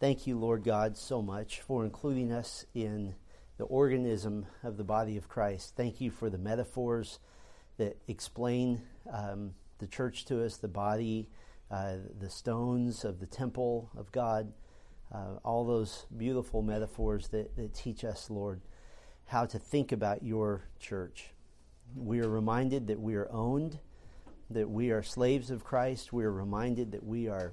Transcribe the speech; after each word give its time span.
Thank 0.00 0.26
you, 0.26 0.38
Lord 0.38 0.64
God, 0.64 0.96
so 0.96 1.20
much 1.20 1.60
for 1.60 1.84
including 1.84 2.32
us 2.32 2.64
in 2.72 3.14
the 3.58 3.64
organism 3.64 4.46
of 4.62 4.78
the 4.78 4.82
body 4.82 5.18
of 5.18 5.28
Christ. 5.28 5.74
Thank 5.76 6.00
you 6.00 6.10
for 6.10 6.30
the 6.30 6.38
metaphors 6.38 7.18
that 7.76 7.98
explain 8.08 8.80
um, 9.12 9.52
the 9.76 9.86
church 9.86 10.24
to 10.24 10.42
us, 10.42 10.56
the 10.56 10.68
body, 10.68 11.28
uh, 11.70 11.96
the 12.18 12.30
stones 12.30 13.04
of 13.04 13.20
the 13.20 13.26
temple 13.26 13.90
of 13.94 14.10
God, 14.10 14.54
uh, 15.14 15.34
all 15.44 15.66
those 15.66 16.06
beautiful 16.16 16.62
metaphors 16.62 17.28
that, 17.28 17.54
that 17.56 17.74
teach 17.74 18.02
us, 18.02 18.30
Lord, 18.30 18.62
how 19.26 19.44
to 19.44 19.58
think 19.58 19.92
about 19.92 20.22
your 20.22 20.62
church. 20.78 21.34
We 21.94 22.20
are 22.20 22.30
reminded 22.30 22.86
that 22.86 23.00
we 23.00 23.16
are 23.16 23.30
owned, 23.30 23.80
that 24.48 24.70
we 24.70 24.92
are 24.92 25.02
slaves 25.02 25.50
of 25.50 25.62
Christ. 25.62 26.10
We 26.10 26.24
are 26.24 26.32
reminded 26.32 26.92
that 26.92 27.04
we 27.04 27.28
are 27.28 27.52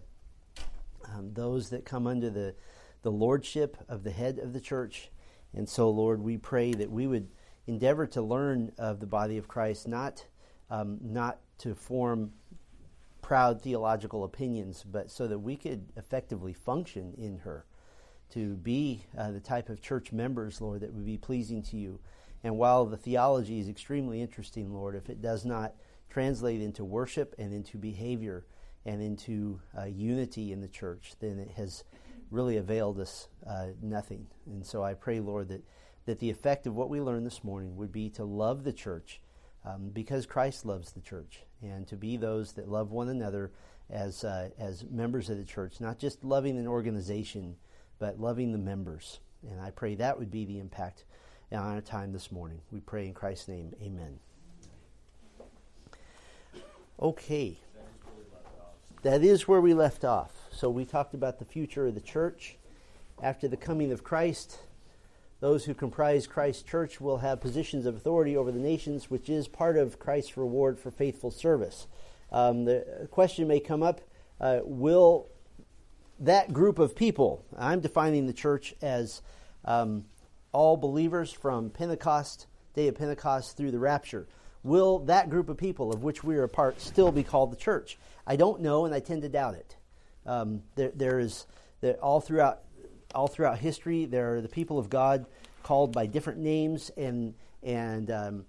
um, 1.14 1.34
those 1.34 1.70
that 1.70 1.86
come 1.86 2.08
under 2.08 2.30
the, 2.30 2.56
the 3.02 3.12
lordship 3.12 3.78
of 3.88 4.04
the 4.04 4.12
head 4.12 4.40
of 4.40 4.54
the 4.54 4.62
church 4.62 5.10
and 5.54 5.68
so, 5.68 5.90
Lord, 5.90 6.22
we 6.22 6.38
pray 6.38 6.74
that 6.74 6.92
we 6.92 7.08
would 7.08 7.30
endeavor 7.66 8.06
to 8.08 8.22
learn 8.22 8.72
of 8.78 9.00
the 9.00 9.08
body 9.08 9.38
of 9.38 9.48
Christ, 9.48 9.88
not, 9.88 10.26
um, 10.70 11.00
not 11.02 11.40
to 11.60 11.74
form 11.74 12.32
proud 13.22 13.62
theological 13.62 14.24
opinions, 14.24 14.84
but 14.84 15.10
so 15.10 15.28
that 15.28 15.40
we 15.40 15.56
could 15.56 15.92
effectively 15.96 16.54
function 16.54 17.14
in 17.18 17.40
her, 17.40 17.66
to 18.34 18.56
be 18.56 19.04
uh, 19.18 19.32
the 19.32 19.40
type 19.40 19.70
of 19.70 19.82
church 19.82 20.12
members, 20.12 20.62
Lord, 20.62 20.82
that 20.82 20.94
would 20.94 21.06
be 21.06 21.18
pleasing 21.18 21.64
to 21.64 21.78
you. 21.78 22.00
And 22.44 22.58
while 22.58 22.86
the 22.86 22.98
theology 22.98 23.60
is 23.60 23.68
extremely 23.68 24.22
interesting, 24.22 24.74
Lord, 24.74 24.96
if 24.96 25.10
it 25.10 25.22
does 25.22 25.44
not 25.44 25.74
translate 26.10 26.62
into 26.62 26.86
worship 26.86 27.36
and 27.38 27.54
into 27.54 27.78
behavior 27.78 28.46
and 28.88 29.02
into 29.02 29.60
uh, 29.78 29.84
unity 29.84 30.54
in 30.54 30.62
the 30.62 30.68
church, 30.68 31.14
then 31.20 31.38
it 31.38 31.52
has 31.52 31.84
really 32.32 32.56
availed 32.56 33.00
us 33.00 33.28
uh, 33.46 33.68
nothing. 33.82 34.26
And 34.46 34.66
so 34.66 34.82
I 34.82 34.94
pray, 34.94 35.20
Lord, 35.20 35.50
that, 35.50 35.64
that 36.06 36.20
the 36.20 36.30
effect 36.30 36.66
of 36.66 36.74
what 36.74 36.90
we 36.90 37.02
learned 37.02 37.26
this 37.26 37.44
morning 37.44 37.76
would 37.76 37.92
be 37.92 38.10
to 38.12 38.24
love 38.24 38.64
the 38.64 38.72
church 38.72 39.22
um, 39.66 39.90
because 39.94 40.26
Christ 40.26 40.66
loves 40.66 40.94
the 40.94 41.02
church, 41.02 41.44
and 41.62 41.86
to 41.88 41.98
be 41.98 42.16
those 42.16 42.54
that 42.54 42.70
love 42.70 42.92
one 42.92 43.10
another 43.10 43.52
as, 43.90 44.24
uh, 44.24 44.50
as 44.58 44.86
members 44.86 45.30
of 45.30 45.38
the 45.38 45.44
church, 45.44 45.82
not 45.82 46.00
just 46.00 46.24
loving 46.24 46.58
an 46.58 46.68
organization, 46.68 47.58
but 48.00 48.22
loving 48.22 48.54
the 48.54 48.58
members. 48.58 49.20
And 49.50 49.60
I 49.60 49.72
pray 49.72 49.96
that 49.96 50.18
would 50.18 50.32
be 50.32 50.46
the 50.46 50.60
impact 50.60 51.04
on 51.52 51.60
our 51.60 51.82
time 51.82 52.14
this 52.14 52.32
morning. 52.32 52.62
We 52.72 52.80
pray 52.80 53.08
in 53.08 53.14
Christ's 53.14 53.50
name. 53.50 53.74
Amen. 53.82 54.20
Okay. 57.02 57.58
That 59.04 59.24
is 59.24 59.48
where 59.48 59.62
we 59.62 59.74
left 59.74 60.04
off. 60.04 60.32
So 60.52 60.70
we 60.70 60.84
talked 60.84 61.14
about 61.14 61.38
the 61.38 61.46
future 61.46 61.88
of 61.88 61.94
the 61.94 62.02
church. 62.02 62.58
After 63.22 63.48
the 63.48 63.58
coming 63.58 63.92
of 63.92 64.04
Christ, 64.04 64.60
those 65.40 65.66
who 65.66 65.76
comprise 65.76 66.26
Christ's 66.26 66.64
church 66.64 67.00
will 67.00 67.18
have 67.18 67.40
positions 67.40 67.86
of 67.86 67.96
authority 67.96 68.36
over 68.36 68.52
the 68.52 68.60
nations, 68.60 69.10
which 69.10 69.30
is 69.30 69.48
part 69.48 69.78
of 69.78 70.00
Christ's 70.00 70.36
reward 70.36 70.80
for 70.80 70.90
faithful 70.90 71.30
service. 71.30 71.88
Um, 72.32 72.66
the 72.66 73.08
question 73.12 73.48
may 73.48 73.60
come 73.60 73.84
up 73.84 74.02
uh, 74.42 74.60
will 74.64 75.30
that 76.20 76.52
group 76.52 76.80
of 76.80 76.96
people, 76.96 77.46
I'm 77.56 77.80
defining 77.80 78.26
the 78.26 78.34
church 78.34 78.74
as 78.82 79.22
um, 79.64 80.06
all 80.52 80.76
believers 80.76 81.32
from 81.32 81.70
Pentecost, 81.70 82.48
day 82.74 82.88
of 82.88 82.96
Pentecost, 82.96 83.58
through 83.58 83.72
the 83.72 83.80
rapture, 83.80 84.28
will 84.64 85.00
that 85.00 85.30
group 85.30 85.50
of 85.50 85.58
people 85.58 85.94
of 85.94 86.04
which 86.04 86.24
we 86.24 86.36
are 86.38 86.44
a 86.44 86.50
part 86.50 86.82
still 86.82 87.12
be 87.12 87.24
called 87.24 87.52
the 87.52 87.58
church? 87.58 87.98
I 88.28 88.36
don't 88.36 88.62
know, 88.62 88.86
and 88.86 88.94
I 88.94 89.00
tend 89.00 89.22
to 89.24 89.30
doubt 89.30 89.56
it. 89.56 89.78
Um, 90.26 90.62
there, 90.76 90.92
there 90.94 91.20
is 91.20 91.48
there, 91.82 91.96
all 91.96 92.20
throughout 92.20 92.60
all 93.16 93.28
throughout 93.28 93.58
history. 93.58 94.06
There 94.06 94.36
are 94.36 94.42
the 94.42 94.50
people 94.50 94.78
of 94.78 94.90
God 94.90 95.26
called 95.64 95.94
by 95.94 96.06
different 96.06 96.40
names 96.40 96.92
and 96.98 97.34
and 97.64 98.12
um, 98.12 98.46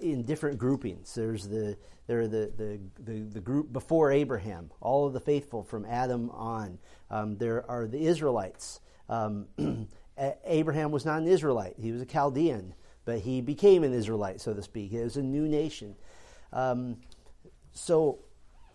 in 0.00 0.22
different 0.22 0.58
groupings. 0.58 1.14
There's 1.14 1.48
the 1.48 1.76
there 2.06 2.20
are 2.20 2.28
the, 2.28 2.52
the, 2.56 2.80
the, 3.04 3.20
the, 3.20 3.40
group 3.40 3.72
before 3.72 4.10
Abraham, 4.10 4.70
all 4.80 5.06
of 5.06 5.12
the 5.12 5.20
faithful 5.20 5.62
from 5.62 5.84
Adam 5.84 6.30
on. 6.30 6.78
Um, 7.10 7.36
there 7.38 7.68
are 7.70 7.86
the 7.86 8.06
Israelites. 8.06 8.80
Um, 9.08 9.46
Abraham 10.44 10.90
was 10.90 11.04
not 11.04 11.20
an 11.20 11.28
Israelite; 11.28 11.74
he 11.80 11.92
was 11.92 12.02
a 12.02 12.06
Chaldean, 12.06 12.74
but 13.04 13.20
he 13.20 13.40
became 13.40 13.84
an 13.84 13.92
Israelite, 13.92 14.40
so 14.40 14.52
to 14.52 14.62
speak. 14.62 14.92
It 14.92 15.02
was 15.02 15.16
a 15.16 15.22
new 15.22 15.48
nation. 15.48 15.94
Um, 16.52 16.98
so, 17.72 18.18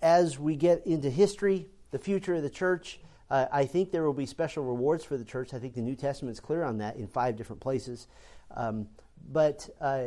as 0.02 0.40
we 0.40 0.56
get 0.56 0.86
into 0.86 1.10
history, 1.10 1.68
the 1.92 2.00
future 2.00 2.36
of 2.36 2.44
the 2.44 2.50
church. 2.50 3.00
Uh, 3.30 3.46
I 3.52 3.66
think 3.66 3.92
there 3.92 4.04
will 4.04 4.14
be 4.14 4.26
special 4.26 4.64
rewards 4.64 5.04
for 5.04 5.18
the 5.18 5.26
church. 5.26 5.54
I 5.54 5.60
think 5.60 5.74
the 5.74 5.82
New 5.82 5.96
Testament 5.96 6.34
is 6.34 6.40
clear 6.40 6.64
on 6.64 6.78
that 6.78 6.96
in 6.96 7.08
five 7.08 7.36
different 7.36 7.62
places. 7.62 8.08
Um, 8.56 8.88
but 9.32 9.70
uh, 9.82 10.06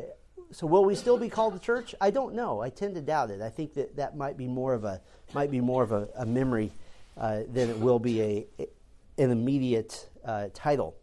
so 0.53 0.67
will 0.67 0.85
we 0.85 0.95
still 0.95 1.19
be 1.19 1.29
called 1.29 1.55
the 1.55 1.61
church? 1.61 1.95
I 2.01 2.11
don't 2.11 2.35
know. 2.35 2.61
I 2.61 2.71
tend 2.71 2.95
to 2.95 3.01
doubt 3.01 3.31
it. 3.31 3.41
I 3.41 3.51
think 3.51 3.75
that 3.75 3.97
that 3.97 4.17
might 4.17 4.37
be 4.37 4.47
more 4.47 4.75
of 4.75 4.85
a 4.85 5.01
might 5.35 5.51
be 5.51 5.61
more 5.61 5.83
of 5.83 5.93
a, 5.93 6.09
a 6.17 6.27
memory 6.27 6.73
uh, 7.17 7.43
than 7.53 7.71
it 7.71 7.79
will 7.79 7.99
be 7.99 8.21
a, 8.23 8.47
an 9.19 9.31
immediate 9.31 10.09
uh, 10.25 10.49
title. 10.55 10.97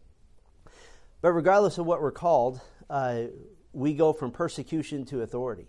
But 1.22 1.32
regardless 1.32 1.78
of 1.78 1.86
what 1.86 2.02
we're 2.02 2.12
called, 2.12 2.62
uh, 2.90 3.24
we 3.74 3.94
go 3.94 4.14
from 4.14 4.32
persecution 4.32 5.06
to 5.06 5.22
authority, 5.22 5.68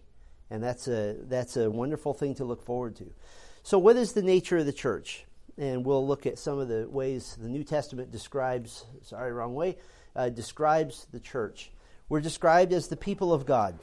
and 0.50 0.62
that's 0.62 0.88
a 0.88 1.16
that's 1.24 1.56
a 1.56 1.70
wonderful 1.70 2.14
thing 2.14 2.34
to 2.36 2.44
look 2.44 2.62
forward 2.62 2.96
to. 2.96 3.12
So, 3.62 3.78
what 3.78 3.96
is 3.96 4.12
the 4.12 4.22
nature 4.22 4.58
of 4.58 4.66
the 4.66 4.72
church? 4.72 5.24
And 5.58 5.84
we'll 5.84 6.06
look 6.06 6.24
at 6.24 6.38
some 6.38 6.58
of 6.58 6.68
the 6.68 6.88
ways 6.88 7.36
the 7.40 7.48
New 7.48 7.64
Testament 7.64 8.12
describes, 8.12 8.84
sorry, 9.02 9.32
wrong 9.32 9.54
way, 9.54 9.76
uh, 10.14 10.28
describes 10.28 11.06
the 11.12 11.18
church. 11.18 11.70
We're 12.08 12.20
described 12.20 12.72
as 12.72 12.88
the 12.88 12.96
people 12.96 13.32
of 13.32 13.44
God. 13.44 13.78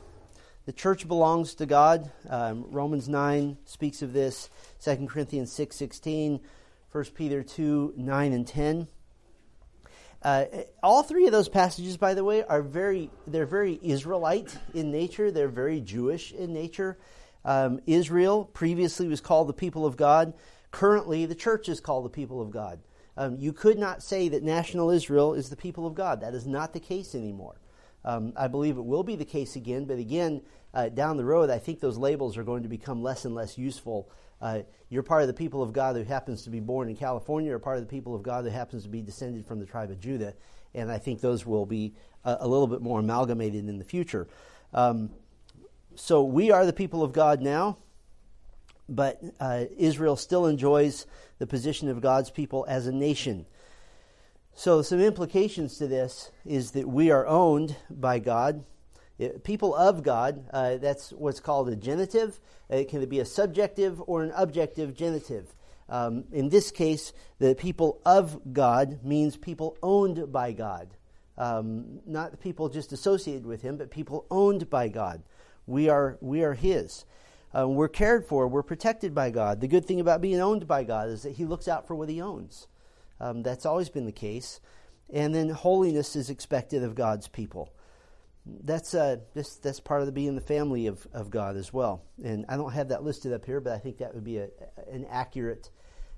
The 0.65 0.73
church 0.73 1.07
belongs 1.07 1.53
to 1.55 1.65
God. 1.67 2.11
Um, 2.27 2.65
Romans 2.71 3.07
9 3.07 3.57
speaks 3.65 4.01
of 4.01 4.13
this, 4.13 4.49
2 4.83 5.05
Corinthians 5.07 5.51
6 5.51 5.75
16, 5.75 6.39
1 6.91 7.03
Peter 7.13 7.43
2 7.43 7.93
9 7.97 8.33
and 8.33 8.47
10. 8.47 8.87
Uh, 10.25 10.45
all 10.81 11.03
three 11.03 11.27
of 11.27 11.31
those 11.31 11.47
passages, 11.47 11.97
by 11.97 12.15
the 12.15 12.23
way, 12.23 12.41
are 12.41 12.63
very 12.63 13.11
they're 13.27 13.45
very 13.45 13.79
Israelite 13.83 14.57
in 14.73 14.91
nature. 14.91 15.29
They're 15.29 15.47
very 15.47 15.79
Jewish 15.81 16.31
in 16.31 16.51
nature. 16.51 16.97
Um, 17.45 17.79
Israel 17.85 18.43
previously 18.43 19.07
was 19.07 19.21
called 19.21 19.47
the 19.47 19.53
people 19.53 19.85
of 19.85 19.97
God. 19.97 20.33
Currently, 20.71 21.27
the 21.27 21.35
church 21.35 21.69
is 21.69 21.79
called 21.79 22.05
the 22.05 22.09
people 22.09 22.41
of 22.41 22.49
God. 22.49 22.79
Um, 23.15 23.37
you 23.37 23.53
could 23.53 23.77
not 23.77 24.01
say 24.01 24.27
that 24.29 24.41
national 24.41 24.89
Israel 24.89 25.35
is 25.35 25.49
the 25.49 25.55
people 25.55 25.85
of 25.85 25.93
God. 25.93 26.21
That 26.21 26.33
is 26.33 26.47
not 26.47 26.73
the 26.73 26.79
case 26.79 27.13
anymore. 27.13 27.61
Um, 28.03 28.33
I 28.35 28.47
believe 28.47 28.77
it 28.77 28.85
will 28.85 29.03
be 29.03 29.15
the 29.15 29.25
case 29.25 29.55
again, 29.55 29.85
but 29.85 29.99
again, 29.99 30.41
uh, 30.73 30.89
down 30.89 31.17
the 31.17 31.23
road, 31.23 31.51
I 31.51 31.59
think 31.59 31.81
those 31.81 31.99
labels 31.99 32.35
are 32.35 32.43
going 32.43 32.63
to 32.63 32.69
become 32.69 33.03
less 33.03 33.25
and 33.25 33.35
less 33.35 33.59
useful. 33.59 34.09
Uh, 34.41 34.59
you're 34.89 35.03
part 35.03 35.21
of 35.21 35.27
the 35.27 35.33
people 35.33 35.61
of 35.61 35.73
God 35.73 35.95
who 35.95 36.03
happens 36.03 36.43
to 36.43 36.49
be 36.49 36.59
born 36.59 36.89
in 36.89 36.95
California, 36.95 37.53
or 37.53 37.59
part 37.59 37.77
of 37.77 37.83
the 37.83 37.89
people 37.89 38.15
of 38.15 38.23
God 38.23 38.43
who 38.43 38.49
happens 38.49 38.83
to 38.83 38.89
be 38.89 39.01
descended 39.01 39.45
from 39.45 39.59
the 39.59 39.65
tribe 39.65 39.89
of 39.91 39.99
Judah, 39.99 40.33
and 40.73 40.91
I 40.91 40.97
think 40.97 41.21
those 41.21 41.45
will 41.45 41.65
be 41.65 41.95
a, 42.23 42.37
a 42.41 42.47
little 42.47 42.67
bit 42.67 42.81
more 42.81 42.99
amalgamated 42.99 43.67
in 43.67 43.77
the 43.77 43.83
future. 43.83 44.27
Um, 44.73 45.11
so 45.95 46.23
we 46.23 46.51
are 46.51 46.65
the 46.65 46.73
people 46.73 47.03
of 47.03 47.13
God 47.13 47.41
now, 47.41 47.77
but 48.89 49.21
uh, 49.39 49.65
Israel 49.77 50.15
still 50.15 50.45
enjoys 50.45 51.05
the 51.39 51.47
position 51.47 51.89
of 51.89 52.01
God's 52.01 52.29
people 52.29 52.65
as 52.67 52.87
a 52.87 52.91
nation. 52.91 53.45
So, 54.57 54.81
some 54.81 55.01
implications 55.01 55.77
to 55.79 55.87
this 55.87 56.31
is 56.45 56.71
that 56.71 56.87
we 56.87 57.11
are 57.11 57.27
owned 57.27 57.75
by 57.89 58.19
God. 58.19 58.63
It, 59.17 59.43
people 59.43 59.73
of 59.75 60.03
God, 60.03 60.45
uh, 60.51 60.77
that's 60.77 61.11
what's 61.11 61.39
called 61.39 61.69
a 61.69 61.75
genitive. 61.75 62.39
It 62.69 62.89
can 62.89 63.03
be 63.05 63.19
a 63.19 63.25
subjective 63.25 64.01
or 64.07 64.23
an 64.23 64.31
objective 64.35 64.93
genitive. 64.93 65.55
Um, 65.87 66.25
in 66.31 66.49
this 66.49 66.71
case, 66.71 67.13
the 67.39 67.55
people 67.55 68.01
of 68.05 68.53
God 68.53 69.03
means 69.03 69.37
people 69.37 69.77
owned 69.83 70.31
by 70.31 70.51
God. 70.51 70.89
Um, 71.37 71.99
not 72.05 72.39
people 72.39 72.69
just 72.69 72.91
associated 72.91 73.45
with 73.45 73.61
Him, 73.61 73.77
but 73.77 73.91
people 73.91 74.25
owned 74.31 74.69
by 74.69 74.87
God. 74.87 75.21
We 75.67 75.89
are, 75.89 76.17
we 76.21 76.43
are 76.43 76.53
His. 76.53 77.05
Uh, 77.57 77.67
we're 77.67 77.87
cared 77.87 78.25
for. 78.25 78.47
We're 78.47 78.63
protected 78.63 79.13
by 79.13 79.29
God. 79.29 79.61
The 79.61 79.67
good 79.67 79.85
thing 79.85 79.99
about 79.99 80.21
being 80.21 80.41
owned 80.41 80.67
by 80.67 80.83
God 80.83 81.09
is 81.09 81.23
that 81.23 81.33
He 81.33 81.45
looks 81.45 81.67
out 81.67 81.87
for 81.87 81.95
what 81.95 82.09
He 82.09 82.21
owns. 82.21 82.67
Um, 83.19 83.43
that's 83.43 83.65
always 83.65 83.89
been 83.89 84.05
the 84.05 84.11
case. 84.11 84.59
And 85.13 85.35
then 85.35 85.49
holiness 85.49 86.15
is 86.15 86.29
expected 86.29 86.83
of 86.83 86.95
God's 86.95 87.27
people. 87.27 87.71
That's 88.45 88.93
uh, 88.93 89.17
this, 89.33 89.55
that's 89.55 89.79
part 89.79 90.01
of 90.01 90.05
the 90.05 90.11
being 90.11 90.35
the 90.35 90.41
family 90.41 90.87
of, 90.87 91.07
of 91.13 91.29
God 91.29 91.57
as 91.57 91.73
well. 91.73 92.03
And 92.23 92.45
I 92.47 92.57
don't 92.57 92.71
have 92.73 92.89
that 92.89 93.03
listed 93.03 93.33
up 93.33 93.45
here, 93.45 93.59
but 93.59 93.73
I 93.73 93.79
think 93.79 93.97
that 93.97 94.13
would 94.13 94.23
be 94.23 94.37
a, 94.37 94.49
an 94.91 95.05
accurate 95.09 95.71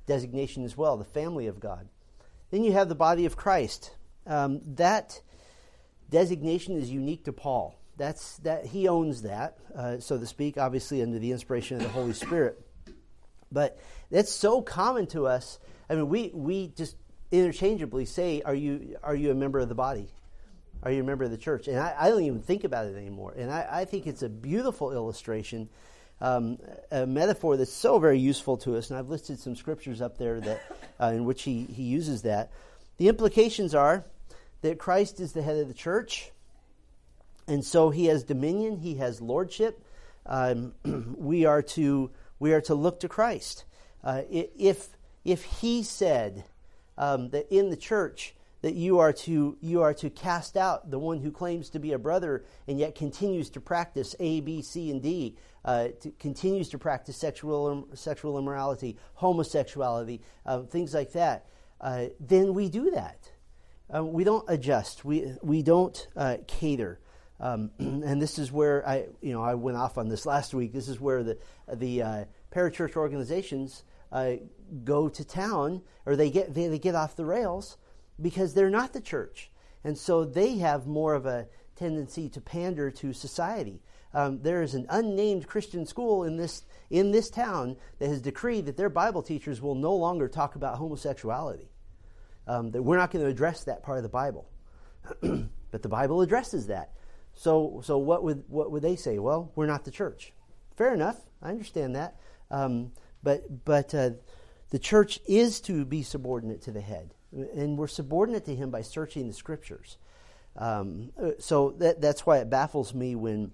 designation 0.05 0.65
as 0.65 0.75
well. 0.75 0.97
The 0.97 1.05
family 1.05 1.47
of 1.47 1.59
God. 1.59 1.87
Then 2.51 2.63
you 2.63 2.73
have 2.73 2.89
the 2.89 2.95
body 2.95 3.25
of 3.25 3.37
Christ. 3.37 3.95
Um, 4.25 4.61
that 4.75 5.21
designation 6.09 6.77
is 6.77 6.89
unique 6.89 7.25
to 7.25 7.33
Paul 7.33 7.79
that's 7.97 8.37
that 8.37 8.65
he 8.65 8.87
owns 8.87 9.23
that, 9.23 9.57
uh, 9.75 9.99
so 9.99 10.17
to 10.17 10.25
speak. 10.25 10.57
Obviously, 10.57 11.01
under 11.01 11.19
the 11.19 11.31
inspiration 11.31 11.77
of 11.77 11.83
the 11.83 11.89
Holy 11.89 12.13
Spirit. 12.13 12.61
But 13.51 13.79
that's 14.11 14.31
so 14.31 14.61
common 14.61 15.07
to 15.07 15.25
us. 15.25 15.59
I 15.89 15.95
mean, 15.95 16.07
we 16.07 16.31
we 16.33 16.67
just 16.67 16.95
interchangeably 17.31 18.05
say, 18.05 18.41
"Are 18.43 18.55
you 18.55 18.97
are 19.03 19.15
you 19.15 19.31
a 19.31 19.35
member 19.35 19.59
of 19.59 19.67
the 19.67 19.75
body? 19.75 20.09
Are 20.83 20.91
you 20.91 21.01
a 21.01 21.03
member 21.03 21.23
of 21.23 21.31
the 21.31 21.37
church?" 21.37 21.67
And 21.67 21.79
I, 21.79 21.95
I 21.97 22.09
don't 22.09 22.23
even 22.23 22.41
think 22.41 22.63
about 22.63 22.85
it 22.85 22.95
anymore. 22.95 23.33
And 23.37 23.51
I, 23.51 23.67
I 23.69 23.85
think 23.85 24.07
it's 24.07 24.23
a 24.23 24.29
beautiful 24.29 24.91
illustration, 24.91 25.69
um, 26.21 26.57
a 26.91 27.05
metaphor 27.05 27.57
that's 27.57 27.73
so 27.73 27.99
very 27.99 28.19
useful 28.19 28.57
to 28.57 28.77
us. 28.77 28.89
And 28.89 28.99
I've 28.99 29.09
listed 29.09 29.39
some 29.39 29.55
scriptures 29.55 30.01
up 30.01 30.17
there 30.17 30.39
that 30.41 30.61
uh, 30.99 31.11
in 31.13 31.25
which 31.25 31.43
he 31.43 31.63
he 31.63 31.83
uses 31.83 32.23
that. 32.23 32.51
The 32.97 33.07
implications 33.07 33.75
are 33.75 34.03
that 34.61 34.79
Christ 34.79 35.19
is 35.19 35.33
the 35.33 35.41
head 35.41 35.57
of 35.57 35.67
the 35.67 35.73
church, 35.73 36.31
and 37.47 37.63
so 37.63 37.89
he 37.89 38.05
has 38.05 38.23
dominion, 38.23 38.77
he 38.77 38.95
has 38.95 39.21
lordship. 39.21 39.83
Um, 40.25 40.73
we 41.17 41.45
are 41.45 41.61
to 41.61 42.11
we 42.39 42.53
are 42.53 42.61
to 42.61 42.75
look 42.75 42.99
to 43.01 43.09
Christ. 43.09 43.65
Uh, 44.03 44.21
if 44.29 44.89
if 45.25 45.43
he 45.43 45.83
said 45.83 46.45
um, 46.97 47.29
that 47.29 47.53
in 47.53 47.69
the 47.69 47.77
church 47.77 48.33
that 48.61 48.73
you 48.73 48.99
are 48.99 49.13
to 49.13 49.57
you 49.61 49.81
are 49.81 49.93
to 49.93 50.09
cast 50.09 50.57
out 50.57 50.89
the 50.89 50.99
one 50.99 51.19
who 51.19 51.31
claims 51.31 51.69
to 51.69 51.79
be 51.79 51.93
a 51.93 51.99
brother 51.99 52.43
and 52.67 52.79
yet 52.79 52.95
continues 52.95 53.49
to 53.51 53.61
practice 53.61 54.15
A, 54.19 54.41
B, 54.41 54.61
C, 54.61 54.89
and 54.89 55.01
D, 55.01 55.37
uh, 55.63 55.89
to, 56.01 56.11
continues 56.19 56.69
to 56.69 56.77
practice 56.77 57.17
sexual 57.17 57.87
sexual 57.93 58.37
immorality, 58.37 58.97
homosexuality, 59.15 60.21
uh, 60.45 60.61
things 60.63 60.93
like 60.93 61.11
that, 61.13 61.45
uh, 61.81 62.05
then 62.19 62.53
we 62.53 62.69
do 62.69 62.91
that. 62.91 63.31
Uh, 63.93 64.03
we 64.03 64.23
don't 64.23 64.45
adjust. 64.47 65.05
We 65.05 65.33
we 65.41 65.61
don't 65.61 66.07
uh, 66.15 66.37
cater. 66.47 66.99
Um, 67.39 67.69
and 67.79 68.19
this 68.19 68.39
is 68.39 68.51
where 68.51 68.87
I 68.87 69.05
you 69.21 69.33
know 69.33 69.43
I 69.43 69.53
went 69.53 69.77
off 69.77 69.97
on 69.97 70.09
this 70.09 70.25
last 70.25 70.53
week. 70.53 70.73
This 70.73 70.87
is 70.87 70.99
where 70.99 71.21
the 71.23 71.37
the 71.71 72.01
uh, 72.01 72.25
parachurch 72.51 72.95
organizations 72.95 73.83
go 74.83 75.07
to 75.07 75.23
town 75.23 75.81
or 76.05 76.15
they 76.15 76.31
get 76.31 76.53
they, 76.53 76.67
they 76.67 76.79
get 76.79 76.95
off 76.95 77.15
the 77.15 77.25
rails 77.25 77.77
because 78.21 78.53
they're 78.53 78.69
not 78.69 78.93
the 78.93 79.01
church, 79.01 79.51
and 79.83 79.97
so 79.97 80.25
they 80.25 80.57
have 80.57 80.87
more 80.87 81.13
of 81.13 81.25
a 81.25 81.47
tendency 81.75 82.29
to 82.29 82.41
pander 82.41 82.89
to 82.91 83.13
society. 83.13 83.81
Um, 84.13 84.41
there 84.41 84.61
is 84.61 84.73
an 84.73 84.87
unnamed 84.89 85.47
Christian 85.47 85.85
school 85.85 86.23
in 86.23 86.37
this 86.37 86.63
in 86.89 87.11
this 87.11 87.29
town 87.29 87.77
that 87.99 88.07
has 88.07 88.21
decreed 88.21 88.65
that 88.65 88.77
their 88.77 88.89
Bible 88.89 89.21
teachers 89.21 89.61
will 89.61 89.75
no 89.75 89.95
longer 89.95 90.27
talk 90.27 90.55
about 90.55 90.77
homosexuality. 90.77 91.69
Um, 92.47 92.71
that 92.71 92.81
we're 92.81 92.97
not 92.97 93.11
going 93.11 93.25
to 93.25 93.29
address 93.29 93.65
that 93.65 93.83
part 93.83 93.97
of 93.97 94.03
the 94.03 94.09
Bible, 94.09 94.49
but 95.21 95.81
the 95.81 95.89
Bible 95.89 96.21
addresses 96.21 96.67
that. 96.67 96.93
So, 97.33 97.81
so 97.83 97.97
what 97.97 98.23
would 98.23 98.45
what 98.47 98.71
would 98.71 98.81
they 98.81 98.95
say? 98.95 99.19
Well, 99.19 99.51
we're 99.55 99.67
not 99.67 99.85
the 99.85 99.91
church. 99.91 100.33
Fair 100.75 100.93
enough. 100.93 101.19
I 101.41 101.49
understand 101.49 101.95
that. 101.95 102.15
Um, 102.49 102.91
but 103.21 103.65
but 103.65 103.93
uh, 103.93 104.11
the 104.69 104.79
church 104.79 105.19
is 105.27 105.61
to 105.61 105.85
be 105.85 106.01
subordinate 106.01 106.63
to 106.63 106.71
the 106.71 106.81
head, 106.81 107.13
and 107.31 107.77
we're 107.77 107.87
subordinate 107.87 108.45
to 108.45 108.55
him 108.55 108.69
by 108.69 108.81
searching 108.81 109.27
the 109.27 109.33
scriptures. 109.33 109.97
Um, 110.55 111.11
uh, 111.21 111.31
so 111.39 111.71
that, 111.77 112.01
that's 112.01 112.25
why 112.25 112.39
it 112.39 112.49
baffles 112.49 112.93
me 112.93 113.15
when 113.15 113.51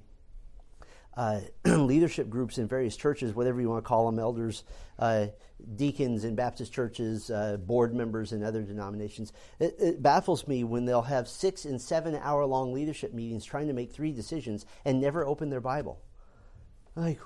uh, 1.15 1.41
leadership 1.65 2.29
groups 2.29 2.57
in 2.57 2.67
various 2.67 2.95
churches, 2.95 3.35
whatever 3.35 3.61
you 3.61 3.69
want 3.69 3.83
to 3.83 3.87
call 3.87 4.05
them, 4.05 4.19
elders, 4.19 4.63
uh, 4.99 5.27
deacons 5.75 6.23
in 6.23 6.35
Baptist 6.35 6.73
churches, 6.73 7.29
uh, 7.29 7.57
board 7.57 7.93
members 7.93 8.31
in 8.31 8.43
other 8.43 8.61
denominations. 8.61 9.33
It, 9.59 9.75
it, 9.79 10.03
baffles 10.03 10.47
me 10.47 10.63
when 10.63 10.85
they'll 10.85 11.01
have 11.03 11.27
six 11.27 11.65
and 11.65 11.81
seven 11.81 12.15
hour 12.15 12.45
long 12.45 12.73
leadership 12.73 13.13
meetings 13.13 13.45
trying 13.45 13.67
to 13.67 13.73
make 13.73 13.91
three 13.91 14.11
decisions 14.11 14.65
and 14.85 14.99
never 14.99 15.25
open 15.25 15.49
their 15.49 15.61
Bible. 15.61 16.01
Like, 16.95 17.19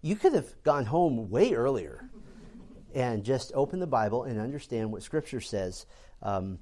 you 0.00 0.16
could 0.16 0.34
have 0.34 0.62
gone 0.62 0.86
home 0.86 1.30
way 1.30 1.54
earlier 1.54 2.10
and 2.94 3.24
just 3.24 3.52
open 3.54 3.80
the 3.80 3.86
Bible 3.86 4.24
and 4.24 4.40
understand 4.40 4.92
what 4.92 5.02
Scripture 5.02 5.40
says 5.40 5.86
um, 6.22 6.58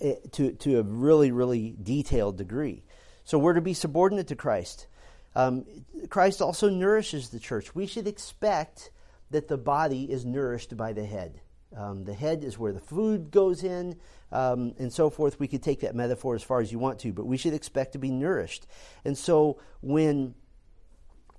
eh, 0.00 0.14
to, 0.32 0.52
to 0.52 0.78
a 0.78 0.82
really, 0.82 1.30
really 1.30 1.76
detailed 1.82 2.36
degree. 2.36 2.82
So 3.24 3.38
we're 3.38 3.54
to 3.54 3.60
be 3.60 3.74
subordinate 3.74 4.28
to 4.28 4.36
Christ. 4.36 4.86
Um, 5.34 5.66
Christ 6.08 6.40
also 6.40 6.70
nourishes 6.70 7.28
the 7.28 7.38
church. 7.38 7.74
We 7.74 7.86
should 7.86 8.08
expect 8.08 8.90
that 9.30 9.48
the 9.48 9.58
body 9.58 10.10
is 10.10 10.24
nourished 10.24 10.76
by 10.76 10.92
the 10.92 11.04
head. 11.04 11.40
Um, 11.76 12.04
the 12.04 12.14
head 12.14 12.42
is 12.44 12.58
where 12.58 12.72
the 12.72 12.80
food 12.80 13.30
goes 13.30 13.62
in, 13.62 13.98
um, 14.32 14.74
and 14.78 14.92
so 14.92 15.10
forth. 15.10 15.38
We 15.38 15.48
could 15.48 15.62
take 15.62 15.80
that 15.80 15.94
metaphor 15.94 16.34
as 16.34 16.42
far 16.42 16.60
as 16.60 16.72
you 16.72 16.78
want 16.78 17.00
to, 17.00 17.12
but 17.12 17.26
we 17.26 17.36
should 17.36 17.52
expect 17.52 17.92
to 17.92 17.98
be 17.98 18.10
nourished. 18.10 18.66
And 19.04 19.18
so 19.18 19.58
when 19.82 20.34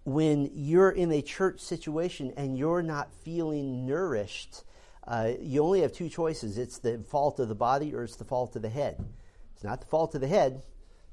when 0.08 0.50
you're 0.54 0.90
in 0.90 1.12
a 1.12 1.22
church 1.22 1.60
situation 1.60 2.32
and 2.38 2.58
you're 2.58 2.82
not 2.82 3.12
feeling 3.26 3.86
nourished, 3.86 4.64
uh, 5.06 5.32
you 5.42 5.62
only 5.62 5.82
have 5.82 5.92
two 5.92 6.08
choices 6.08 6.58
it's 6.58 6.80
the 6.80 6.98
fault 7.10 7.42
of 7.42 7.50
the 7.50 7.56
body 7.56 7.94
or 7.94 8.04
it's 8.04 8.16
the 8.16 8.24
fault 8.24 8.56
of 8.56 8.62
the 8.62 8.70
head. 8.70 9.06
It's 9.54 9.66
not 9.66 9.82
the 9.82 9.86
fault 9.88 10.16
of 10.16 10.22
the 10.22 10.28
head, 10.30 10.64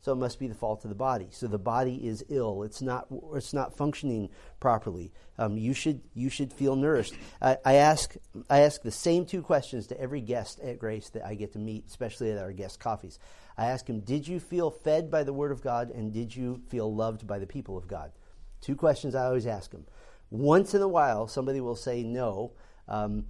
so 0.01 0.13
it 0.13 0.17
must 0.17 0.39
be 0.39 0.47
the 0.47 0.55
fault 0.55 0.85
of 0.85 0.91
the 0.91 0.95
body. 0.95 1.27
So 1.33 1.49
the 1.49 1.59
body 1.59 2.07
is 2.07 2.25
ill. 2.29 2.63
It's 2.63 2.81
not. 2.81 3.09
It's 3.35 3.53
not 3.53 3.77
functioning 3.77 4.31
properly. 4.61 5.13
Um, 5.39 5.59
you 5.59 5.75
should. 5.75 6.01
You 6.15 6.31
should 6.31 6.53
feel 6.53 6.77
nourished. 6.77 7.15
I, 7.43 7.57
I, 7.65 7.75
ask. 7.75 8.15
I 8.49 8.61
ask 8.61 8.81
the 8.83 8.93
same 8.93 9.27
two 9.27 9.43
questions 9.43 9.89
to 9.89 10.01
every 10.01 10.21
guest 10.21 10.61
at 10.61 10.79
Grace 10.79 11.09
that 11.11 11.27
I 11.27 11.35
get 11.35 11.55
to 11.55 11.59
meet, 11.59 11.87
especially 11.89 12.31
at 12.31 12.39
our 12.39 12.53
guest 12.53 12.79
coffees. 12.79 13.19
I 13.59 13.67
ask 13.67 13.89
him, 13.89 14.03
"Did 14.03 14.29
you 14.29 14.39
feel 14.39 14.71
fed 14.71 15.11
by 15.11 15.25
the 15.25 15.33
Word 15.33 15.51
of 15.51 15.63
God, 15.63 15.91
and 15.91 16.13
did 16.13 16.37
you 16.37 16.63
feel 16.69 16.95
loved 16.95 17.27
by 17.27 17.41
the 17.41 17.47
people 17.49 17.77
of 17.77 17.89
God?" 17.89 18.13
Two 18.65 18.77
questions 18.77 19.15
I 19.15 19.27
always 19.27 19.47
ask 19.47 19.73
them. 19.73 19.85
Once 20.31 20.73
in 20.73 20.81
a 20.81 20.89
while, 20.89 21.29
somebody 21.29 21.61
will 21.61 21.77
say 21.77 22.03
no. 22.03 22.53
Um, 22.89 23.27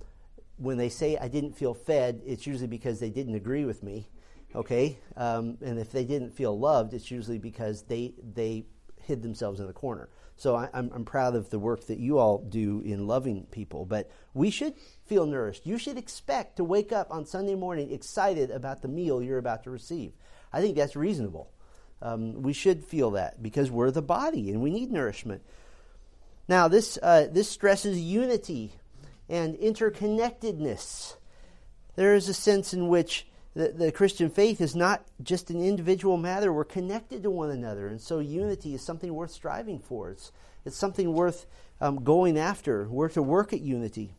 when 0.59 0.79
they 0.79 0.89
say 0.89 1.17
I 1.17 1.27
didn't 1.27 1.59
feel 1.59 1.75
fed, 1.75 2.23
it's 2.25 2.47
usually 2.47 2.69
because 2.69 3.01
they 3.01 3.11
didn't 3.11 3.35
agree 3.35 3.65
with 3.65 3.83
me. 3.83 4.09
Okay, 4.55 4.97
um, 5.17 5.59
and 5.61 5.81
if 5.81 5.91
they 5.91 6.05
didn't 6.05 6.31
feel 6.31 6.57
loved, 6.57 6.95
it's 6.95 7.11
usually 7.11 7.39
because 7.39 7.83
they 7.83 8.15
they 8.23 8.67
hid 9.03 9.23
themselves 9.23 9.59
in 9.59 9.67
the 9.67 9.73
corner. 9.73 10.09
So 10.37 10.55
I, 10.55 10.67
am 10.67 10.71
I'm, 10.73 10.91
I'm 10.95 11.05
proud 11.05 11.35
of 11.35 11.51
the 11.51 11.59
work 11.59 11.89
that 11.89 11.99
you 11.99 12.19
all 12.19 12.39
do 12.39 12.81
in 12.85 13.09
loving 13.09 13.47
people. 13.51 13.85
But 13.87 14.09
we 14.35 14.51
should 14.51 14.75
feel 15.05 15.27
nourished. 15.27 15.67
You 15.67 15.79
should 15.79 15.99
expect 15.99 16.59
to 16.59 16.65
wake 16.65 16.93
up 16.93 17.09
on 17.11 17.27
Sunday 17.27 17.57
morning 17.57 17.91
excited 17.91 18.53
about 18.53 18.83
the 18.83 18.89
meal 18.89 19.21
you're 19.21 19.39
about 19.39 19.65
to 19.65 19.71
receive. 19.71 20.13
I 20.53 20.61
think 20.61 20.77
that's 20.77 20.95
reasonable. 20.95 21.51
Um, 22.05 22.43
we 22.43 22.53
should 22.53 22.85
feel 22.85 23.13
that 23.13 23.43
because 23.43 23.71
we're 23.71 23.91
the 23.91 24.03
body 24.03 24.51
and 24.51 24.61
we 24.61 24.71
need 24.71 24.93
nourishment. 24.93 25.43
Now, 26.47 26.69
this, 26.69 26.99
uh, 27.03 27.29
this 27.33 27.49
stresses 27.49 27.99
unity 27.99 28.73
and 29.27 29.57
interconnectedness. 29.57 31.17
There 31.97 32.15
is 32.15 32.29
a 32.29 32.35
sense 32.35 32.75
in 32.75 32.89
which 32.89 33.27
the, 33.55 33.69
the 33.69 33.91
Christian 33.91 34.29
faith 34.29 34.61
is 34.61 34.77
not 34.77 35.07
just 35.23 35.49
an 35.49 35.65
individual 35.65 36.19
matter. 36.19 36.53
We're 36.53 36.65
connected 36.65 37.23
to 37.23 37.31
one 37.31 37.51
another. 37.51 37.87
And 37.87 37.99
so 37.99 38.19
unity 38.19 38.75
is 38.75 38.83
something 38.83 39.15
worth 39.15 39.31
striving 39.31 39.79
for. 39.79 40.11
It's, 40.11 40.31
it's 40.67 40.77
something 40.77 41.15
worth 41.15 41.47
um, 41.81 42.05
going 42.05 42.37
after. 42.37 42.87
We're 42.87 43.09
to 43.11 43.23
work 43.23 43.55
at 43.55 43.63
unity. 43.63 44.13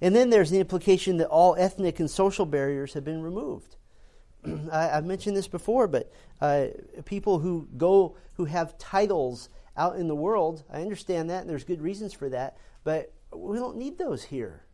And 0.00 0.14
then 0.14 0.30
there's 0.30 0.50
the 0.50 0.60
implication 0.60 1.16
that 1.16 1.26
all 1.26 1.56
ethnic 1.58 1.98
and 1.98 2.08
social 2.08 2.46
barriers 2.46 2.92
have 2.92 3.04
been 3.04 3.22
removed. 3.22 3.74
I, 4.72 4.84
have 4.84 5.04
mentioned 5.04 5.36
this 5.36 5.48
before, 5.48 5.88
but 5.88 6.12
uh, 6.40 6.66
people 7.04 7.38
who 7.38 7.68
go 7.76 8.16
who 8.34 8.44
have 8.46 8.78
titles 8.78 9.48
out 9.76 9.96
in 9.96 10.08
the 10.08 10.14
world, 10.14 10.64
I 10.72 10.80
understand 10.80 11.30
that, 11.30 11.42
and 11.42 11.50
there's 11.50 11.64
good 11.64 11.80
reasons 11.80 12.12
for 12.12 12.28
that. 12.30 12.56
But 12.84 13.12
we 13.34 13.58
don't 13.58 13.76
need 13.76 13.98
those 13.98 14.24
here. 14.24 14.64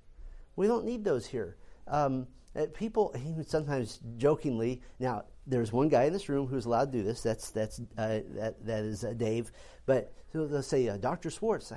We 0.55 0.67
don't 0.67 0.85
need 0.85 1.05
those 1.05 1.27
here. 1.27 1.57
Um, 1.89 2.27
uh, 2.55 2.67
people 2.73 3.15
sometimes 3.47 4.01
jokingly. 4.17 4.83
Now, 4.99 5.25
there's 5.47 5.73
one 5.73 5.89
guy 5.89 6.05
in 6.05 6.13
this 6.13 6.29
room 6.29 6.47
who's 6.47 6.65
allowed 6.65 6.93
to 6.93 6.99
do 6.99 7.05
this. 7.05 7.21
That's 7.21 7.51
that's 7.51 7.81
uh, 7.99 8.21
that 8.35 8.65
that 8.65 8.85
is 8.85 9.05
uh, 9.05 9.13
Dave. 9.13 9.53
But 9.85 10.13
so 10.33 10.47
they'll 10.47 10.63
say, 10.63 10.89
uh, 10.89 10.97
Dr. 10.97 11.31
Swartz. 11.31 11.73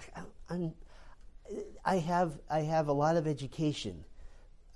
I'm, 0.49 0.73
I 1.83 1.97
have 1.97 2.39
I 2.49 2.61
have 2.61 2.87
a 2.87 2.93
lot 2.93 3.17
of 3.17 3.27
education, 3.27 4.05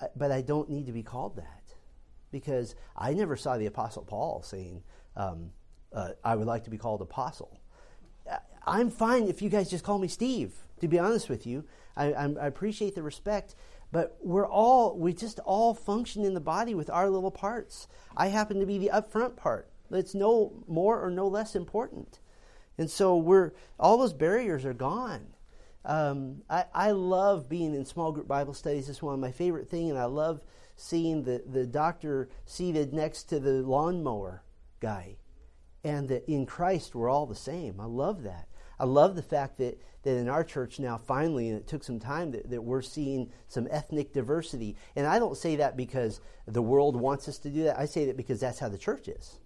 uh, 0.01 0.08
but 0.15 0.32
I 0.32 0.41
don't 0.41 0.70
need 0.70 0.88
to 0.88 0.91
be 0.91 1.03
called 1.03 1.38
that 1.38 1.62
because 2.33 2.75
I 2.97 3.13
never 3.13 3.37
saw 3.37 3.57
the 3.57 3.67
Apostle 3.67 4.03
Paul 4.03 4.41
saying, 4.43 4.83
um, 5.15 5.51
uh, 5.93 6.09
I 6.25 6.35
would 6.35 6.47
like 6.47 6.65
to 6.65 6.69
be 6.69 6.77
called 6.77 7.01
apostle. 7.01 7.57
I'm 8.65 8.89
fine 8.89 9.27
if 9.27 9.41
you 9.41 9.49
guys 9.49 9.69
just 9.69 9.83
call 9.83 9.99
me 9.99 10.07
Steve, 10.07 10.53
to 10.81 10.87
be 10.87 10.99
honest 10.99 11.29
with 11.29 11.45
you. 11.45 11.63
I, 11.95 12.13
I 12.13 12.47
appreciate 12.47 12.95
the 12.95 13.03
respect, 13.03 13.55
but 13.91 14.17
we're 14.21 14.47
all, 14.47 14.97
we 14.97 15.13
just 15.13 15.39
all 15.39 15.73
function 15.73 16.25
in 16.25 16.33
the 16.33 16.41
body 16.41 16.73
with 16.73 16.89
our 16.89 17.09
little 17.09 17.31
parts. 17.31 17.87
I 18.17 18.27
happen 18.27 18.59
to 18.59 18.65
be 18.65 18.77
the 18.77 18.89
upfront 18.93 19.35
part. 19.35 19.69
It's 19.91 20.15
no 20.15 20.63
more 20.67 20.99
or 20.99 21.11
no 21.11 21.27
less 21.27 21.55
important. 21.55 22.19
And 22.77 22.89
so 22.89 23.15
we're, 23.17 23.51
all 23.79 23.97
those 23.97 24.13
barriers 24.13 24.65
are 24.65 24.73
gone. 24.73 25.27
Um, 25.85 26.41
I, 26.49 26.65
I 26.73 26.91
love 26.91 27.49
being 27.49 27.75
in 27.75 27.85
small 27.85 28.11
group 28.11 28.27
Bible 28.27 28.53
studies. 28.53 28.89
It's 28.89 29.03
one 29.03 29.13
of 29.13 29.19
my 29.19 29.31
favorite 29.31 29.69
things, 29.69 29.91
and 29.91 29.99
I 29.99 30.05
love 30.05 30.41
seeing 30.75 31.24
the, 31.24 31.44
the 31.46 31.65
doctor 31.65 32.30
seated 32.46 32.94
next 32.94 33.24
to 33.24 33.39
the 33.39 33.62
lawnmower 33.62 34.44
guy 34.80 35.18
and 35.84 36.08
that 36.10 36.27
in 36.30 36.46
Christ 36.46 36.96
we're 36.96 37.10
all 37.10 37.25
the 37.25 37.36
same. 37.36 37.80
I 37.80 37.86
love 37.86 38.24
that. 38.24 38.48
I 38.80 38.86
love 38.86 39.15
the 39.15 39.22
fact 39.22 39.58
that, 39.58 39.80
that 40.03 40.18
in 40.18 40.27
our 40.27 40.44
church 40.44 40.80
now, 40.80 40.98
finally, 40.98 41.50
and 41.50 41.58
it 41.58 41.68
took 41.68 41.84
some 41.84 42.00
time, 42.00 42.32
that, 42.32 42.50
that 42.50 42.63
we're 42.63 42.82
seeing 42.82 43.32
some 43.48 43.68
ethnic 43.70 44.13
diversity. 44.13 44.75
And 44.96 45.06
I 45.06 45.20
don't 45.20 45.38
say 45.38 45.58
that 45.58 45.77
because 45.77 46.22
the 46.48 46.62
world 46.62 46.96
wants 46.96 47.27
us 47.27 47.38
to 47.39 47.50
do 47.50 47.63
that. 47.63 47.80
I 47.80 47.86
say 47.86 48.06
that 48.06 48.18
because 48.18 48.39
that's 48.39 48.60
how 48.60 48.70
the 48.70 48.77
church 48.77 49.08
is 49.08 49.39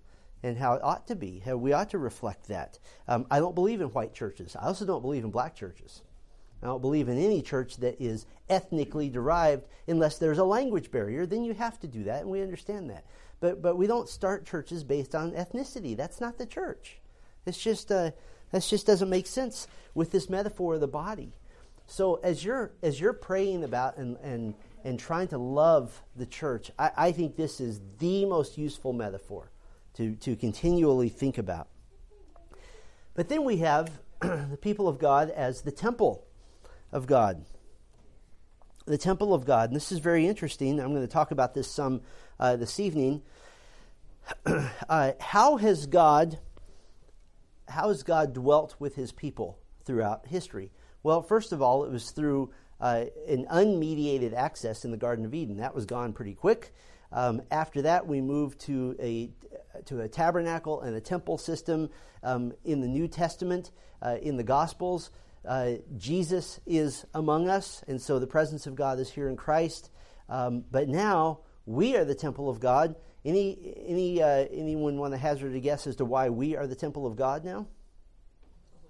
and 0.44 0.58
how 0.58 0.74
it 0.74 0.84
ought 0.84 1.08
to 1.08 1.16
be. 1.16 1.40
How 1.40 1.58
we 1.58 1.74
ought 1.74 1.90
to 1.90 1.98
reflect 1.98 2.48
that. 2.48 2.80
Um, 3.08 3.26
I 3.30 3.40
don't 3.40 3.56
believe 3.56 3.82
in 3.82 3.88
white 3.88 4.14
churches. 4.14 4.56
I 4.56 4.66
also 4.66 4.86
don't 4.86 5.02
believe 5.02 5.24
in 5.24 5.32
black 5.32 5.56
churches. 5.56 6.04
I 6.62 6.68
don't 6.68 6.82
believe 6.82 7.08
in 7.08 7.18
any 7.18 7.42
church 7.42 7.78
that 7.78 8.02
is 8.02 8.26
ethnically 8.50 9.10
derived 9.10 9.68
unless 9.88 10.18
there's 10.18 10.40
a 10.40 10.44
language 10.44 10.92
barrier. 10.92 11.26
Then 11.26 11.44
you 11.44 11.54
have 11.54 11.80
to 11.82 11.88
do 11.88 12.04
that, 12.06 12.22
and 12.22 12.30
we 12.30 12.42
understand 12.42 12.90
that. 12.90 13.06
But 13.40 13.62
but 13.62 13.78
we 13.78 13.88
don't 13.88 14.10
start 14.10 14.46
churches 14.46 14.84
based 14.84 15.14
on 15.14 15.32
ethnicity. 15.32 15.96
That's 15.96 16.20
not 16.20 16.38
the 16.38 16.46
church. 16.46 17.00
It's 17.46 17.58
just 17.58 17.92
uh, 17.92 18.12
that 18.52 18.64
just 18.64 18.88
doesn't 18.88 19.10
make 19.10 19.28
sense 19.28 19.68
with 19.94 20.12
this 20.12 20.30
metaphor 20.30 20.76
of 20.76 20.82
the 20.82 20.88
body. 20.88 21.34
So 21.86 22.16
as 22.16 22.44
you're 22.44 22.72
as 22.82 23.00
you're 23.00 23.14
praying 23.14 23.64
about 23.64 23.98
and 23.98 24.18
and 24.24 24.56
and 24.84 25.00
trying 25.00 25.28
to 25.30 25.38
love 25.38 26.02
the 26.16 26.26
church, 26.26 26.72
I, 26.80 26.92
I 26.98 27.12
think 27.12 27.36
this 27.36 27.60
is 27.60 27.82
the 28.00 28.26
most 28.26 28.58
useful 28.58 28.94
metaphor 28.94 29.52
to, 29.96 30.16
to 30.16 30.36
continually 30.36 31.10
think 31.10 31.38
about. 31.38 31.68
But 33.16 33.30
then 33.30 33.44
we 33.44 33.58
have 33.58 33.92
the 34.22 34.58
people 34.62 34.88
of 34.88 35.00
God 35.00 35.30
as 35.32 35.64
the 35.64 35.72
temple 35.72 36.27
of 36.98 37.08
God. 37.08 37.46
The 38.86 38.98
temple 38.98 39.34
of 39.34 39.46
God. 39.46 39.70
And 39.70 39.76
this 39.76 39.92
is 39.92 40.00
very 40.00 40.28
interesting. 40.28 40.80
I'm 40.80 40.90
going 40.90 41.02
to 41.02 41.08
talk 41.08 41.32
about 41.32 41.54
this 41.54 41.72
some 41.72 42.02
uh, 42.40 42.58
this 42.58 42.80
evening. 42.80 43.22
uh, 44.90 45.12
how 45.20 45.58
has 45.58 45.86
God 45.86 46.40
how 47.70 47.90
has 47.90 48.04
God 48.04 48.34
dwelt 48.34 48.76
with 48.80 48.96
his 48.96 49.12
people 49.12 49.60
throughout 49.84 50.28
history? 50.28 50.72
Well, 51.04 51.22
first 51.22 51.52
of 51.52 51.62
all, 51.62 51.84
it 51.84 51.92
was 51.92 52.12
through 52.12 52.50
uh, 52.80 53.06
an 53.28 53.46
unmediated 53.52 54.34
access 54.34 54.86
in 54.86 54.92
the 54.92 54.98
Garden 54.98 55.26
of 55.26 55.34
Eden. 55.34 55.58
That 55.58 55.76
was 55.76 55.86
gone 55.86 56.14
pretty 56.14 56.34
quick. 56.34 56.74
Um, 57.12 57.42
after 57.52 57.84
that, 57.84 58.08
we 58.08 58.22
moved 58.22 58.60
to 58.62 58.96
a 59.00 59.30
to 59.86 60.02
a 60.02 60.08
tabernacle 60.08 60.82
and 60.82 60.96
a 60.96 61.02
temple 61.02 61.38
system 61.38 61.90
um, 62.24 62.54
in 62.66 62.82
the 62.82 62.88
New 62.88 63.08
Testament, 63.08 63.72
uh, 64.02 64.18
in 64.22 64.38
the 64.38 64.44
Gospels. 64.44 65.12
Uh, 65.48 65.76
Jesus 65.96 66.60
is 66.66 67.06
among 67.14 67.48
us, 67.48 67.84
and 67.88 68.02
so 68.02 68.20
the 68.20 68.28
presence 68.28 68.68
of 68.68 68.76
God 68.76 69.00
is 69.00 69.10
here 69.10 69.30
in 69.30 69.38
Christ. 69.38 69.90
Um, 70.28 70.66
but 70.70 70.90
now 70.90 71.40
we 71.66 71.96
are 71.96 72.04
the 72.04 72.16
temple 72.16 72.50
of 72.50 72.60
God. 72.60 72.96
Any 73.24 73.76
any 73.88 74.22
uh, 74.22 74.46
anyone 74.52 74.98
want 74.98 75.14
to 75.14 75.18
hazard 75.18 75.56
a 75.56 75.60
guess 75.60 75.88
as 75.88 75.96
to 75.98 76.06
why 76.06 76.30
we 76.30 76.58
are 76.58 76.68
the 76.68 76.76
temple 76.76 77.08
of 77.08 77.16
God 77.16 77.46
now? 77.46 77.68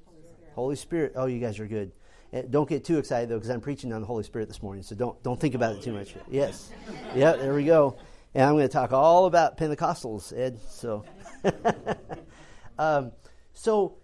Holy 0.05 0.21
Spirit. 0.21 0.53
Holy 0.55 0.75
Spirit. 0.75 1.13
Oh, 1.15 1.25
you 1.27 1.39
guys 1.39 1.59
are 1.59 1.67
good. 1.67 1.91
And 2.31 2.45
uh, 2.45 2.47
don't 2.49 2.67
get 2.67 2.83
too 2.83 2.97
excited 2.97 3.29
though, 3.29 3.35
because 3.35 3.49
I'm 3.49 3.61
preaching 3.61 3.93
on 3.93 4.01
the 4.01 4.07
Holy 4.07 4.23
Spirit 4.23 4.47
this 4.47 4.63
morning. 4.63 4.83
So 4.83 4.95
don't 4.95 5.21
don't 5.21 5.39
think 5.39 5.53
about 5.53 5.75
it 5.75 5.83
too 5.83 5.93
much. 5.93 6.15
Yes. 6.29 6.71
yeah. 7.15 7.33
There 7.33 7.53
we 7.53 7.65
go. 7.65 7.97
And 8.33 8.43
I'm 8.43 8.53
going 8.53 8.67
to 8.67 8.73
talk 8.73 8.93
all 8.93 9.25
about 9.25 9.57
Pentecostals, 9.57 10.37
Ed. 10.37 10.59
So, 10.69 11.05
um, 12.77 13.11
so 13.53 13.97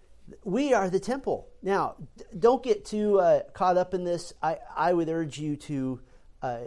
we 0.44 0.72
are 0.72 0.88
the 0.90 0.98
temple. 0.98 1.48
Now, 1.64 1.94
don't 2.38 2.62
get 2.62 2.84
too 2.84 3.18
uh, 3.20 3.40
caught 3.54 3.78
up 3.78 3.94
in 3.94 4.04
this. 4.04 4.34
I, 4.42 4.58
I 4.76 4.92
would 4.92 5.08
urge 5.08 5.38
you 5.38 5.56
to 5.56 6.00
uh, 6.42 6.58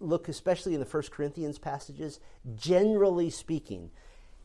look, 0.00 0.30
especially 0.30 0.72
in 0.72 0.80
the 0.80 0.86
First 0.86 1.12
Corinthians 1.12 1.58
passages. 1.58 2.18
Generally 2.56 3.28
speaking, 3.28 3.90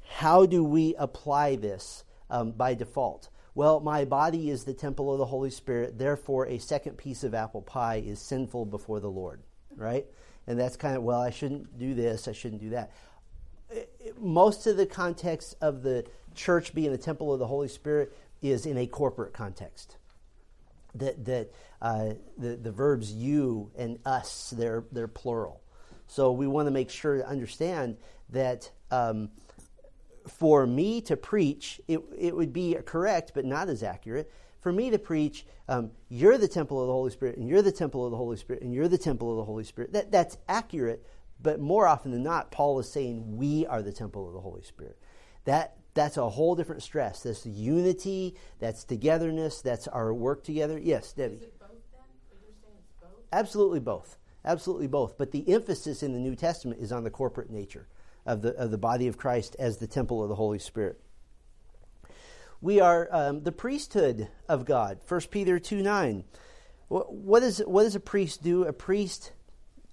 how 0.07 0.45
do 0.45 0.61
we 0.61 0.93
apply 0.99 1.55
this 1.55 2.03
um, 2.29 2.51
by 2.51 2.73
default? 2.73 3.29
Well, 3.55 3.79
my 3.79 4.03
body 4.03 4.49
is 4.49 4.65
the 4.65 4.73
temple 4.73 5.13
of 5.13 5.19
the 5.19 5.25
Holy 5.25 5.49
Spirit, 5.49 5.97
therefore, 5.97 6.45
a 6.47 6.57
second 6.57 6.97
piece 6.97 7.23
of 7.23 7.33
apple 7.33 7.61
pie 7.61 8.03
is 8.05 8.19
sinful 8.19 8.65
before 8.65 8.99
the 8.99 9.09
Lord, 9.09 9.41
right? 9.77 10.05
And 10.47 10.59
that's 10.59 10.75
kind 10.75 10.97
of, 10.97 11.03
well, 11.03 11.21
I 11.21 11.29
shouldn't 11.29 11.79
do 11.79 11.93
this, 11.93 12.27
I 12.27 12.33
shouldn't 12.33 12.61
do 12.61 12.71
that. 12.71 12.91
Most 14.19 14.67
of 14.67 14.75
the 14.75 14.85
context 14.85 15.55
of 15.61 15.81
the 15.81 16.05
church 16.35 16.75
being 16.75 16.91
the 16.91 16.97
temple 16.97 17.33
of 17.33 17.39
the 17.39 17.47
Holy 17.47 17.69
Spirit 17.69 18.15
is 18.51 18.65
in 18.65 18.77
a 18.77 18.87
corporate 18.87 19.33
context. 19.33 19.97
That, 20.95 21.25
that 21.25 21.51
uh, 21.81 22.13
the, 22.37 22.55
the 22.55 22.71
verbs 22.71 23.11
you 23.11 23.71
and 23.77 23.99
us, 24.05 24.53
they're, 24.55 24.85
they're 24.91 25.09
plural. 25.09 25.61
So 26.07 26.31
we 26.31 26.47
want 26.47 26.67
to 26.67 26.71
make 26.71 26.89
sure 26.89 27.17
to 27.17 27.27
understand 27.27 27.97
that 28.29 28.71
um, 28.91 29.29
for 30.27 30.65
me 30.65 31.01
to 31.01 31.17
preach, 31.17 31.81
it, 31.87 31.99
it 32.17 32.35
would 32.35 32.53
be 32.53 32.75
correct, 32.85 33.31
but 33.35 33.43
not 33.43 33.67
as 33.67 33.83
accurate 33.83 34.31
for 34.65 34.73
me 34.73 34.89
to 34.89 34.97
preach, 34.97 35.45
um, 35.69 35.91
you're 36.09 36.39
the 36.39 36.47
temple 36.47 36.81
of 36.81 36.87
the 36.87 36.93
Holy 36.93 37.11
Spirit, 37.11 37.37
and 37.37 37.47
you're 37.47 37.61
the 37.61 37.71
temple 37.71 38.03
of 38.03 38.09
the 38.09 38.17
Holy 38.17 38.35
Spirit, 38.35 38.63
and 38.63 38.73
you're 38.73 38.87
the 38.87 38.97
temple 38.97 39.29
of 39.29 39.37
the 39.37 39.43
Holy 39.43 39.63
Spirit, 39.63 39.93
that, 39.93 40.11
that's 40.11 40.39
accurate, 40.49 41.05
but 41.39 41.59
more 41.59 41.85
often 41.85 42.09
than 42.09 42.23
not, 42.23 42.49
Paul 42.49 42.79
is 42.79 42.91
saying 42.91 43.37
we 43.37 43.67
are 43.67 43.83
the 43.83 43.91
temple 43.91 44.27
of 44.27 44.33
the 44.33 44.39
Holy 44.39 44.63
Spirit. 44.63 44.97
That, 45.43 45.77
that's 45.95 46.17
a 46.17 46.29
whole 46.29 46.55
different 46.55 46.83
stress. 46.83 47.23
That's 47.23 47.45
unity, 47.45 48.35
that's 48.59 48.83
togetherness, 48.83 49.61
that's 49.61 49.87
our 49.87 50.13
work 50.13 50.43
together. 50.43 50.77
Yes, 50.77 51.13
Debbie. 51.13 51.37
Both, 51.37 51.69
both? 53.01 53.09
Absolutely 53.31 53.79
both. 53.79 54.17
Absolutely 54.43 54.87
both. 54.87 55.17
But 55.17 55.31
the 55.31 55.49
emphasis 55.51 56.03
in 56.03 56.13
the 56.13 56.19
New 56.19 56.35
Testament 56.35 56.81
is 56.81 56.91
on 56.91 57.03
the 57.03 57.09
corporate 57.09 57.49
nature 57.49 57.87
of 58.25 58.41
the, 58.41 58.53
of 58.55 58.71
the 58.71 58.77
body 58.77 59.07
of 59.07 59.17
Christ 59.17 59.55
as 59.57 59.77
the 59.77 59.87
temple 59.87 60.21
of 60.21 60.29
the 60.29 60.35
Holy 60.35 60.59
Spirit. 60.59 60.99
We 62.61 62.79
are 62.81 63.07
um, 63.11 63.43
the 63.43 63.51
priesthood 63.51 64.27
of 64.49 64.65
God. 64.65 64.99
1 65.07 65.21
Peter 65.31 65.59
2 65.59 65.81
9. 65.81 66.23
What, 66.87 67.41
is, 67.41 67.59
what 67.65 67.83
does 67.83 67.95
a 67.95 67.99
priest 67.99 68.43
do? 68.43 68.65
A 68.65 68.73
priest 68.73 69.31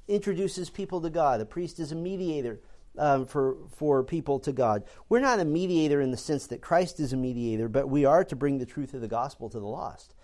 introduces 0.09 0.69
people 0.69 1.01
to 1.01 1.11
God. 1.11 1.41
A 1.41 1.47
priest 1.47 1.79
is 1.79 1.93
a 1.93 1.97
mediator 1.97 2.61
um, 2.99 3.27
for, 3.27 3.57
for 3.77 4.03
people 4.03 4.41
to 4.41 4.53
God. 4.53 4.85
We're 5.09 5.21
not 5.21 5.41
a 5.41 5.45
mediator 5.45 6.01
in 6.01 6.11
the 6.11 6.17
sense 6.17 6.49
that 6.49 6.61
Christ 6.61 7.01
is 7.01 7.13
a 7.13 7.17
mediator, 7.17 7.69
but 7.69 7.89
we 7.89 8.05
are 8.05 8.25
to 8.25 8.37
bring 8.37 8.59
the 8.59 8.67
truth 8.67 8.95
of 8.95 9.01
the 9.01 9.09
gospel 9.09 9.49
to 9.51 9.59
the 9.59 9.67
lost. 9.67 10.15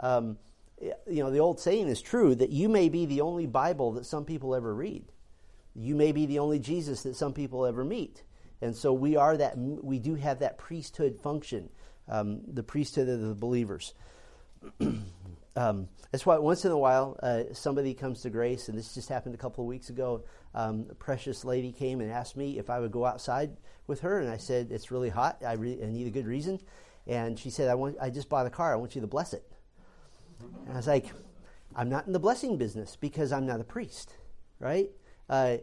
Um, 0.00 0.38
you 0.80 1.22
know, 1.22 1.30
the 1.30 1.40
old 1.40 1.58
saying 1.58 1.88
is 1.88 2.00
true 2.00 2.34
that 2.34 2.50
you 2.50 2.68
may 2.68 2.88
be 2.88 3.06
the 3.06 3.22
only 3.22 3.46
Bible 3.46 3.92
that 3.92 4.06
some 4.06 4.24
people 4.24 4.54
ever 4.54 4.72
read. 4.74 5.04
You 5.74 5.94
may 5.94 6.12
be 6.12 6.26
the 6.26 6.38
only 6.38 6.58
Jesus 6.58 7.02
that 7.02 7.16
some 7.16 7.32
people 7.32 7.66
ever 7.66 7.84
meet. 7.84 8.22
And 8.60 8.76
so 8.76 8.92
we 8.92 9.16
are 9.16 9.36
that, 9.36 9.56
we 9.56 9.98
do 9.98 10.14
have 10.14 10.40
that 10.40 10.58
priesthood 10.58 11.20
function 11.20 11.70
um, 12.08 12.40
the 12.46 12.62
priesthood 12.62 13.08
of 13.08 13.20
the 13.20 13.34
believers. 13.34 13.94
um, 15.56 15.88
that's 16.10 16.26
why 16.26 16.38
once 16.38 16.64
in 16.64 16.72
a 16.72 16.78
while 16.78 17.18
uh, 17.22 17.42
somebody 17.52 17.94
comes 17.94 18.22
to 18.22 18.30
grace, 18.30 18.68
and 18.68 18.78
this 18.78 18.94
just 18.94 19.08
happened 19.08 19.34
a 19.34 19.38
couple 19.38 19.64
of 19.64 19.68
weeks 19.68 19.90
ago. 19.90 20.24
Um, 20.54 20.86
a 20.90 20.94
precious 20.94 21.44
lady 21.44 21.72
came 21.72 22.00
and 22.00 22.10
asked 22.10 22.36
me 22.36 22.58
if 22.58 22.70
I 22.70 22.80
would 22.80 22.90
go 22.90 23.04
outside 23.04 23.56
with 23.86 24.00
her, 24.00 24.20
and 24.20 24.30
I 24.30 24.36
said 24.36 24.68
it's 24.70 24.90
really 24.90 25.08
hot. 25.08 25.42
I, 25.46 25.52
re- 25.52 25.78
I 25.82 25.86
need 25.86 26.06
a 26.06 26.10
good 26.10 26.26
reason, 26.26 26.58
and 27.06 27.38
she 27.38 27.50
said 27.50 27.68
I 27.68 27.74
want. 27.74 27.96
I 28.00 28.10
just 28.10 28.28
bought 28.28 28.46
a 28.46 28.50
car. 28.50 28.72
I 28.72 28.76
want 28.76 28.94
you 28.94 29.00
to 29.00 29.06
bless 29.06 29.32
it. 29.32 29.44
And 30.66 30.72
I 30.72 30.76
was 30.76 30.86
like, 30.86 31.06
I'm 31.76 31.88
not 31.88 32.06
in 32.06 32.12
the 32.12 32.18
blessing 32.18 32.56
business 32.56 32.96
because 32.96 33.32
I'm 33.32 33.46
not 33.46 33.60
a 33.60 33.64
priest, 33.64 34.14
right? 34.58 34.90
Uh, 35.28 35.58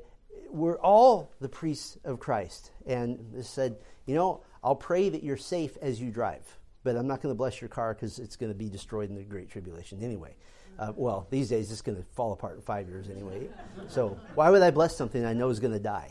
we're 0.50 0.80
all 0.80 1.32
the 1.40 1.50
priests 1.50 1.98
of 2.04 2.20
Christ, 2.20 2.72
and 2.86 3.20
said, 3.44 3.78
you 4.06 4.16
know, 4.16 4.42
I'll 4.64 4.76
pray 4.76 5.10
that 5.10 5.24
you're 5.24 5.38
safe 5.38 5.78
as 5.82 6.00
you 6.00 6.12
drive, 6.12 6.58
but 6.84 6.96
I'm 6.96 7.08
not 7.08 7.22
going 7.22 7.34
to 7.34 7.38
bless 7.38 7.62
your 7.62 7.70
car 7.70 7.94
because 7.94 8.20
it's 8.20 8.36
going 8.36 8.52
to 8.52 8.58
be 8.58 8.70
destroyed 8.70 9.10
in 9.10 9.16
the 9.16 9.24
Great 9.24 9.50
Tribulation 9.50 10.02
anyway. 10.02 10.36
Uh, 10.78 10.92
well, 10.96 11.28
these 11.30 11.50
days 11.50 11.72
it's 11.72 11.82
going 11.82 11.98
to 11.98 12.04
fall 12.16 12.34
apart 12.34 12.56
in 12.56 12.62
five 12.62 12.88
years 12.88 13.10
anyway. 13.10 13.48
So 13.88 14.18
why 14.36 14.50
would 14.50 14.62
I 14.62 14.72
bless 14.72 14.96
something 14.98 15.26
I 15.26 15.34
know 15.34 15.50
is 15.50 15.60
going 15.60 15.74
to 15.74 15.80
die? 15.80 16.10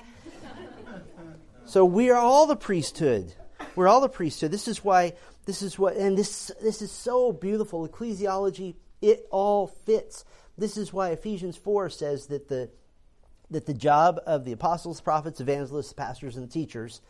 So 1.67 1.85
we 1.85 2.11
are 2.11 2.19
all 2.19 2.47
the 2.47 2.57
priesthood. 2.57 3.35
We're 3.75 3.89
all 3.89 4.01
the 4.01 4.09
priesthood. 4.09 4.51
This 4.51 4.69
is 4.69 4.85
why. 4.85 5.15
This 5.47 5.61
is 5.61 5.79
what, 5.79 5.97
and 5.97 6.17
this 6.17 6.51
this 6.63 6.81
is 6.81 6.91
so 6.91 7.33
beautiful. 7.33 7.87
Ecclesiology, 7.87 8.77
it 9.03 9.27
all 9.31 9.67
fits. 9.67 10.25
This 10.57 10.79
is 10.79 10.93
why 10.93 11.11
Ephesians 11.11 11.57
four 11.57 11.91
says 11.91 12.29
that 12.29 12.49
the 12.49 12.71
that 13.51 13.67
the 13.67 13.75
job 13.75 14.21
of 14.27 14.45
the 14.45 14.53
apostles, 14.53 15.01
prophets, 15.03 15.41
evangelists, 15.41 15.93
pastors, 15.93 16.37
and 16.37 16.51
teachers 16.51 17.03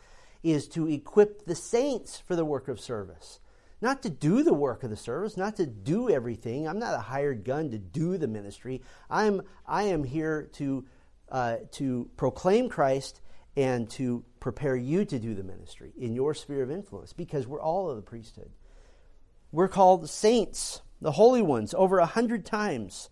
is 0.43 0.67
to 0.69 0.87
equip 0.89 1.45
the 1.45 1.55
saints 1.55 2.19
for 2.19 2.35
the 2.35 2.45
work 2.45 2.67
of 2.67 2.79
service. 2.79 3.39
Not 3.81 4.03
to 4.03 4.09
do 4.09 4.43
the 4.43 4.53
work 4.53 4.83
of 4.83 4.89
the 4.89 4.97
service, 4.97 5.37
not 5.37 5.57
to 5.57 5.65
do 5.65 6.09
everything. 6.09 6.67
I'm 6.67 6.79
not 6.79 6.93
a 6.93 7.01
hired 7.01 7.43
gun 7.43 7.71
to 7.71 7.77
do 7.77 8.17
the 8.17 8.27
ministry. 8.27 8.81
I'm, 9.09 9.41
I 9.67 9.83
am 9.83 10.03
here 10.03 10.49
to, 10.53 10.85
uh, 11.29 11.57
to 11.73 12.09
proclaim 12.15 12.69
Christ 12.69 13.21
and 13.57 13.89
to 13.91 14.23
prepare 14.39 14.75
you 14.75 15.05
to 15.05 15.19
do 15.19 15.33
the 15.33 15.43
ministry 15.43 15.93
in 15.97 16.13
your 16.13 16.33
sphere 16.33 16.63
of 16.63 16.71
influence 16.71 17.13
because 17.13 17.47
we're 17.47 17.61
all 17.61 17.89
of 17.89 17.95
the 17.95 18.01
priesthood. 18.01 18.51
We're 19.51 19.67
called 19.69 20.09
saints, 20.09 20.81
the 21.01 21.11
holy 21.11 21.41
ones, 21.41 21.73
over 21.73 21.99
a 21.99 22.05
hundred 22.05 22.45
times 22.45 23.09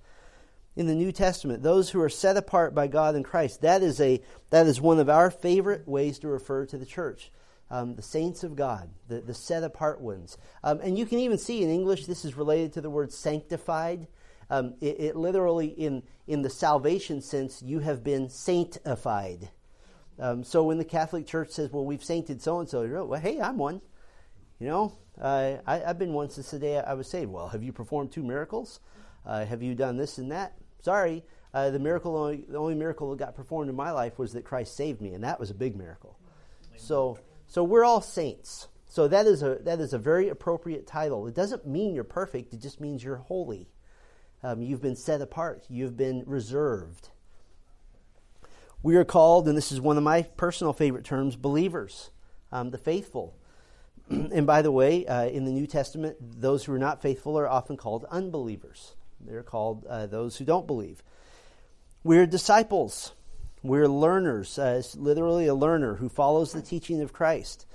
in 0.76 0.88
the 0.88 0.96
New 0.96 1.12
Testament, 1.12 1.64
those 1.64 1.90
who 1.90 2.02
are 2.02 2.10
set 2.10 2.36
apart 2.36 2.74
by 2.74 2.88
God 2.88 3.16
in 3.16 3.24
Christ. 3.24 3.62
That 3.62 3.84
is 3.84 4.02
a 4.02 4.22
that 4.50 4.68
is 4.68 4.82
one 4.82 5.00
of 5.00 5.10
our 5.10 5.30
favorite 5.30 5.88
ways 5.88 6.20
to 6.20 6.28
refer 6.28 6.66
to 6.66 6.78
the 6.78 6.86
church. 6.86 7.32
Um, 7.70 7.96
the 7.96 8.02
saints 8.04 8.44
of 8.44 8.56
God, 8.56 8.90
the, 9.08 9.22
the 9.22 9.34
set 9.34 9.64
apart 9.64 10.00
ones. 10.00 10.38
Um, 10.64 10.80
and 10.82 10.98
you 10.98 11.06
can 11.06 11.20
even 11.20 11.38
see 11.40 11.64
in 11.64 11.70
English, 11.70 12.06
this 12.06 12.24
is 12.24 12.36
related 12.36 12.74
to 12.74 12.82
the 12.82 12.90
word 12.90 13.12
sanctified. 13.12 14.08
Um, 14.50 14.76
it, 14.80 15.00
it, 15.00 15.16
literally, 15.16 15.68
in, 15.68 16.04
in 16.28 16.44
the 16.44 16.50
salvation 16.50 17.22
sense, 17.22 17.64
you 17.64 17.80
have 17.80 18.04
been 18.04 18.30
sanctified. 18.30 19.50
Um, 20.20 20.44
so 20.44 20.64
when 20.64 20.78
the 20.78 20.86
Catholic 20.86 21.26
Church 21.26 21.50
says, 21.50 21.72
well, 21.72 21.86
we've 21.86 22.04
sainted 22.04 22.42
so 22.42 22.60
and 22.60 22.70
so, 22.70 23.06
well, 23.06 23.20
hey, 23.20 23.42
I'm 23.42 23.58
one. 23.58 23.82
You 24.60 24.68
know, 24.68 24.94
uh, 25.20 25.56
I, 25.66 25.80
have 25.80 25.98
been 25.98 26.14
one 26.14 26.30
since 26.30 26.52
the 26.52 26.60
day 26.60 26.78
I 26.80 26.94
was 26.94 27.08
saved. 27.08 27.32
Well, 27.32 27.50
have 27.50 27.64
you 27.64 27.74
performed 27.74 28.12
two 28.12 28.24
miracles? 28.24 28.80
Uh, 29.26 29.46
have 29.46 29.64
you 29.64 29.74
done 29.74 29.98
this 29.98 30.18
and 30.18 30.32
that? 30.32 30.54
Sorry, 30.82 31.24
uh, 31.54 31.70
the 31.70 31.80
miracle, 31.80 32.16
only, 32.16 32.46
the 32.48 32.58
only 32.58 32.76
miracle 32.76 33.10
that 33.12 33.18
got 33.18 33.36
performed 33.36 33.70
in 33.70 33.76
my 33.76 33.92
life 33.92 34.20
was 34.20 34.34
that 34.34 34.44
Christ 34.44 34.76
saved 34.76 35.02
me, 35.02 35.14
and 35.14 35.24
that 35.24 35.40
was 35.40 35.50
a 35.50 35.54
big 35.54 35.76
miracle. 35.76 36.18
So, 36.76 37.20
so 37.54 37.64
we're 37.64 37.84
all 37.84 38.02
saints. 38.02 38.68
So 38.88 39.08
that 39.08 39.28
is 39.28 39.44
a 39.44 39.60
that 39.62 39.80
is 39.80 39.94
a 39.94 40.00
very 40.00 40.28
appropriate 40.28 40.88
title. 40.88 41.28
It 41.28 41.36
doesn't 41.36 41.68
mean 41.68 41.94
you're 41.94 42.04
perfect. 42.04 42.52
It 42.52 42.60
just 42.60 42.82
means 42.82 43.04
you're 43.04 43.18
holy. 43.18 43.70
Um, 44.42 44.64
you've 44.64 44.82
been 44.82 44.96
set 44.96 45.22
apart. 45.22 45.64
You've 45.70 45.96
been 45.96 46.24
reserved. 46.26 47.10
We 48.82 48.96
are 48.96 49.06
called, 49.06 49.48
and 49.48 49.56
this 49.56 49.72
is 49.72 49.80
one 49.80 49.98
of 49.98 50.04
my 50.04 50.24
personal 50.24 50.74
favorite 50.74 51.06
terms, 51.06 51.36
believers, 51.36 52.10
um, 52.52 52.72
the 52.72 52.80
faithful. 52.80 53.38
and 54.10 54.48
by 54.48 54.64
the 54.64 54.72
way, 54.72 55.06
uh, 55.06 55.28
in 55.28 55.46
the 55.46 55.52
New 55.52 55.68
Testament, 55.68 56.18
those 56.20 56.66
who 56.66 56.74
are 56.74 56.80
not 56.80 57.04
faithful 57.04 57.38
are 57.38 57.48
often 57.48 57.78
called 57.78 58.04
unbelievers. 58.10 58.96
They're 59.22 59.44
called 59.44 59.86
uh, 59.86 60.08
those 60.08 60.38
who 60.38 60.46
don't 60.46 60.66
believe. 60.66 61.04
We're 62.04 62.26
disciples. 62.26 63.14
We're 63.64 63.88
learners. 63.88 64.60
Uh, 64.60 64.84
literally 64.96 65.48
a 65.48 65.56
learner 65.56 65.96
who 65.96 66.10
follows 66.10 66.52
the 66.52 66.62
teaching 66.62 67.02
of 67.02 67.14
Christ. 67.14 67.66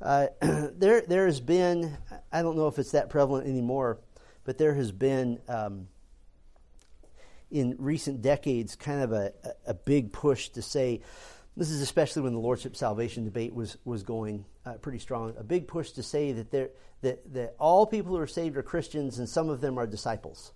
Uh, 0.00 0.26
there, 0.40 1.00
there 1.00 1.26
has 1.26 1.40
been, 1.40 1.96
I 2.30 2.42
don't 2.42 2.56
know 2.56 2.68
if 2.68 2.78
it's 2.78 2.92
that 2.92 3.08
prevalent 3.08 3.46
anymore, 3.48 3.98
but 4.44 4.58
there 4.58 4.74
has 4.74 4.92
been 4.92 5.40
um, 5.48 5.88
in 7.50 7.76
recent 7.78 8.20
decades 8.20 8.76
kind 8.76 9.00
of 9.00 9.12
a, 9.12 9.32
a 9.66 9.72
big 9.72 10.12
push 10.12 10.50
to 10.50 10.60
say, 10.60 11.00
this 11.56 11.70
is 11.70 11.80
especially 11.80 12.22
when 12.22 12.32
the 12.32 12.38
lordship 12.38 12.76
salvation 12.76 13.24
debate 13.24 13.54
was 13.54 13.76
was 13.84 14.02
going 14.02 14.44
uh, 14.64 14.74
pretty 14.74 14.98
strong. 14.98 15.34
A 15.38 15.44
big 15.44 15.68
push 15.68 15.90
to 15.92 16.02
say 16.02 16.32
that 16.32 16.50
there 16.50 16.70
that 17.02 17.34
that 17.34 17.56
all 17.58 17.84
people 17.84 18.12
who 18.12 18.18
are 18.18 18.26
saved 18.26 18.56
are 18.56 18.62
Christians, 18.62 19.18
and 19.18 19.28
some 19.28 19.50
of 19.50 19.60
them 19.60 19.78
are 19.78 19.86
disciples. 19.86 20.52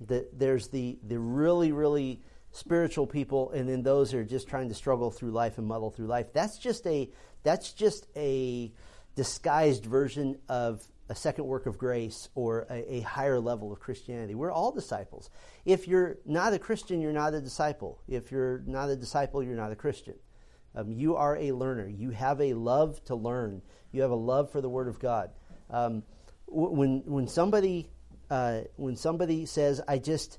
That 0.00 0.38
there's 0.38 0.68
the 0.68 0.98
the 1.06 1.18
really 1.18 1.72
really 1.72 2.22
spiritual 2.52 3.06
people, 3.06 3.50
and 3.50 3.68
then 3.68 3.82
those 3.82 4.12
who 4.12 4.18
are 4.18 4.24
just 4.24 4.46
trying 4.46 4.68
to 4.68 4.74
struggle 4.74 5.10
through 5.10 5.30
life 5.30 5.58
and 5.58 5.66
muddle 5.66 5.90
through 5.90 6.06
life. 6.06 6.32
That's 6.32 6.58
just 6.58 6.86
a 6.86 7.10
that's 7.42 7.72
just 7.72 8.06
a 8.14 8.72
disguised 9.16 9.84
version 9.84 10.38
of 10.48 10.82
a 11.08 11.14
second 11.14 11.46
work 11.46 11.66
of 11.66 11.76
grace 11.76 12.28
or 12.34 12.66
a, 12.70 12.94
a, 12.94 13.00
higher 13.00 13.38
level 13.40 13.72
of 13.72 13.80
Christianity. 13.80 14.34
We're 14.34 14.52
all 14.52 14.70
disciples. 14.70 15.28
If 15.64 15.86
you're 15.86 16.16
not 16.24 16.54
a 16.54 16.58
Christian, 16.58 17.00
you're 17.00 17.12
not 17.12 17.34
a 17.34 17.40
disciple. 17.40 18.00
If 18.08 18.30
you're 18.30 18.62
not 18.66 18.88
a 18.88 18.96
disciple, 18.96 19.42
you're 19.42 19.56
not 19.56 19.72
a 19.72 19.76
Christian. 19.76 20.14
Um, 20.74 20.90
you 20.92 21.16
are 21.16 21.36
a 21.36 21.52
learner. 21.52 21.86
You 21.86 22.10
have 22.10 22.40
a 22.40 22.54
love 22.54 23.04
to 23.06 23.14
learn. 23.14 23.60
You 23.90 24.02
have 24.02 24.10
a 24.10 24.16
love 24.16 24.50
for 24.50 24.60
the 24.60 24.70
Word 24.70 24.88
of 24.88 24.98
God. 24.98 25.30
Um, 25.68 26.02
when 26.46 27.02
when 27.04 27.28
somebody 27.28 27.90
uh, 28.30 28.62
when 28.76 28.96
somebody 28.96 29.44
says, 29.44 29.82
"I 29.86 29.98
just 29.98 30.38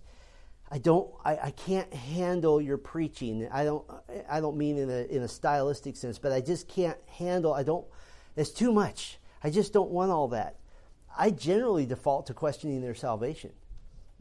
I 0.73 0.79
don't 0.79 1.07
I, 1.23 1.37
I 1.37 1.51
can't 1.51 1.93
handle 1.93 2.59
your 2.59 2.77
preaching," 2.79 3.47
I 3.51 3.63
don't 3.63 3.85
I 4.27 4.39
don't 4.39 4.57
mean 4.57 4.79
in 4.79 4.89
a 4.89 5.03
in 5.03 5.21
a 5.21 5.27
stylistic 5.27 5.95
sense, 5.95 6.17
but 6.17 6.31
I 6.31 6.41
just 6.41 6.67
can't 6.67 6.97
handle. 7.05 7.53
I 7.53 7.61
don't. 7.61 7.85
It's 8.35 8.49
too 8.49 8.71
much. 8.71 9.19
I 9.43 9.51
just 9.51 9.71
don't 9.71 9.91
want 9.91 10.09
all 10.09 10.29
that. 10.29 10.55
I 11.15 11.29
generally 11.29 11.85
default 11.85 12.25
to 12.25 12.33
questioning 12.33 12.81
their 12.81 12.95
salvation 12.95 13.51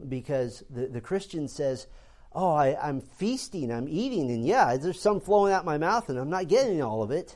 because 0.07 0.63
the, 0.69 0.85
the 0.85 1.01
Christian 1.01 1.47
says, 1.47 1.87
Oh, 2.35 2.53
I, 2.53 2.87
am 2.87 3.01
feasting, 3.01 3.71
I'm 3.71 3.87
eating, 3.87 4.29
and 4.29 4.45
yeah, 4.45 4.77
there's 4.77 5.01
some 5.01 5.21
flowing 5.21 5.53
out 5.53 5.65
my 5.65 5.79
mouth 5.79 6.09
and 6.09 6.19
I'm 6.19 6.29
not 6.29 6.47
getting 6.47 6.83
all 6.83 7.01
of 7.01 7.09
it. 7.09 7.35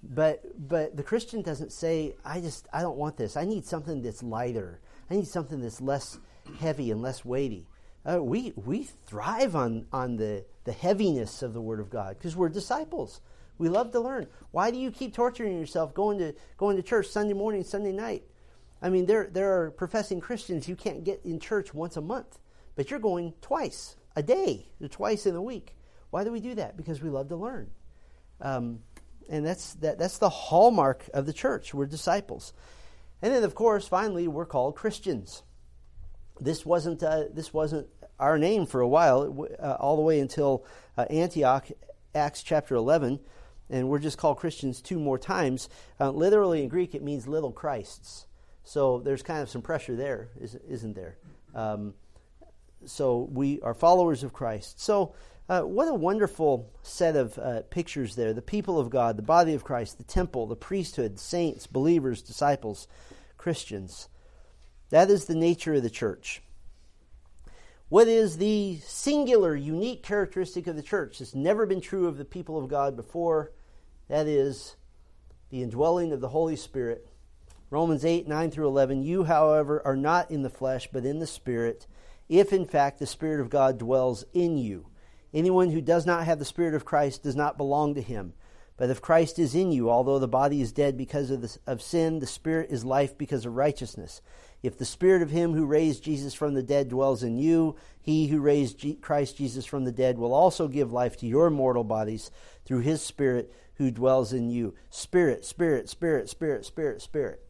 But 0.00 0.44
but 0.56 0.96
the 0.96 1.02
Christian 1.02 1.42
doesn't 1.42 1.72
say, 1.72 2.14
I 2.24 2.40
just 2.40 2.68
I 2.72 2.82
don't 2.82 2.98
want 2.98 3.16
this. 3.16 3.36
I 3.36 3.44
need 3.44 3.64
something 3.64 4.00
that's 4.00 4.22
lighter. 4.22 4.80
I 5.10 5.16
need 5.16 5.26
something 5.26 5.60
that's 5.60 5.80
less 5.80 6.20
heavy 6.60 6.92
and 6.92 7.02
less 7.02 7.24
weighty. 7.24 7.66
Uh, 8.08 8.22
we 8.22 8.52
we 8.56 8.84
thrive 9.06 9.54
on 9.54 9.86
on 9.92 10.16
the, 10.16 10.44
the 10.64 10.72
heaviness 10.72 11.42
of 11.42 11.52
the 11.52 11.60
Word 11.60 11.80
of 11.80 11.90
God 11.90 12.16
because 12.16 12.34
we're 12.34 12.48
disciples. 12.48 13.20
We 13.58 13.68
love 13.68 13.90
to 13.92 14.00
learn. 14.00 14.28
Why 14.50 14.70
do 14.70 14.78
you 14.78 14.90
keep 14.90 15.14
torturing 15.14 15.58
yourself 15.58 15.92
going 15.92 16.18
to 16.18 16.34
going 16.56 16.76
to 16.76 16.82
church 16.82 17.08
Sunday 17.08 17.34
morning, 17.34 17.64
Sunday 17.64 17.92
night? 17.92 18.22
I 18.80 18.90
mean, 18.90 19.06
there, 19.06 19.28
there 19.30 19.60
are 19.60 19.70
professing 19.72 20.20
Christians 20.20 20.68
you 20.68 20.76
can't 20.76 21.04
get 21.04 21.20
in 21.24 21.40
church 21.40 21.74
once 21.74 21.96
a 21.96 22.00
month, 22.00 22.38
but 22.76 22.90
you're 22.90 23.00
going 23.00 23.34
twice 23.40 23.96
a 24.14 24.22
day, 24.22 24.68
twice 24.90 25.26
in 25.26 25.34
a 25.34 25.42
week. 25.42 25.74
Why 26.10 26.24
do 26.24 26.32
we 26.32 26.40
do 26.40 26.54
that? 26.54 26.76
Because 26.76 27.02
we 27.02 27.10
love 27.10 27.28
to 27.28 27.36
learn. 27.36 27.70
Um, 28.40 28.80
and 29.28 29.44
that's, 29.44 29.74
that, 29.74 29.98
that's 29.98 30.18
the 30.18 30.28
hallmark 30.28 31.10
of 31.12 31.26
the 31.26 31.32
church. 31.32 31.74
We're 31.74 31.86
disciples. 31.86 32.52
And 33.20 33.34
then, 33.34 33.42
of 33.42 33.54
course, 33.54 33.86
finally, 33.86 34.28
we're 34.28 34.46
called 34.46 34.76
Christians. 34.76 35.42
This 36.40 36.64
wasn't, 36.64 37.02
uh, 37.02 37.24
this 37.34 37.52
wasn't 37.52 37.88
our 38.18 38.38
name 38.38 38.66
for 38.66 38.80
a 38.80 38.88
while, 38.88 39.46
uh, 39.58 39.76
all 39.78 39.96
the 39.96 40.02
way 40.02 40.20
until 40.20 40.64
uh, 40.96 41.02
Antioch, 41.10 41.68
Acts 42.14 42.42
chapter 42.42 42.74
11. 42.74 43.20
And 43.70 43.88
we're 43.88 43.98
just 43.98 44.18
called 44.18 44.38
Christians 44.38 44.80
two 44.80 44.98
more 44.98 45.18
times. 45.18 45.68
Uh, 46.00 46.10
literally 46.10 46.62
in 46.62 46.68
Greek, 46.68 46.94
it 46.94 47.02
means 47.02 47.28
little 47.28 47.52
Christs. 47.52 48.26
So 48.64 49.00
there's 49.00 49.22
kind 49.22 49.42
of 49.42 49.48
some 49.48 49.62
pressure 49.62 49.96
there, 49.96 50.28
isn't 50.40 50.94
there? 50.94 51.16
Um, 51.54 51.94
so 52.84 53.28
we 53.32 53.60
are 53.60 53.74
followers 53.74 54.22
of 54.22 54.32
Christ. 54.32 54.80
So 54.80 55.14
uh, 55.48 55.62
what 55.62 55.88
a 55.88 55.94
wonderful 55.94 56.70
set 56.82 57.16
of 57.16 57.38
uh, 57.38 57.62
pictures 57.70 58.14
there 58.14 58.34
the 58.34 58.42
people 58.42 58.78
of 58.78 58.90
God, 58.90 59.16
the 59.16 59.22
body 59.22 59.54
of 59.54 59.64
Christ, 59.64 59.96
the 59.96 60.04
temple, 60.04 60.46
the 60.46 60.56
priesthood, 60.56 61.18
saints, 61.18 61.66
believers, 61.66 62.20
disciples, 62.20 62.86
Christians. 63.38 64.08
That 64.90 65.10
is 65.10 65.24
the 65.24 65.34
nature 65.34 65.74
of 65.74 65.82
the 65.82 65.90
church. 65.90 66.42
What 67.88 68.08
is 68.08 68.36
the 68.36 68.78
singular, 68.84 69.56
unique 69.56 70.02
characteristic 70.02 70.66
of 70.66 70.76
the 70.76 70.82
church? 70.82 71.18
that's 71.18 71.34
never 71.34 71.64
been 71.64 71.80
true 71.80 72.06
of 72.06 72.18
the 72.18 72.24
people 72.24 72.58
of 72.58 72.68
God 72.68 72.96
before. 72.96 73.52
That 74.08 74.26
is 74.26 74.76
the 75.50 75.62
indwelling 75.62 76.12
of 76.12 76.20
the 76.20 76.28
Holy 76.28 76.56
Spirit 76.56 77.08
Romans 77.70 78.04
8, 78.04 78.26
9 78.26 78.50
through 78.50 78.66
11. 78.66 79.02
You, 79.02 79.24
however, 79.24 79.82
are 79.84 79.96
not 79.96 80.30
in 80.30 80.42
the 80.42 80.50
flesh, 80.50 80.88
but 80.90 81.04
in 81.04 81.18
the 81.18 81.26
Spirit, 81.26 81.86
if 82.28 82.52
in 82.52 82.64
fact 82.64 82.98
the 82.98 83.06
Spirit 83.06 83.40
of 83.40 83.50
God 83.50 83.78
dwells 83.78 84.24
in 84.32 84.56
you. 84.56 84.86
Anyone 85.34 85.70
who 85.70 85.82
does 85.82 86.06
not 86.06 86.24
have 86.24 86.38
the 86.38 86.46
Spirit 86.46 86.74
of 86.74 86.86
Christ 86.86 87.22
does 87.22 87.36
not 87.36 87.58
belong 87.58 87.94
to 87.94 88.00
him. 88.00 88.32
But 88.78 88.90
if 88.90 89.02
Christ 89.02 89.38
is 89.38 89.54
in 89.54 89.72
you, 89.72 89.90
although 89.90 90.18
the 90.18 90.28
body 90.28 90.62
is 90.62 90.72
dead 90.72 90.96
because 90.96 91.30
of, 91.30 91.42
the, 91.42 91.58
of 91.66 91.82
sin, 91.82 92.20
the 92.20 92.26
Spirit 92.26 92.70
is 92.70 92.84
life 92.84 93.18
because 93.18 93.44
of 93.44 93.54
righteousness. 93.54 94.22
If 94.62 94.76
the 94.76 94.84
Spirit 94.84 95.22
of 95.22 95.30
him 95.30 95.52
who 95.52 95.66
raised 95.66 96.02
Jesus 96.02 96.34
from 96.34 96.54
the 96.54 96.62
dead 96.62 96.88
dwells 96.88 97.22
in 97.22 97.38
you, 97.38 97.76
he 98.00 98.26
who 98.26 98.40
raised 98.40 98.78
G- 98.78 98.94
Christ 98.94 99.36
Jesus 99.36 99.64
from 99.64 99.84
the 99.84 99.92
dead 99.92 100.18
will 100.18 100.34
also 100.34 100.66
give 100.66 100.92
life 100.92 101.16
to 101.18 101.26
your 101.26 101.48
mortal 101.50 101.84
bodies 101.84 102.30
through 102.64 102.80
his 102.80 103.00
Spirit 103.00 103.52
who 103.74 103.90
dwells 103.90 104.32
in 104.32 104.50
you. 104.50 104.74
Spirit, 104.90 105.44
Spirit, 105.44 105.88
Spirit, 105.88 106.28
Spirit, 106.28 106.64
Spirit, 106.64 107.02
Spirit. 107.02 107.42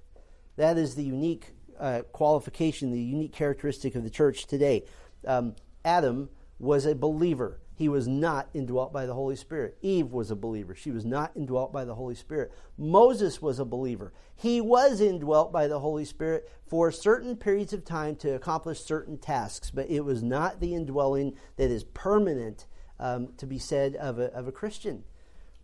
That 0.56 0.76
is 0.76 0.94
the 0.94 1.04
unique 1.04 1.54
uh, 1.78 2.02
qualification, 2.12 2.90
the 2.90 3.00
unique 3.00 3.32
characteristic 3.32 3.94
of 3.94 4.04
the 4.04 4.10
church 4.10 4.46
today. 4.46 4.84
Um, 5.26 5.54
Adam 5.84 6.28
was 6.58 6.84
a 6.84 6.94
believer. 6.94 7.60
He 7.78 7.88
was 7.88 8.08
not 8.08 8.48
indwelt 8.54 8.92
by 8.92 9.06
the 9.06 9.14
Holy 9.14 9.36
Spirit. 9.36 9.78
Eve 9.82 10.10
was 10.10 10.32
a 10.32 10.36
believer. 10.36 10.74
She 10.74 10.90
was 10.90 11.04
not 11.04 11.30
indwelt 11.36 11.72
by 11.72 11.84
the 11.84 11.94
Holy 11.94 12.16
Spirit. 12.16 12.50
Moses 12.76 13.40
was 13.40 13.60
a 13.60 13.64
believer. 13.64 14.12
He 14.34 14.60
was 14.60 15.00
indwelt 15.00 15.52
by 15.52 15.68
the 15.68 15.78
Holy 15.78 16.04
Spirit 16.04 16.50
for 16.66 16.90
certain 16.90 17.36
periods 17.36 17.72
of 17.72 17.84
time 17.84 18.16
to 18.16 18.34
accomplish 18.34 18.80
certain 18.80 19.16
tasks, 19.16 19.70
but 19.70 19.88
it 19.88 20.00
was 20.00 20.24
not 20.24 20.58
the 20.58 20.74
indwelling 20.74 21.36
that 21.54 21.70
is 21.70 21.84
permanent 21.84 22.66
um, 22.98 23.28
to 23.36 23.46
be 23.46 23.60
said 23.60 23.94
of 23.94 24.18
a, 24.18 24.24
of 24.34 24.48
a 24.48 24.52
Christian. 24.52 25.04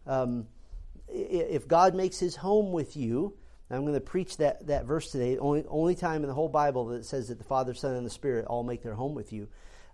Um, 0.06 0.46
if 1.08 1.66
God 1.66 1.96
makes 1.96 2.20
his 2.20 2.36
home 2.36 2.70
with 2.70 2.96
you, 2.96 3.36
I'm 3.70 3.80
going 3.80 3.94
to 3.94 4.00
preach 4.00 4.36
that, 4.36 4.68
that 4.68 4.84
verse 4.84 5.10
today. 5.10 5.36
Only, 5.36 5.64
only 5.66 5.96
time 5.96 6.22
in 6.22 6.28
the 6.28 6.34
whole 6.34 6.48
Bible 6.48 6.86
that 6.86 7.04
says 7.04 7.26
that 7.26 7.38
the 7.38 7.44
Father, 7.44 7.74
Son, 7.74 7.96
and 7.96 8.06
the 8.06 8.10
Spirit 8.10 8.44
all 8.46 8.62
make 8.62 8.84
their 8.84 8.94
home 8.94 9.16
with 9.16 9.32
you. 9.32 9.48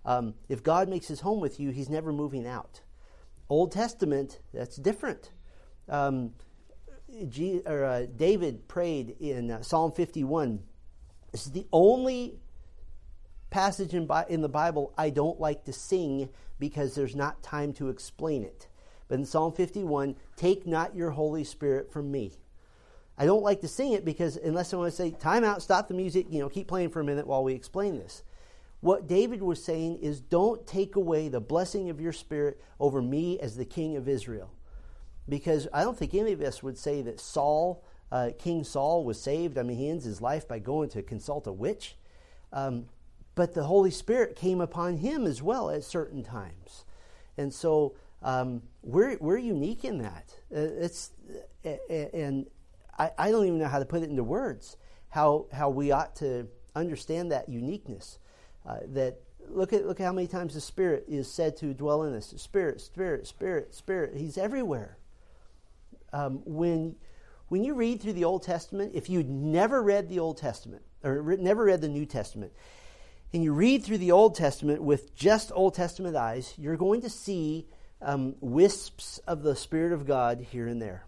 Um, 0.04 0.34
if 0.48 0.62
God 0.62 0.88
makes 0.88 1.08
his 1.08 1.20
home 1.20 1.40
with 1.40 1.60
you, 1.60 1.70
he's 1.70 1.88
never 1.88 2.12
moving 2.12 2.46
out. 2.46 2.80
Old 3.48 3.72
Testament, 3.72 4.40
that's 4.54 4.76
different. 4.76 5.30
Um, 5.88 6.32
G, 7.28 7.60
or, 7.66 7.84
uh, 7.84 8.06
David 8.16 8.68
prayed 8.68 9.16
in 9.20 9.50
uh, 9.50 9.62
Psalm 9.62 9.92
51. 9.92 10.60
This 11.32 11.46
is 11.46 11.52
the 11.52 11.66
only 11.72 12.38
passage 13.50 13.94
in, 13.94 14.08
in 14.28 14.40
the 14.40 14.48
Bible 14.48 14.94
I 14.96 15.10
don't 15.10 15.40
like 15.40 15.64
to 15.64 15.72
sing 15.72 16.28
because 16.58 16.94
there's 16.94 17.16
not 17.16 17.42
time 17.42 17.72
to 17.74 17.88
explain 17.88 18.44
it. 18.44 18.68
But 19.08 19.18
in 19.18 19.24
Psalm 19.24 19.52
51, 19.52 20.14
take 20.36 20.66
not 20.66 20.94
your 20.94 21.10
Holy 21.10 21.42
Spirit 21.42 21.92
from 21.92 22.12
me. 22.12 22.38
I 23.18 23.26
don't 23.26 23.42
like 23.42 23.60
to 23.62 23.68
sing 23.68 23.92
it 23.92 24.04
because 24.04 24.36
unless 24.36 24.72
I 24.72 24.76
want 24.76 24.92
to 24.92 24.96
say, 24.96 25.10
time 25.10 25.42
out, 25.42 25.62
stop 25.62 25.88
the 25.88 25.94
music, 25.94 26.26
you 26.30 26.38
know, 26.38 26.48
keep 26.48 26.68
playing 26.68 26.90
for 26.90 27.00
a 27.00 27.04
minute 27.04 27.26
while 27.26 27.42
we 27.42 27.52
explain 27.52 27.98
this. 27.98 28.22
What 28.80 29.06
David 29.06 29.42
was 29.42 29.62
saying 29.62 29.98
is, 29.98 30.20
don't 30.20 30.66
take 30.66 30.96
away 30.96 31.28
the 31.28 31.40
blessing 31.40 31.90
of 31.90 32.00
your 32.00 32.12
spirit 32.12 32.60
over 32.78 33.02
me 33.02 33.38
as 33.38 33.56
the 33.56 33.64
king 33.66 33.96
of 33.96 34.08
Israel. 34.08 34.52
Because 35.28 35.68
I 35.72 35.84
don't 35.84 35.96
think 35.96 36.14
any 36.14 36.32
of 36.32 36.40
us 36.40 36.62
would 36.62 36.78
say 36.78 37.02
that 37.02 37.20
Saul, 37.20 37.84
uh, 38.10 38.30
King 38.38 38.64
Saul, 38.64 39.04
was 39.04 39.20
saved. 39.20 39.58
I 39.58 39.62
mean, 39.62 39.76
he 39.76 39.90
ends 39.90 40.04
his 40.04 40.22
life 40.22 40.48
by 40.48 40.58
going 40.58 40.88
to 40.90 41.02
consult 41.02 41.46
a 41.46 41.52
witch. 41.52 41.96
Um, 42.52 42.86
but 43.34 43.54
the 43.54 43.64
Holy 43.64 43.90
Spirit 43.90 44.34
came 44.34 44.60
upon 44.60 44.96
him 44.96 45.26
as 45.26 45.42
well 45.42 45.70
at 45.70 45.84
certain 45.84 46.22
times. 46.22 46.84
And 47.36 47.52
so 47.52 47.94
um, 48.22 48.62
we're, 48.82 49.18
we're 49.18 49.38
unique 49.38 49.84
in 49.84 49.98
that. 49.98 50.34
Uh, 50.54 50.84
it's, 50.84 51.12
and 51.90 52.46
I, 52.98 53.10
I 53.18 53.30
don't 53.30 53.46
even 53.46 53.58
know 53.58 53.68
how 53.68 53.78
to 53.78 53.84
put 53.84 54.02
it 54.02 54.10
into 54.10 54.24
words, 54.24 54.76
how, 55.10 55.46
how 55.52 55.68
we 55.68 55.92
ought 55.92 56.16
to 56.16 56.48
understand 56.74 57.30
that 57.32 57.48
uniqueness. 57.48 58.18
Uh, 58.66 58.78
that 58.88 59.20
look 59.48 59.72
at 59.72 59.86
look 59.86 59.98
how 59.98 60.12
many 60.12 60.26
times 60.26 60.54
the 60.54 60.60
Spirit 60.60 61.04
is 61.08 61.30
said 61.30 61.56
to 61.58 61.74
dwell 61.74 62.04
in 62.04 62.14
us. 62.14 62.34
Spirit, 62.36 62.80
Spirit, 62.80 63.26
Spirit, 63.26 63.74
Spirit. 63.74 64.16
He's 64.16 64.38
everywhere. 64.38 64.96
Um, 66.12 66.42
when 66.44 66.96
when 67.48 67.64
you 67.64 67.74
read 67.74 68.00
through 68.00 68.12
the 68.14 68.24
Old 68.24 68.42
Testament, 68.42 68.92
if 68.94 69.08
you'd 69.08 69.28
never 69.28 69.82
read 69.82 70.08
the 70.08 70.18
Old 70.18 70.38
Testament 70.38 70.82
or 71.02 71.20
re- 71.22 71.36
never 71.36 71.64
read 71.64 71.80
the 71.80 71.88
New 71.88 72.06
Testament, 72.06 72.52
and 73.32 73.42
you 73.42 73.52
read 73.52 73.84
through 73.84 73.98
the 73.98 74.12
Old 74.12 74.34
Testament 74.34 74.82
with 74.82 75.14
just 75.14 75.52
Old 75.54 75.74
Testament 75.74 76.16
eyes, 76.16 76.54
you're 76.56 76.76
going 76.76 77.00
to 77.02 77.10
see 77.10 77.66
um, 78.02 78.34
wisps 78.40 79.18
of 79.26 79.42
the 79.42 79.56
Spirit 79.56 79.92
of 79.92 80.06
God 80.06 80.40
here 80.40 80.66
and 80.66 80.80
there. 80.80 81.04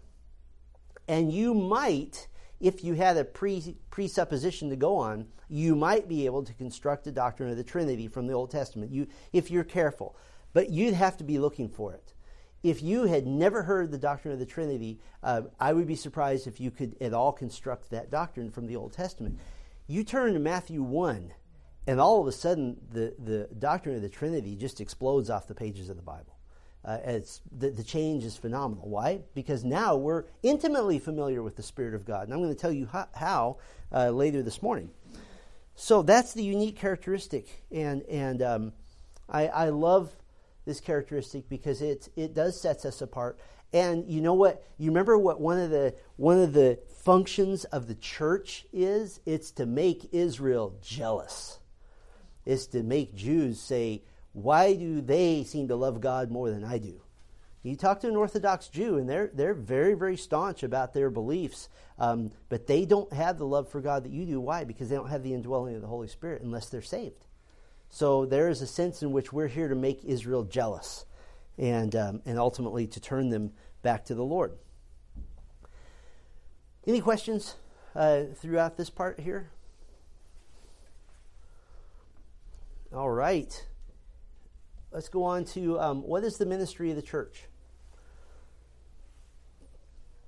And 1.07 1.31
you 1.31 1.53
might 1.53 2.27
if 2.63 2.81
you 2.81 2.93
had 2.93 3.17
a 3.17 3.25
pre, 3.25 3.75
presupposition 3.91 4.69
to 4.69 4.77
go 4.77 4.95
on, 4.95 5.27
you 5.49 5.75
might 5.75 6.07
be 6.07 6.25
able 6.25 6.43
to 6.43 6.53
construct 6.53 7.05
a 7.05 7.11
doctrine 7.11 7.49
of 7.49 7.57
the 7.57 7.63
Trinity 7.63 8.07
from 8.07 8.25
the 8.25 8.33
Old 8.33 8.51
Testament, 8.51 8.89
you, 8.89 9.05
if 9.33 9.51
you're 9.51 9.65
careful. 9.65 10.15
But 10.53 10.69
you'd 10.69 10.93
have 10.93 11.17
to 11.17 11.25
be 11.25 11.39
looking 11.39 11.67
for 11.67 11.93
it. 11.93 12.13
If 12.63 12.81
you 12.81 13.03
had 13.03 13.27
never 13.27 13.63
heard 13.63 13.91
the 13.91 13.97
doctrine 13.97 14.33
of 14.33 14.39
the 14.39 14.45
Trinity, 14.45 15.01
uh, 15.21 15.41
I 15.59 15.73
would 15.73 15.87
be 15.87 15.97
surprised 15.97 16.47
if 16.47 16.61
you 16.61 16.71
could 16.71 16.95
at 17.01 17.13
all 17.13 17.33
construct 17.33 17.89
that 17.89 18.09
doctrine 18.09 18.49
from 18.49 18.67
the 18.67 18.77
Old 18.77 18.93
Testament. 18.93 19.37
You 19.85 20.05
turn 20.05 20.31
to 20.33 20.39
Matthew 20.39 20.81
1, 20.81 21.33
and 21.85 21.99
all 21.99 22.21
of 22.21 22.27
a 22.27 22.31
sudden, 22.31 22.77
the, 22.89 23.13
the 23.19 23.49
doctrine 23.59 23.97
of 23.97 24.01
the 24.01 24.07
Trinity 24.07 24.55
just 24.55 24.79
explodes 24.79 25.29
off 25.29 25.47
the 25.47 25.53
pages 25.53 25.89
of 25.89 25.97
the 25.97 26.01
Bible. 26.01 26.32
Uh, 26.85 26.97
it's, 27.05 27.41
the, 27.57 27.69
the 27.69 27.83
change 27.83 28.25
is 28.25 28.35
phenomenal. 28.35 28.89
Why? 28.89 29.21
Because 29.33 29.63
now 29.63 29.95
we're 29.95 30.25
intimately 30.41 30.99
familiar 30.99 31.41
with 31.41 31.55
the 31.55 31.63
Spirit 31.63 31.93
of 31.93 32.05
God. 32.05 32.23
And 32.23 32.33
I'm 32.33 32.41
going 32.41 32.53
to 32.53 32.59
tell 32.59 32.71
you 32.71 32.87
how, 32.91 33.07
how 33.13 33.57
uh, 33.91 34.09
later 34.09 34.43
this 34.43 34.61
morning. 34.61 34.89
So 35.75 36.01
that's 36.01 36.33
the 36.33 36.43
unique 36.43 36.77
characteristic. 36.77 37.63
And, 37.71 38.01
and 38.03 38.41
um, 38.41 38.73
I, 39.29 39.47
I 39.47 39.69
love 39.69 40.11
this 40.65 40.81
characteristic 40.81 41.47
because 41.49 41.81
it, 41.81 42.09
it 42.15 42.33
does 42.33 42.59
set 42.59 42.85
us 42.85 43.01
apart. 43.01 43.39
And 43.71 44.07
you 44.07 44.21
know 44.21 44.35
what? 44.35 44.63
You 44.77 44.91
remember 44.91 45.17
what 45.17 45.41
one 45.41 45.59
of 45.59 45.71
the 45.71 45.95
one 46.15 46.39
of 46.39 46.53
the 46.53 46.79
functions 47.03 47.63
of 47.65 47.87
the 47.87 47.95
church 47.95 48.65
is? 48.71 49.19
It's 49.25 49.49
to 49.51 49.65
make 49.65 50.09
Israel 50.13 50.75
jealous. 50.81 51.57
It's 52.45 52.67
to 52.67 52.83
make 52.83 53.15
Jews 53.15 53.59
say, 53.59 54.03
why 54.33 54.73
do 54.73 54.99
they 54.99 55.43
seem 55.43 55.67
to 55.67 55.75
love 55.75 56.01
God 56.01 56.31
more 56.31 56.49
than 56.49 56.63
I 56.63 56.79
do? 56.79 57.01
You 57.61 57.77
talk 57.77 58.01
to 58.01 58.09
an 58.09 58.15
Orthodox 58.15 58.67
Jew, 58.67 58.97
and 58.97 59.07
they're, 59.07 59.31
they're 59.33 59.53
very, 59.53 59.93
very 59.93 60.17
staunch 60.17 60.63
about 60.63 60.93
their 60.93 61.09
beliefs, 61.09 61.69
um, 61.97 62.31
but 62.49 62.67
they 62.67 62.83
don't 62.83 63.13
have 63.13 63.37
the 63.37 63.45
love 63.45 63.69
for 63.69 63.79
God 63.79 64.03
that 64.03 64.11
you 64.11 64.25
do. 64.25 64.41
Why? 64.41 64.65
Because 64.65 64.89
they 64.89 64.95
don't 64.95 65.09
have 65.09 65.23
the 65.23 65.33
indwelling 65.33 65.75
of 65.75 65.81
the 65.81 65.87
Holy 65.87 66.09
Spirit 66.09 66.41
unless 66.41 66.67
they're 66.67 66.81
saved. 66.81 67.25
So 67.89 68.25
there 68.25 68.49
is 68.49 68.61
a 68.61 68.67
sense 68.67 69.01
in 69.01 69.11
which 69.11 69.31
we're 69.31 69.47
here 69.47 69.69
to 69.69 69.75
make 69.75 70.03
Israel 70.03 70.43
jealous 70.43 71.05
and, 71.57 71.95
um, 71.95 72.21
and 72.25 72.37
ultimately 72.37 72.87
to 72.87 72.99
turn 72.99 73.29
them 73.29 73.53
back 73.81 74.03
to 74.05 74.15
the 74.15 74.25
Lord. 74.25 74.57
Any 76.85 76.99
questions 76.99 77.55
uh, 77.95 78.23
throughout 78.35 78.75
this 78.75 78.89
part 78.89 79.21
here? 79.21 79.51
All 82.91 83.09
right 83.09 83.65
let's 84.93 85.09
go 85.09 85.23
on 85.23 85.43
to 85.43 85.79
um, 85.79 86.03
what 86.03 86.23
is 86.23 86.37
the 86.37 86.45
ministry 86.45 86.91
of 86.91 86.95
the 86.95 87.01
church? 87.01 87.45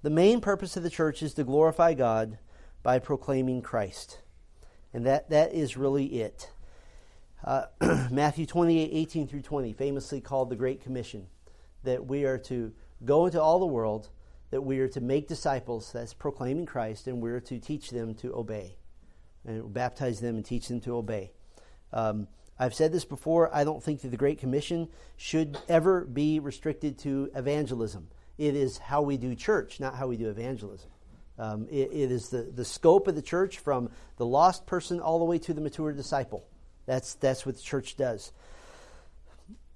The 0.02 0.10
main 0.10 0.42
purpose 0.42 0.76
of 0.76 0.84
the 0.84 0.90
church 0.90 1.22
is 1.24 1.34
to 1.36 1.44
glorify 1.44 1.94
God 1.94 2.40
by 2.84 3.00
proclaiming 3.00 3.62
Christ. 3.62 4.20
And 4.94 5.06
that, 5.06 5.30
that 5.30 5.54
is 5.54 5.78
really 5.78 6.06
it. 6.22 6.50
Uh, 7.44 7.66
Matthew 8.12 8.46
28 8.46 8.90
18 8.92 9.28
through 9.28 9.42
20, 9.42 9.74
famously 9.74 10.20
called 10.20 10.50
the 10.50 10.56
Great 10.56 10.82
Commission, 10.82 11.28
that 11.84 12.06
we 12.08 12.26
are 12.26 12.38
to 12.40 12.74
go 13.04 13.26
into 13.26 13.42
all 13.42 13.60
the 13.60 13.66
world, 13.66 14.10
that 14.50 14.62
we 14.62 14.80
are 14.80 14.88
to 14.88 15.02
make 15.02 15.28
disciples, 15.28 15.92
that's 15.92 16.14
proclaiming 16.14 16.66
Christ, 16.66 17.08
and 17.08 17.22
we're 17.22 17.40
to 17.42 17.60
teach 17.60 17.92
them 17.92 18.16
to 18.16 18.34
obey, 18.34 18.78
and 19.46 19.72
baptize 19.72 20.22
them 20.22 20.36
and 20.36 20.46
teach 20.46 20.68
them 20.68 20.80
to 20.82 20.96
obey. 20.96 21.32
Um, 21.94 22.28
I've 22.58 22.74
said 22.74 22.92
this 22.92 23.06
before. 23.06 23.54
I 23.54 23.64
don't 23.64 23.84
think 23.84 24.02
that 24.02 24.10
the 24.10 24.18
Great 24.18 24.40
Commission 24.40 24.88
should 25.18 25.58
ever 25.68 26.06
be 26.06 26.40
restricted 26.40 26.98
to 27.00 27.30
evangelism. 27.36 28.08
It 28.38 28.56
is 28.56 28.78
how 28.78 29.02
we 29.02 29.18
do 29.18 29.36
church, 29.36 29.80
not 29.80 29.96
how 29.96 30.08
we 30.08 30.18
do 30.18 30.30
evangelism. 30.30 30.90
Um, 31.38 31.68
it, 31.70 31.92
it 31.92 32.12
is 32.12 32.30
the, 32.30 32.44
the 32.44 32.64
scope 32.64 33.08
of 33.08 33.16
the 33.16 33.22
church 33.22 33.60
from 33.60 33.90
the 34.18 34.26
lost 34.26 34.66
person 34.66 35.02
all 35.02 35.20
the 35.20 35.26
way 35.26 35.38
to 35.40 35.54
the 35.54 35.62
mature 35.62 35.92
disciple. 35.92 36.48
That's, 36.86 37.16
that's 37.16 37.46
what 37.46 37.56
the 37.56 37.62
church 37.62 37.98
does. 37.98 38.32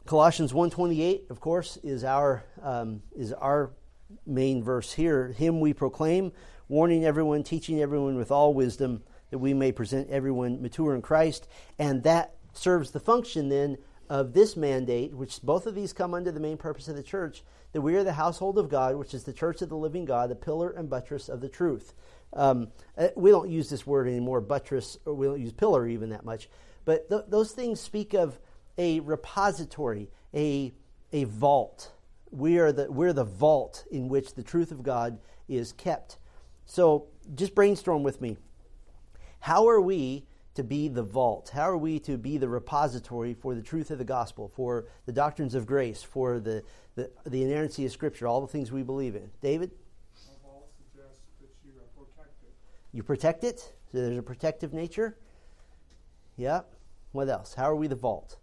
Colossians 0.05 0.53
1.28, 0.53 1.29
of 1.29 1.39
course, 1.39 1.77
is 1.83 2.03
our, 2.03 2.43
um, 2.63 3.01
is 3.15 3.33
our 3.33 3.71
main 4.25 4.63
verse 4.63 4.93
here. 4.93 5.27
Him 5.27 5.59
we 5.59 5.73
proclaim, 5.73 6.31
warning 6.67 7.05
everyone, 7.05 7.43
teaching 7.43 7.81
everyone 7.81 8.15
with 8.15 8.31
all 8.31 8.53
wisdom, 8.53 9.03
that 9.31 9.37
we 9.37 9.53
may 9.53 9.71
present 9.71 10.09
everyone 10.09 10.61
mature 10.61 10.95
in 10.95 11.01
Christ. 11.01 11.47
And 11.77 12.03
that 12.03 12.33
serves 12.59 12.91
the 12.91 12.99
function 12.99 13.49
then 13.49 13.77
of 14.09 14.33
this 14.33 14.57
mandate, 14.57 15.13
which 15.13 15.41
both 15.41 15.67
of 15.67 15.75
these 15.75 15.93
come 15.93 16.13
under 16.13 16.31
the 16.31 16.39
main 16.39 16.57
purpose 16.57 16.87
of 16.87 16.95
the 16.95 17.03
church, 17.03 17.43
that 17.73 17.81
we 17.81 17.95
are 17.95 18.03
the 18.03 18.13
household 18.13 18.57
of 18.57 18.69
God, 18.69 18.95
which 18.95 19.13
is 19.13 19.23
the 19.23 19.33
church 19.33 19.61
of 19.61 19.69
the 19.69 19.77
living 19.77 20.05
God, 20.05 20.29
the 20.29 20.35
pillar 20.35 20.71
and 20.71 20.89
buttress 20.89 21.29
of 21.29 21.41
the 21.41 21.49
truth. 21.49 21.93
Um, 22.33 22.69
uh, 22.97 23.09
we 23.15 23.29
don't 23.29 23.49
use 23.49 23.69
this 23.69 23.85
word 23.85 24.07
anymore, 24.07 24.41
buttress, 24.41 24.97
or 25.05 25.13
we 25.13 25.27
don't 25.27 25.39
use 25.39 25.53
pillar 25.53 25.87
even 25.87 26.09
that 26.09 26.25
much. 26.25 26.49
But 26.85 27.09
th- 27.09 27.23
those 27.27 27.51
things 27.51 27.79
speak 27.79 28.13
of 28.13 28.39
a 28.77 28.99
repository, 29.01 30.09
a, 30.33 30.71
a 31.11 31.25
vault. 31.25 31.91
We 32.31 32.59
are 32.59 32.71
the, 32.71 32.91
we're 32.91 33.13
the 33.13 33.23
vault 33.23 33.85
in 33.91 34.09
which 34.09 34.33
the 34.33 34.43
truth 34.43 34.71
of 34.71 34.83
God 34.83 35.19
is 35.47 35.71
kept. 35.71 36.17
So 36.65 37.07
just 37.35 37.53
brainstorm 37.53 38.03
with 38.03 38.21
me. 38.21 38.37
How 39.39 39.67
are 39.67 39.81
we 39.81 40.25
to 40.59 40.63
be 40.63 40.89
the 40.89 41.03
vault? 41.03 41.49
How 41.53 41.69
are 41.69 41.77
we 41.77 41.99
to 42.01 42.17
be 42.17 42.37
the 42.37 42.49
repository 42.49 43.33
for 43.33 43.55
the 43.55 43.61
truth 43.61 43.91
of 43.91 43.97
the 43.97 44.03
gospel, 44.03 44.49
for 44.49 44.87
the 45.05 45.13
doctrines 45.13 45.55
of 45.55 45.65
grace, 45.65 46.03
for 46.03 46.41
the, 46.41 46.63
the, 46.95 47.09
the 47.25 47.43
inerrancy 47.43 47.85
of 47.85 47.93
Scripture, 47.93 48.27
all 48.27 48.41
the 48.41 48.47
things 48.47 48.69
we 48.69 48.83
believe 48.83 49.15
in? 49.15 49.31
David? 49.41 49.71
You 51.71 51.71
protect. 52.03 52.33
You 52.91 53.03
protect 53.03 53.43
it? 53.45 53.59
So 53.91 54.01
there's 54.01 54.17
a 54.17 54.21
protective 54.21 54.73
nature? 54.73 55.17
Yeah. 56.35 56.61
What 57.13 57.29
else? 57.29 57.53
How 57.53 57.69
are 57.69 57.75
we 57.75 57.87
the 57.87 57.95
vault? 57.95 58.37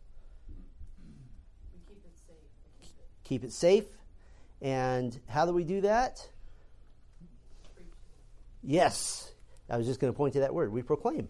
We 1.74 1.80
keep 1.86 2.02
it 2.02 2.16
safe. 2.16 2.88
Keep 3.24 3.44
it 3.44 3.52
safe. 3.52 3.84
And 4.62 5.20
how 5.28 5.44
do 5.44 5.52
we 5.52 5.64
do 5.64 5.82
that? 5.82 6.26
Yes. 8.62 9.30
I 9.68 9.76
was 9.76 9.86
just 9.86 10.00
going 10.00 10.10
to 10.10 10.16
point 10.16 10.32
to 10.32 10.40
that 10.40 10.54
word. 10.54 10.72
We 10.72 10.80
proclaim. 10.80 11.28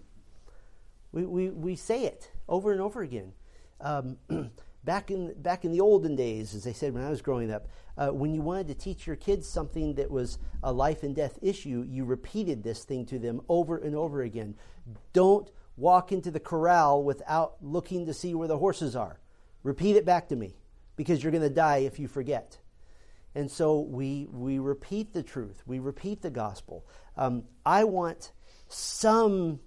We, 1.16 1.24
we, 1.24 1.48
we 1.48 1.76
say 1.76 2.04
it 2.04 2.30
over 2.46 2.72
and 2.72 2.80
over 2.82 3.00
again. 3.00 3.32
Um, 3.80 4.18
back, 4.84 5.10
in, 5.10 5.32
back 5.40 5.64
in 5.64 5.72
the 5.72 5.80
olden 5.80 6.14
days, 6.14 6.54
as 6.54 6.66
I 6.66 6.72
said 6.72 6.92
when 6.92 7.02
I 7.02 7.08
was 7.08 7.22
growing 7.22 7.50
up, 7.50 7.68
uh, 7.96 8.08
when 8.08 8.34
you 8.34 8.42
wanted 8.42 8.68
to 8.68 8.74
teach 8.74 9.06
your 9.06 9.16
kids 9.16 9.48
something 9.48 9.94
that 9.94 10.10
was 10.10 10.36
a 10.62 10.70
life 10.70 11.02
and 11.04 11.16
death 11.16 11.38
issue, 11.40 11.86
you 11.88 12.04
repeated 12.04 12.62
this 12.62 12.84
thing 12.84 13.06
to 13.06 13.18
them 13.18 13.40
over 13.48 13.78
and 13.78 13.96
over 13.96 14.20
again. 14.20 14.56
Don't 15.14 15.50
walk 15.78 16.12
into 16.12 16.30
the 16.30 16.38
corral 16.38 17.02
without 17.02 17.54
looking 17.62 18.04
to 18.04 18.12
see 18.12 18.34
where 18.34 18.48
the 18.48 18.58
horses 18.58 18.94
are. 18.94 19.18
Repeat 19.62 19.96
it 19.96 20.04
back 20.04 20.28
to 20.28 20.36
me 20.36 20.58
because 20.96 21.22
you're 21.22 21.32
going 21.32 21.40
to 21.42 21.48
die 21.48 21.78
if 21.78 21.98
you 21.98 22.08
forget. 22.08 22.58
And 23.34 23.50
so 23.50 23.80
we, 23.80 24.28
we 24.30 24.58
repeat 24.58 25.14
the 25.14 25.22
truth, 25.22 25.62
we 25.64 25.78
repeat 25.78 26.20
the 26.20 26.30
gospel. 26.30 26.86
Um, 27.16 27.44
I 27.64 27.84
want 27.84 28.32
some 28.68 29.60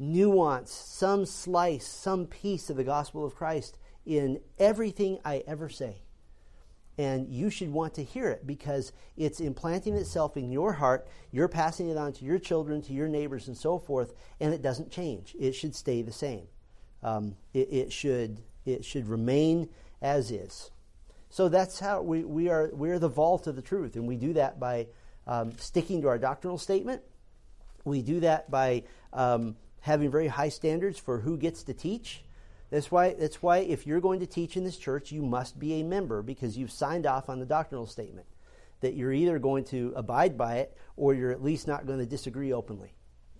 nuance, 0.00 0.72
some 0.72 1.26
slice, 1.26 1.86
some 1.86 2.26
piece 2.26 2.70
of 2.70 2.76
the 2.76 2.84
gospel 2.84 3.24
of 3.24 3.34
Christ 3.36 3.76
in 4.06 4.40
everything 4.58 5.18
I 5.24 5.44
ever 5.46 5.68
say. 5.68 6.02
and 6.98 7.28
you 7.30 7.48
should 7.48 7.72
want 7.72 7.94
to 7.94 8.04
hear 8.04 8.28
it 8.28 8.46
because 8.46 8.92
it's 9.16 9.40
implanting 9.40 9.94
itself 9.94 10.36
in 10.36 10.50
your 10.50 10.74
heart. 10.74 11.08
You're 11.32 11.48
passing 11.48 11.88
it 11.88 11.96
on 11.96 12.12
to 12.14 12.26
your 12.26 12.38
children, 12.38 12.82
to 12.82 12.92
your 12.92 13.08
neighbors, 13.08 13.48
and 13.48 13.56
so 13.56 13.78
forth, 13.78 14.12
and 14.38 14.52
it 14.52 14.60
doesn't 14.60 14.90
change. 14.90 15.34
It 15.40 15.52
should 15.52 15.74
stay 15.74 16.02
the 16.02 16.12
same. 16.12 16.46
Um, 17.02 17.36
it, 17.54 17.72
it, 17.72 17.92
should 17.92 18.42
it 18.66 18.84
should 18.84 19.08
remain 19.08 19.70
as 20.02 20.30
is. 20.30 20.70
So 21.30 21.48
that's 21.48 21.80
how 21.80 22.02
we, 22.02 22.22
we 22.24 22.50
are 22.50 22.68
we're 22.72 22.98
the 22.98 23.08
vault 23.08 23.46
of 23.46 23.56
the 23.56 23.62
truth, 23.62 23.96
and 23.96 24.06
we 24.06 24.16
do 24.16 24.34
that 24.34 24.60
by 24.60 24.88
um, 25.26 25.52
sticking 25.56 26.02
to 26.02 26.08
our 26.08 26.18
doctrinal 26.18 26.58
statement. 26.58 27.00
We 27.84 28.02
do 28.02 28.20
that 28.20 28.50
by 28.50 28.82
um, 29.14 29.56
having 29.80 30.10
very 30.10 30.28
high 30.28 30.48
standards 30.48 30.98
for 30.98 31.20
who 31.20 31.36
gets 31.36 31.62
to 31.64 31.74
teach. 31.74 32.22
That's 32.70 32.90
why, 32.90 33.14
that's 33.14 33.42
why 33.42 33.58
if 33.58 33.86
you're 33.86 34.00
going 34.00 34.20
to 34.20 34.26
teach 34.26 34.56
in 34.56 34.64
this 34.64 34.76
church, 34.76 35.10
you 35.10 35.22
must 35.22 35.58
be 35.58 35.80
a 35.80 35.82
member 35.82 36.22
because 36.22 36.56
you've 36.56 36.70
signed 36.70 37.06
off 37.06 37.28
on 37.28 37.40
the 37.40 37.46
doctrinal 37.46 37.86
statement 37.86 38.26
that 38.80 38.94
you're 38.94 39.12
either 39.12 39.38
going 39.38 39.64
to 39.64 39.92
abide 39.96 40.36
by 40.38 40.56
it 40.58 40.76
or 40.96 41.14
you're 41.14 41.32
at 41.32 41.42
least 41.42 41.66
not 41.66 41.86
going 41.86 41.98
to 41.98 42.06
disagree 42.06 42.52
openly. 42.52 42.94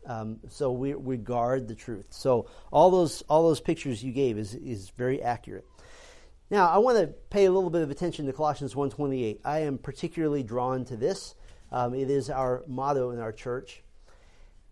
Um, 0.07 0.41
so 0.49 0.73
we, 0.73 0.95
we 0.95 1.17
guard 1.17 1.69
the 1.69 1.75
truth. 1.75 2.07
So 2.11 2.49
all 2.73 2.91
those 2.91 3.23
all 3.29 3.43
those 3.43 3.61
pictures 3.61 4.03
you 4.03 4.13
gave 4.13 4.39
is 4.39 4.55
is 4.55 4.91
very 4.91 5.23
accurate. 5.23 5.67
Now 6.51 6.69
I 6.69 6.79
want 6.79 6.99
to 6.99 7.07
pay 7.07 7.45
a 7.45 7.53
little 7.53 7.71
bit 7.71 7.83
of 7.83 7.91
attention 7.91 8.27
to 8.27 8.33
Colossians 8.33 8.75
1:28. 8.75 9.41
I 9.45 9.61
am 9.61 9.79
particularly 9.79 10.43
drawn 10.43 10.85
to 10.87 10.97
this. 10.97 11.35
Um, 11.71 11.95
it 11.95 12.11
is 12.11 12.31
our 12.31 12.65
motto 12.67 13.11
in 13.11 13.21
our 13.21 13.33
church. 13.33 13.83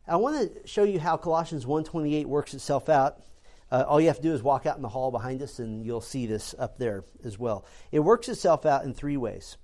I 0.08 0.16
want 0.16 0.54
to 0.54 0.66
show 0.66 0.84
you 0.84 0.98
how 0.98 1.18
Colossians 1.18 1.66
1:28 1.66 2.26
works 2.26 2.54
itself 2.54 2.88
out. 2.88 3.20
Uh, 3.70 3.84
all 3.86 4.00
you 4.00 4.06
have 4.06 4.16
to 4.16 4.22
do 4.22 4.32
is 4.32 4.42
walk 4.42 4.64
out 4.64 4.76
in 4.76 4.82
the 4.82 4.88
hall 4.88 5.10
behind 5.10 5.42
us, 5.42 5.58
and 5.58 5.84
you'll 5.84 6.00
see 6.00 6.26
this 6.26 6.54
up 6.58 6.78
there 6.78 7.04
as 7.22 7.38
well. 7.38 7.66
It 7.92 8.00
works 8.00 8.28
itself 8.28 8.64
out 8.64 8.84
in 8.84 8.94
three 8.94 9.18
ways 9.18 9.58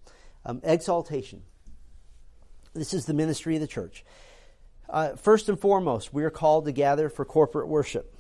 um, 0.45 0.61
exaltation. 0.63 1.43
This 2.75 2.93
is 2.93 3.07
the 3.07 3.15
ministry 3.15 3.55
of 3.55 3.63
the 3.63 3.67
church. 3.67 4.05
Uh, 4.91 5.17
first 5.17 5.49
and 5.49 5.59
foremost, 5.59 6.13
we 6.13 6.25
are 6.25 6.31
called 6.31 6.67
to 6.67 6.73
gather 6.73 7.09
for 7.09 7.25
corporate 7.25 7.69
worship. 7.69 8.15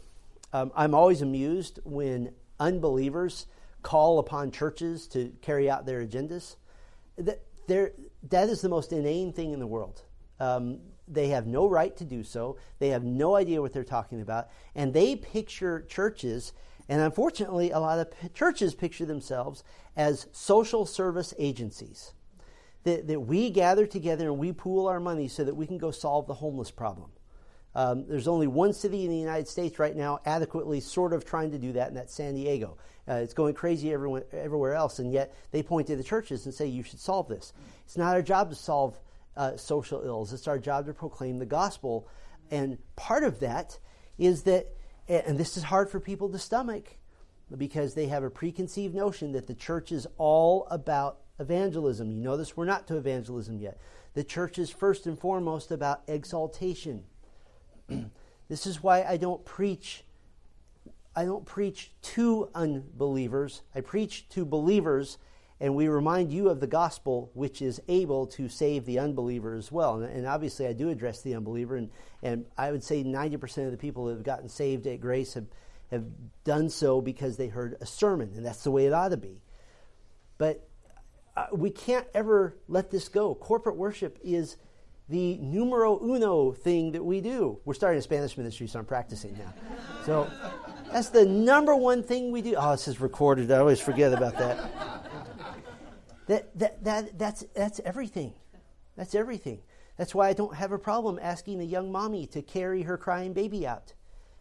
Um, 0.53 0.73
I'm 0.75 0.95
always 0.95 1.21
amused 1.21 1.81
when 1.85 2.33
unbelievers 2.59 3.47
call 3.83 4.19
upon 4.19 4.51
churches 4.51 5.07
to 5.09 5.33
carry 5.43 5.69
out 5.69 5.85
their 5.85 6.03
agendas. 6.03 6.57
That, 7.19 7.43
that 7.67 8.49
is 8.49 8.63
the 8.63 8.71
most 8.71 8.93
inane 8.93 9.33
thing 9.35 9.53
in 9.53 9.59
the 9.59 9.67
world. 9.67 10.01
Um, 10.41 10.81
they 11.07 11.29
have 11.29 11.47
no 11.47 11.69
right 11.69 11.97
to 11.97 12.05
do 12.05 12.23
so. 12.25 12.57
They 12.79 12.89
have 12.89 13.05
no 13.05 13.37
idea 13.37 13.61
what 13.61 13.73
they're 13.73 13.85
talking 13.85 14.21
about. 14.21 14.49
And 14.75 14.93
they 14.93 15.17
picture 15.17 15.83
churches, 15.89 16.53
and 16.89 17.01
unfortunately, 17.01 17.71
a 17.71 17.79
lot 17.79 17.99
of 17.99 18.11
p- 18.11 18.29
churches 18.31 18.75
picture 18.75 19.05
themselves 19.05 19.65
as 19.97 20.27
social 20.33 20.87
service 20.87 21.35
agencies. 21.39 22.13
That, 22.85 23.07
that 23.07 23.21
we 23.21 23.49
gather 23.49 23.87
together 23.87 24.27
and 24.27 24.39
we 24.39 24.53
pool 24.53 24.89
our 24.89 25.01
money 25.01 25.27
so 25.27 25.43
that 25.43 25.55
we 25.55 25.67
can 25.67 25.79
go 25.79 25.91
solve 25.91 26.27
the 26.27 26.35
homeless 26.35 26.71
problem. 26.71 27.11
Um, 27.75 28.07
there's 28.07 28.29
only 28.29 28.47
one 28.47 28.73
city 28.73 29.05
in 29.05 29.11
the 29.11 29.17
United 29.17 29.49
States 29.49 29.79
right 29.79 29.97
now 29.97 30.21
adequately 30.27 30.81
sort 30.81 31.13
of 31.13 31.25
trying 31.25 31.51
to 31.53 31.59
do 31.59 31.73
that, 31.73 31.89
and 31.89 31.97
that's 31.97 32.15
San 32.15 32.35
Diego. 32.35 32.77
Uh, 33.09 33.15
it's 33.15 33.35
going 33.35 33.55
crazy 33.55 33.93
everywhere, 33.93 34.25
everywhere 34.33 34.75
else, 34.75 34.99
and 34.99 35.13
yet 35.13 35.35
they 35.51 35.63
point 35.63 35.87
to 35.89 35.97
the 35.97 36.05
churches 36.05 36.45
and 36.45 36.55
say, 36.55 36.67
you 36.67 36.83
should 36.83 37.01
solve 37.01 37.27
this. 37.27 37.53
It's 37.85 37.97
not 37.97 38.15
our 38.15 38.23
job 38.23 38.51
to 38.51 38.55
solve 38.55 38.99
uh, 39.37 39.57
social 39.57 40.03
ills. 40.03 40.33
It's 40.33 40.49
our 40.49 40.59
job 40.59 40.87
to 40.87 40.95
proclaim 40.95 41.39
the 41.39 41.47
gospel. 41.47 42.09
And 42.51 42.79
part 42.97 43.25
of 43.25 43.41
that 43.41 43.79
is 44.19 44.43
that, 44.43 44.69
and 45.09 45.39
this 45.39 45.57
is 45.57 45.65
hard 45.65 45.91
for 45.91 46.01
people 46.01 46.29
to 46.31 46.39
stomach 46.39 46.97
because 47.57 47.95
they 47.95 48.07
have 48.07 48.25
a 48.25 48.31
preconceived 48.31 48.95
notion 48.95 49.33
that 49.33 49.47
the 49.47 49.55
church 49.55 49.93
is 49.93 50.07
all 50.19 50.67
about 50.71 51.19
evangelism. 51.39 52.11
You 52.11 52.21
know 52.21 52.37
this, 52.37 52.57
we're 52.57 52.65
not 52.65 52.87
to 52.89 52.97
evangelism 52.97 53.59
yet. 53.59 53.79
The 54.15 54.25
church 54.25 54.59
is 54.59 54.71
first 54.71 55.07
and 55.07 55.19
foremost 55.19 55.71
about 55.71 56.03
exaltation. 56.07 57.05
this 58.49 58.67
is 58.67 58.83
why 58.83 59.03
I 59.03 59.17
don't 59.17 59.45
preach 59.45 60.05
I 61.17 61.25
don't 61.25 61.45
preach 61.45 61.93
to 62.03 62.51
unbelievers. 62.55 63.63
I 63.75 63.83
preach 63.83 64.29
to 64.31 64.45
believers 64.45 65.19
and 65.61 65.75
we 65.75 65.89
remind 65.89 66.33
you 66.33 66.49
of 66.49 66.61
the 66.61 66.67
gospel, 66.67 67.31
which 67.35 67.63
is 67.63 67.81
able 67.89 68.27
to 68.27 68.49
save 68.49 68.85
the 68.85 68.99
unbeliever 68.99 69.55
as 69.55 69.71
well. 69.71 70.03
And, 70.03 70.13
and, 70.13 70.27
obviously, 70.27 70.67
I 70.67 70.73
do 70.73 70.91
address 70.91 71.23
the 71.23 71.35
unbeliever, 71.35 71.77
and, 71.77 71.91
and 72.23 72.47
I 72.59 72.71
would 72.71 72.83
say 72.83 73.05
90% 73.05 73.67
of 73.67 73.71
the 73.71 73.79
people 73.79 74.07
that 74.07 74.15
have 74.15 74.25
gotten 74.25 74.49
saved 74.49 74.87
at 74.87 75.01
grace 75.01 75.35
have, 75.35 75.47
have 75.91 76.05
done 76.43 76.69
so 76.69 77.01
because 77.01 77.37
they 77.37 77.49
heard 77.49 77.77
a 77.81 77.87
sermon, 77.87 78.33
and 78.37 78.45
that's 78.45 78.65
the 78.65 78.71
way 78.71 78.87
it 78.87 78.93
ought 78.93 79.11
to 79.11 79.17
be. 79.17 79.41
But 80.39 80.69
uh, 81.37 81.47
we 81.53 81.71
can't 81.71 82.07
ever 82.15 82.57
let 82.69 82.91
this 82.91 83.09
go. 83.09 83.35
Corporate 83.35 83.77
worship 83.77 84.19
is 84.23 84.57
the 85.09 85.37
numero 85.39 86.01
uno 86.03 86.53
thing 86.53 86.93
that 86.93 87.05
we 87.05 87.21
do. 87.21 87.59
We're 87.65 87.75
starting 87.75 87.99
a 87.99 88.03
Spanish 88.03 88.37
ministry, 88.39 88.67
so 88.67 88.79
I'm 88.79 88.87
practicing 88.87 89.35
now. 89.35 89.53
So 90.07 90.31
that's 90.93 91.11
the 91.11 91.27
number 91.27 91.77
one 91.77 92.03
thing 92.03 92.33
we 92.33 92.41
do. 92.41 92.55
Oh, 92.57 92.73
this 92.73 92.89
is 92.89 93.01
recorded. 93.01 93.51
I 93.53 93.59
always 93.59 93.81
forget 93.81 94.13
about 94.13 94.39
that. 94.39 95.04
That, 96.27 96.59
that, 96.59 96.85
that, 96.85 97.19
that's, 97.19 97.45
that's 97.55 97.81
everything. 97.85 98.35
That's 98.97 99.15
everything. 99.15 99.61
That's 99.97 100.15
why 100.15 100.29
I 100.29 100.33
don't 100.33 100.55
have 100.55 100.73
a 100.73 100.79
problem 100.79 101.19
asking 101.21 101.61
a 101.61 101.65
young 101.65 101.93
mommy 101.93 102.27
to 102.29 102.43
carry 102.43 102.83
her 102.83 102.97
crying 102.97 103.33
baby 103.33 103.67
out 103.67 103.95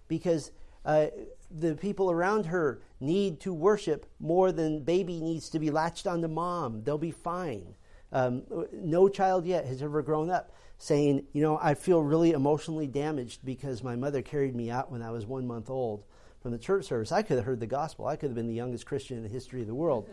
because 0.08 0.52
uh, 0.86 1.08
the 1.52 1.76
people 1.76 2.10
around 2.10 2.48
her 2.48 2.82
need 3.00 3.40
to 3.42 3.54
worship 3.54 4.06
more 4.20 4.52
than 4.52 4.84
baby 4.84 5.20
needs 5.22 5.50
to 5.50 5.60
be 5.60 5.70
latched 5.70 6.08
onto 6.08 6.28
mom. 6.28 6.84
They'll 6.84 6.98
be 6.98 7.12
fine. 7.12 7.76
Um, 8.12 8.44
no 8.72 9.10
child 9.10 9.46
yet 9.46 9.66
has 9.66 9.82
ever 9.82 10.02
grown 10.02 10.30
up 10.30 10.54
saying, 10.78 11.26
you 11.34 11.42
know, 11.42 11.58
I 11.62 11.76
feel 11.76 12.02
really 12.02 12.32
emotionally 12.32 12.88
damaged 12.88 13.42
because 13.44 13.84
my 13.84 13.96
mother 13.96 14.22
carried 14.22 14.56
me 14.56 14.70
out 14.70 14.92
when 14.92 15.02
I 15.02 15.12
was 15.12 15.26
one 15.26 15.48
month 15.48 15.70
old 15.70 16.04
from 16.42 16.52
the 16.52 16.58
church 16.58 16.86
service. 16.86 17.12
I 17.12 17.22
could 17.22 17.38
have 17.38 17.46
heard 17.46 17.60
the 17.60 17.68
gospel. 17.68 18.06
I 18.06 18.16
could 18.16 18.30
have 18.30 18.36
been 18.36 18.48
the 18.48 18.54
youngest 18.54 18.86
Christian 18.86 19.18
in 19.18 19.24
the 19.24 19.30
history 19.30 19.62
of 19.62 19.68
the 19.68 19.76
world. 19.76 20.10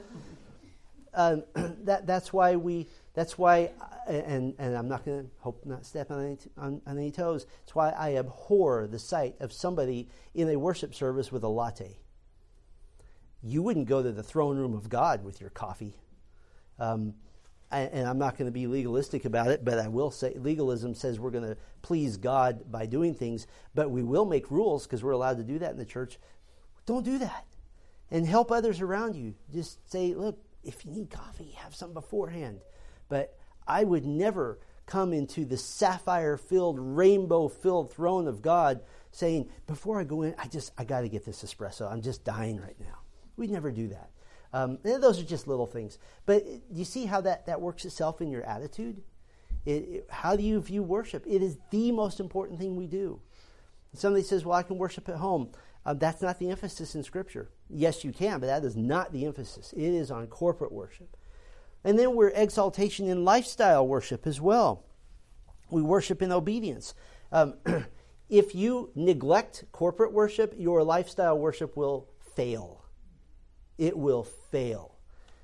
Um, 1.14 1.44
that, 1.84 2.06
that's 2.06 2.32
why 2.32 2.56
we, 2.56 2.88
that's 3.14 3.36
why, 3.36 3.70
and, 4.06 4.54
and 4.58 4.76
I'm 4.76 4.88
not 4.88 5.04
going 5.04 5.24
to 5.24 5.30
hope 5.38 5.64
not 5.66 5.84
step 5.84 6.10
on 6.10 6.24
any, 6.24 6.38
on, 6.56 6.82
on 6.86 6.98
any 6.98 7.10
toes. 7.10 7.46
It's 7.64 7.74
why 7.74 7.90
I 7.90 8.16
abhor 8.16 8.86
the 8.86 8.98
sight 8.98 9.36
of 9.40 9.52
somebody 9.52 10.08
in 10.34 10.48
a 10.48 10.56
worship 10.56 10.94
service 10.94 11.32
with 11.32 11.42
a 11.42 11.48
latte. 11.48 11.98
You 13.42 13.62
wouldn't 13.62 13.86
go 13.86 14.02
to 14.02 14.12
the 14.12 14.22
throne 14.22 14.58
room 14.58 14.74
of 14.74 14.88
God 14.88 15.24
with 15.24 15.40
your 15.40 15.50
coffee. 15.50 15.96
Um, 16.78 17.14
and 17.72 18.08
I'm 18.08 18.18
not 18.18 18.36
going 18.36 18.46
to 18.46 18.52
be 18.52 18.66
legalistic 18.66 19.24
about 19.24 19.48
it, 19.48 19.64
but 19.64 19.78
I 19.78 19.86
will 19.86 20.10
say 20.10 20.34
legalism 20.34 20.94
says 20.94 21.20
we're 21.20 21.30
going 21.30 21.48
to 21.48 21.56
please 21.82 22.16
God 22.16 22.70
by 22.70 22.86
doing 22.86 23.14
things, 23.14 23.46
but 23.74 23.90
we 23.90 24.02
will 24.02 24.24
make 24.24 24.50
rules 24.50 24.86
because 24.86 25.04
we're 25.04 25.12
allowed 25.12 25.36
to 25.36 25.44
do 25.44 25.60
that 25.60 25.70
in 25.70 25.76
the 25.76 25.84
church. 25.84 26.18
Don't 26.84 27.04
do 27.04 27.18
that. 27.18 27.46
And 28.10 28.26
help 28.26 28.50
others 28.50 28.80
around 28.80 29.14
you. 29.14 29.34
Just 29.52 29.88
say, 29.88 30.14
look, 30.14 30.42
if 30.62 30.84
you 30.84 30.92
need 30.92 31.10
coffee, 31.10 31.56
have 31.58 31.74
some 31.74 31.92
beforehand. 31.92 32.60
But 33.08 33.36
I 33.66 33.84
would 33.84 34.04
never 34.04 34.58
come 34.86 35.12
into 35.12 35.44
the 35.44 35.56
sapphire 35.56 36.36
filled, 36.36 36.78
rainbow 36.78 37.48
filled 37.48 37.92
throne 37.92 38.26
of 38.26 38.42
God 38.42 38.80
saying, 39.12 39.48
before 39.66 40.00
I 40.00 40.04
go 40.04 40.22
in, 40.22 40.34
I 40.38 40.48
just, 40.48 40.72
I 40.76 40.84
got 40.84 41.02
to 41.02 41.08
get 41.08 41.24
this 41.24 41.44
espresso. 41.44 41.90
I'm 41.90 42.02
just 42.02 42.24
dying 42.24 42.60
right 42.60 42.78
now. 42.80 42.98
We'd 43.36 43.50
never 43.50 43.70
do 43.70 43.88
that. 43.88 44.10
Um, 44.52 44.78
those 44.82 45.20
are 45.20 45.24
just 45.24 45.46
little 45.46 45.66
things. 45.66 45.98
But 46.26 46.44
do 46.44 46.60
you 46.72 46.84
see 46.84 47.06
how 47.06 47.20
that, 47.22 47.46
that 47.46 47.60
works 47.60 47.84
itself 47.84 48.20
in 48.20 48.30
your 48.30 48.42
attitude? 48.42 49.02
It, 49.64 49.70
it, 49.70 50.06
how 50.10 50.36
do 50.36 50.42
you 50.42 50.60
view 50.60 50.82
worship? 50.82 51.24
It 51.26 51.42
is 51.42 51.56
the 51.70 51.92
most 51.92 52.18
important 52.18 52.58
thing 52.58 52.76
we 52.76 52.86
do. 52.86 53.20
Somebody 53.94 54.24
says, 54.24 54.44
Well, 54.44 54.56
I 54.56 54.62
can 54.62 54.78
worship 54.78 55.08
at 55.08 55.16
home. 55.16 55.50
Uh, 55.84 55.94
that's 55.94 56.22
not 56.22 56.38
the 56.38 56.50
emphasis 56.50 56.94
in 56.94 57.02
Scripture. 57.02 57.48
Yes, 57.72 58.04
you 58.04 58.12
can, 58.12 58.40
but 58.40 58.46
that 58.46 58.64
is 58.64 58.76
not 58.76 59.12
the 59.12 59.24
emphasis. 59.26 59.72
It 59.72 59.82
is 59.82 60.10
on 60.10 60.26
corporate 60.26 60.72
worship. 60.72 61.16
And 61.84 61.98
then 61.98 62.14
we're 62.14 62.30
exaltation 62.30 63.06
in 63.06 63.24
lifestyle 63.24 63.86
worship 63.86 64.26
as 64.26 64.40
well. 64.40 64.84
We 65.70 65.82
worship 65.82 66.20
in 66.20 66.32
obedience. 66.32 66.94
Um, 67.32 67.54
if 68.28 68.54
you 68.54 68.90
neglect 68.94 69.64
corporate 69.72 70.12
worship, 70.12 70.54
your 70.58 70.82
lifestyle 70.82 71.38
worship 71.38 71.76
will 71.76 72.08
fail. 72.34 72.84
It 73.78 73.96
will 73.96 74.24
fail 74.24 74.96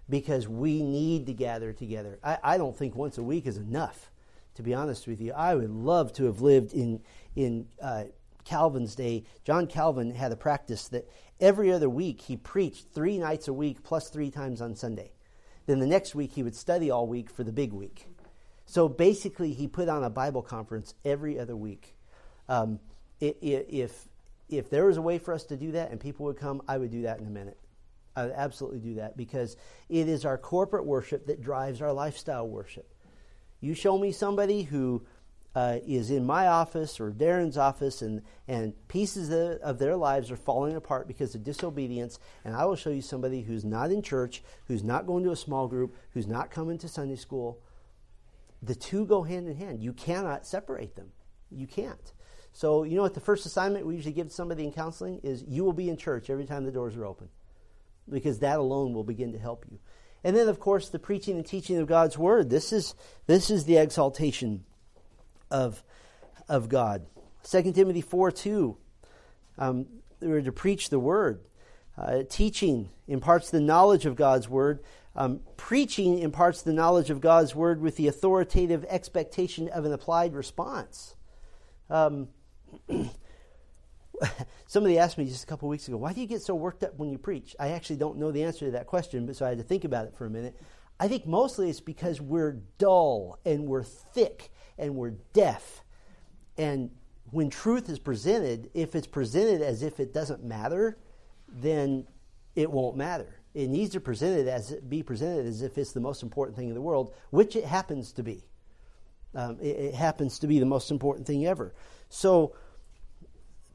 because 0.09 0.47
we 0.47 0.83
need 0.83 1.27
to 1.27 1.33
gather 1.33 1.73
together. 1.73 2.19
I, 2.23 2.39
I 2.43 2.59
don't 2.59 2.77
think 2.77 2.95
once 2.95 3.19
a 3.19 3.23
week 3.23 3.47
is 3.47 3.57
enough, 3.57 4.11
to 4.55 4.62
be 4.62 4.75
honest 4.75 5.07
with 5.07 5.21
you. 5.21 5.33
I 5.33 5.55
would 5.55 5.71
love 5.71 6.12
to 6.15 6.25
have 6.25 6.41
lived 6.41 6.75
in, 6.75 7.01
in 7.35 7.67
uh, 7.81 8.05
Calvin's 8.47 8.95
day, 8.95 9.25
John 9.45 9.67
Calvin 9.67 10.15
had 10.15 10.33
a 10.33 10.37
practice 10.37 10.89
that 10.89 11.07
every 11.39 11.71
other 11.71 11.91
week 11.91 12.23
he 12.23 12.37
preached 12.37 12.87
three 12.95 13.19
nights 13.19 13.49
a 13.49 13.53
week 13.53 13.83
plus 13.83 14.09
three 14.09 14.31
times 14.31 14.63
on 14.63 14.75
Sunday. 14.75 15.13
Then 15.67 15.81
the 15.81 15.87
next 15.87 16.15
week 16.15 16.33
he 16.33 16.43
would 16.43 16.57
study 16.57 16.91
all 16.91 17.07
week 17.07 17.29
for 17.29 17.45
the 17.45 17.53
big 17.53 17.73
week. 17.73 18.07
So 18.65 18.89
basically, 18.89 19.53
he 19.53 19.69
put 19.69 19.89
on 19.89 20.03
a 20.03 20.11
Bible 20.11 20.43
conference 20.43 20.95
every 21.05 21.39
other 21.39 21.57
week. 21.57 21.95
Um, 22.49 22.81
if, 23.21 24.09
if 24.49 24.71
there 24.71 24.87
was 24.87 24.97
a 24.97 25.03
way 25.03 25.19
for 25.19 25.33
us 25.35 25.45
to 25.45 25.57
do 25.57 25.73
that 25.73 25.91
and 25.91 26.01
people 26.01 26.27
would 26.27 26.37
come, 26.37 26.63
I 26.67 26.79
would 26.79 26.91
do 26.91 27.03
that 27.03 27.21
in 27.21 27.27
a 27.27 27.31
minute. 27.31 27.59
I 28.17 28.25
would 28.25 28.33
absolutely 28.33 28.81
do 28.81 28.95
that 28.95 29.17
because 29.17 29.57
it 29.89 30.09
is 30.09 30.25
our 30.25 30.39
corporate 30.39 30.85
worship 30.85 31.27
that 31.27 31.43
drives 31.43 31.83
our 31.83 31.93
lifestyle 31.93 32.49
worship. 32.49 32.93
You 33.61 33.75
show 33.75 33.99
me 33.99 34.13
somebody 34.13 34.63
who 34.63 35.05
uh, 35.57 35.79
is 35.87 36.11
in 36.11 36.27
my 36.27 36.49
office 36.49 37.01
or 37.01 37.11
Darren's 37.11 37.57
office, 37.57 38.03
and, 38.03 38.21
and 38.47 38.75
pieces 38.88 39.31
of, 39.31 39.59
of 39.62 39.79
their 39.79 39.97
lives 39.97 40.31
are 40.31 40.37
falling 40.37 40.77
apart 40.77 41.09
because 41.09 41.35
of 41.35 41.45
disobedience. 41.45 42.19
And 42.45 42.55
I 42.55 42.66
will 42.66 42.77
show 42.77 42.90
you 42.90 43.01
somebody 43.01 43.40
who's 43.40 43.64
not 43.64 43.90
in 43.90 44.03
church, 44.03 44.42
who's 44.66 44.85
not 44.85 45.07
going 45.07 45.25
to 45.25 45.31
a 45.31 45.37
small 45.37 45.66
group, 45.66 45.97
who's 46.12 46.27
not 46.27 46.51
coming 46.51 46.77
to 46.77 46.88
Sunday 46.88 47.16
school. 47.16 47.59
The 48.62 48.75
two 48.75 49.07
go 49.07 49.23
hand 49.23 49.49
in 49.49 49.57
hand. 49.57 49.83
You 49.83 49.95
cannot 49.95 50.47
separate 50.47 50.95
them. 50.95 51.09
You 51.51 51.66
can't. 51.66 52.12
So, 52.53 52.83
you 52.83 52.97
know 52.97 53.03
what 53.03 53.14
the 53.14 53.21
first 53.21 53.47
assignment 53.47 53.87
we 53.87 53.95
usually 53.95 54.12
give 54.12 54.31
somebody 54.31 54.64
in 54.64 54.73
counseling 54.73 55.21
is 55.23 55.42
you 55.49 55.64
will 55.64 55.73
be 55.73 55.88
in 55.88 55.97
church 55.97 56.29
every 56.29 56.45
time 56.45 56.66
the 56.66 56.71
doors 56.71 56.97
are 56.97 57.07
open 57.07 57.31
because 58.11 58.40
that 58.40 58.59
alone 58.59 58.92
will 58.92 59.05
begin 59.05 59.33
to 59.33 59.38
help 59.38 59.64
you. 59.71 59.79
And 60.23 60.37
then, 60.37 60.49
of 60.49 60.61
course, 60.61 60.90
the 60.90 60.99
preaching 60.99 61.37
and 61.37 61.47
teaching 61.47 61.79
of 61.79 61.87
God's 61.87 62.19
word. 62.19 62.51
This 62.51 62.75
is, 62.75 62.95
this 63.27 63.51
is 63.51 63.64
the 63.64 63.79
exaltation 63.79 64.64
of, 65.51 65.83
of 66.49 66.69
God. 66.69 67.07
2 67.49 67.73
Timothy 67.73 68.01
4 68.01 68.31
2, 68.33 68.77
um, 69.59 69.87
we 70.21 70.29
were 70.29 70.43
to 70.43 70.53
preach 70.53 70.91
the 70.91 70.99
word. 70.99 71.41
Uh, 71.99 72.23
teaching 72.29 72.91
imparts 73.09 73.51
the 73.51 73.61
knowledge 73.61 74.05
of 74.05 74.17
God's 74.17 74.49
word. 74.49 74.81
Um, 75.15 75.41
preaching 75.57 76.19
imparts 76.19 76.61
the 76.61 76.75
knowledge 76.75 77.09
of 77.09 77.23
God's 77.23 77.55
word 77.55 77.81
with 77.81 77.97
the 77.97 78.07
authoritative 78.07 78.85
expectation 78.89 79.69
of 79.69 79.87
an 79.87 79.93
applied 79.93 80.35
response. 80.35 81.17
Um, 81.89 82.29
somebody 84.67 84.99
asked 84.99 85.17
me 85.17 85.25
just 85.25 85.45
a 85.45 85.47
couple 85.47 85.69
weeks 85.69 85.89
ago, 85.89 85.97
why 85.97 86.13
do 86.13 86.21
you 86.21 86.27
get 86.27 86.43
so 86.43 86.55
worked 86.55 86.83
up 86.83 86.99
when 86.99 87.11
you 87.11 87.17
preach? 87.17 87.57
I 87.59 87.71
actually 87.71 87.97
don't 87.97 88.19
know 88.19 88.31
the 88.31 88.43
answer 88.43 88.67
to 88.67 88.73
that 88.73 88.87
question, 88.87 89.25
but 89.25 89.37
so 89.37 89.47
I 89.47 89.51
had 89.51 89.59
to 89.59 89.65
think 89.65 89.85
about 89.85 90.07
it 90.07 90.15
for 90.17 90.27
a 90.27 90.31
minute. 90.31 90.55
I 90.99 91.09
think 91.09 91.27
mostly 91.27 91.69
it's 91.69 91.81
because 91.81 92.21
we're 92.21 92.63
dull 92.79 93.39
and 93.45 93.67
we're 93.67 93.83
thick 93.83 94.51
and 94.79 94.95
we're 94.95 95.15
deaf. 95.33 95.83
And 96.57 96.91
when 97.31 97.51
truth 97.51 97.89
is 97.89 97.99
presented, 97.99 98.71
if 98.73 98.95
it's 98.95 99.07
presented 99.07 99.61
as 99.61 99.83
if 99.83 100.01
it 100.01 100.15
doesn't 100.15 100.43
matter, 100.43 100.97
then 101.49 102.07
it 102.55 102.71
won't 102.71 102.97
matter. 102.97 103.41
It 103.55 103.69
needs 103.69 103.93
to 103.93 104.01
present 104.01 104.39
it 104.39 104.49
as 104.49 104.73
be 104.89 105.03
presented 105.03 105.47
as 105.47 105.63
if 105.63 105.79
it's 105.79 105.93
the 105.93 106.01
most 106.01 106.23
important 106.23 106.57
thing 106.57 106.69
in 106.69 106.75
the 106.75 106.81
world, 106.81 107.15
which 107.31 107.57
it 107.57 107.65
happens 107.65 108.13
to 108.13 108.23
be. 108.23 108.45
Um, 109.35 109.59
it, 109.61 109.77
it 109.77 109.95
happens 109.95 110.39
to 110.41 110.47
be 110.47 110.59
the 110.59 110.67
most 110.67 110.91
important 110.91 111.27
thing 111.27 111.47
ever. 111.47 111.75
So, 112.09 112.55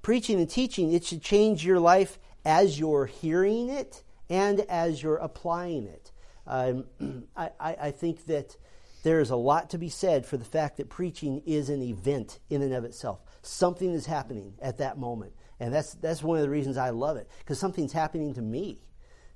preaching 0.02 0.40
and 0.40 0.50
teaching, 0.50 0.92
it 0.92 1.04
should 1.04 1.22
change 1.22 1.66
your 1.66 1.80
life 1.80 2.20
as 2.46 2.80
you're 2.80 3.06
hearing 3.06 3.70
it 3.70 4.04
and 4.30 4.62
as 4.62 5.02
you're 5.02 5.18
applying 5.18 5.86
it. 5.86 6.11
Um, 6.48 6.86
I, 7.36 7.50
I, 7.60 7.92
think 7.92 8.26
that 8.26 8.58
there 9.04 9.20
is 9.20 9.30
a 9.30 9.36
lot 9.36 9.72
to 9.72 9.78
be 9.78 9.90
said 9.90 10.26
for 10.26 10.38
the 10.38 10.46
fact 10.46 10.78
that 10.78 10.90
preaching 10.90 11.42
is 11.46 11.70
an 11.70 11.82
event 11.82 12.40
in 12.50 12.62
and 12.62 12.74
of 12.74 12.84
itself. 12.84 13.20
Something 13.42 13.94
is 13.94 14.06
happening 14.06 14.56
at 14.62 14.78
that 14.78 14.98
moment. 14.98 15.34
And 15.60 15.74
that's, 15.74 15.94
that's 15.96 16.24
one 16.24 16.38
of 16.38 16.44
the 16.44 16.50
reasons 16.50 16.78
I 16.78 16.90
love 16.90 17.18
it, 17.18 17.30
because 17.40 17.60
something's 17.60 17.94
happening 17.94 18.34
to 18.34 18.42
me. 18.42 18.80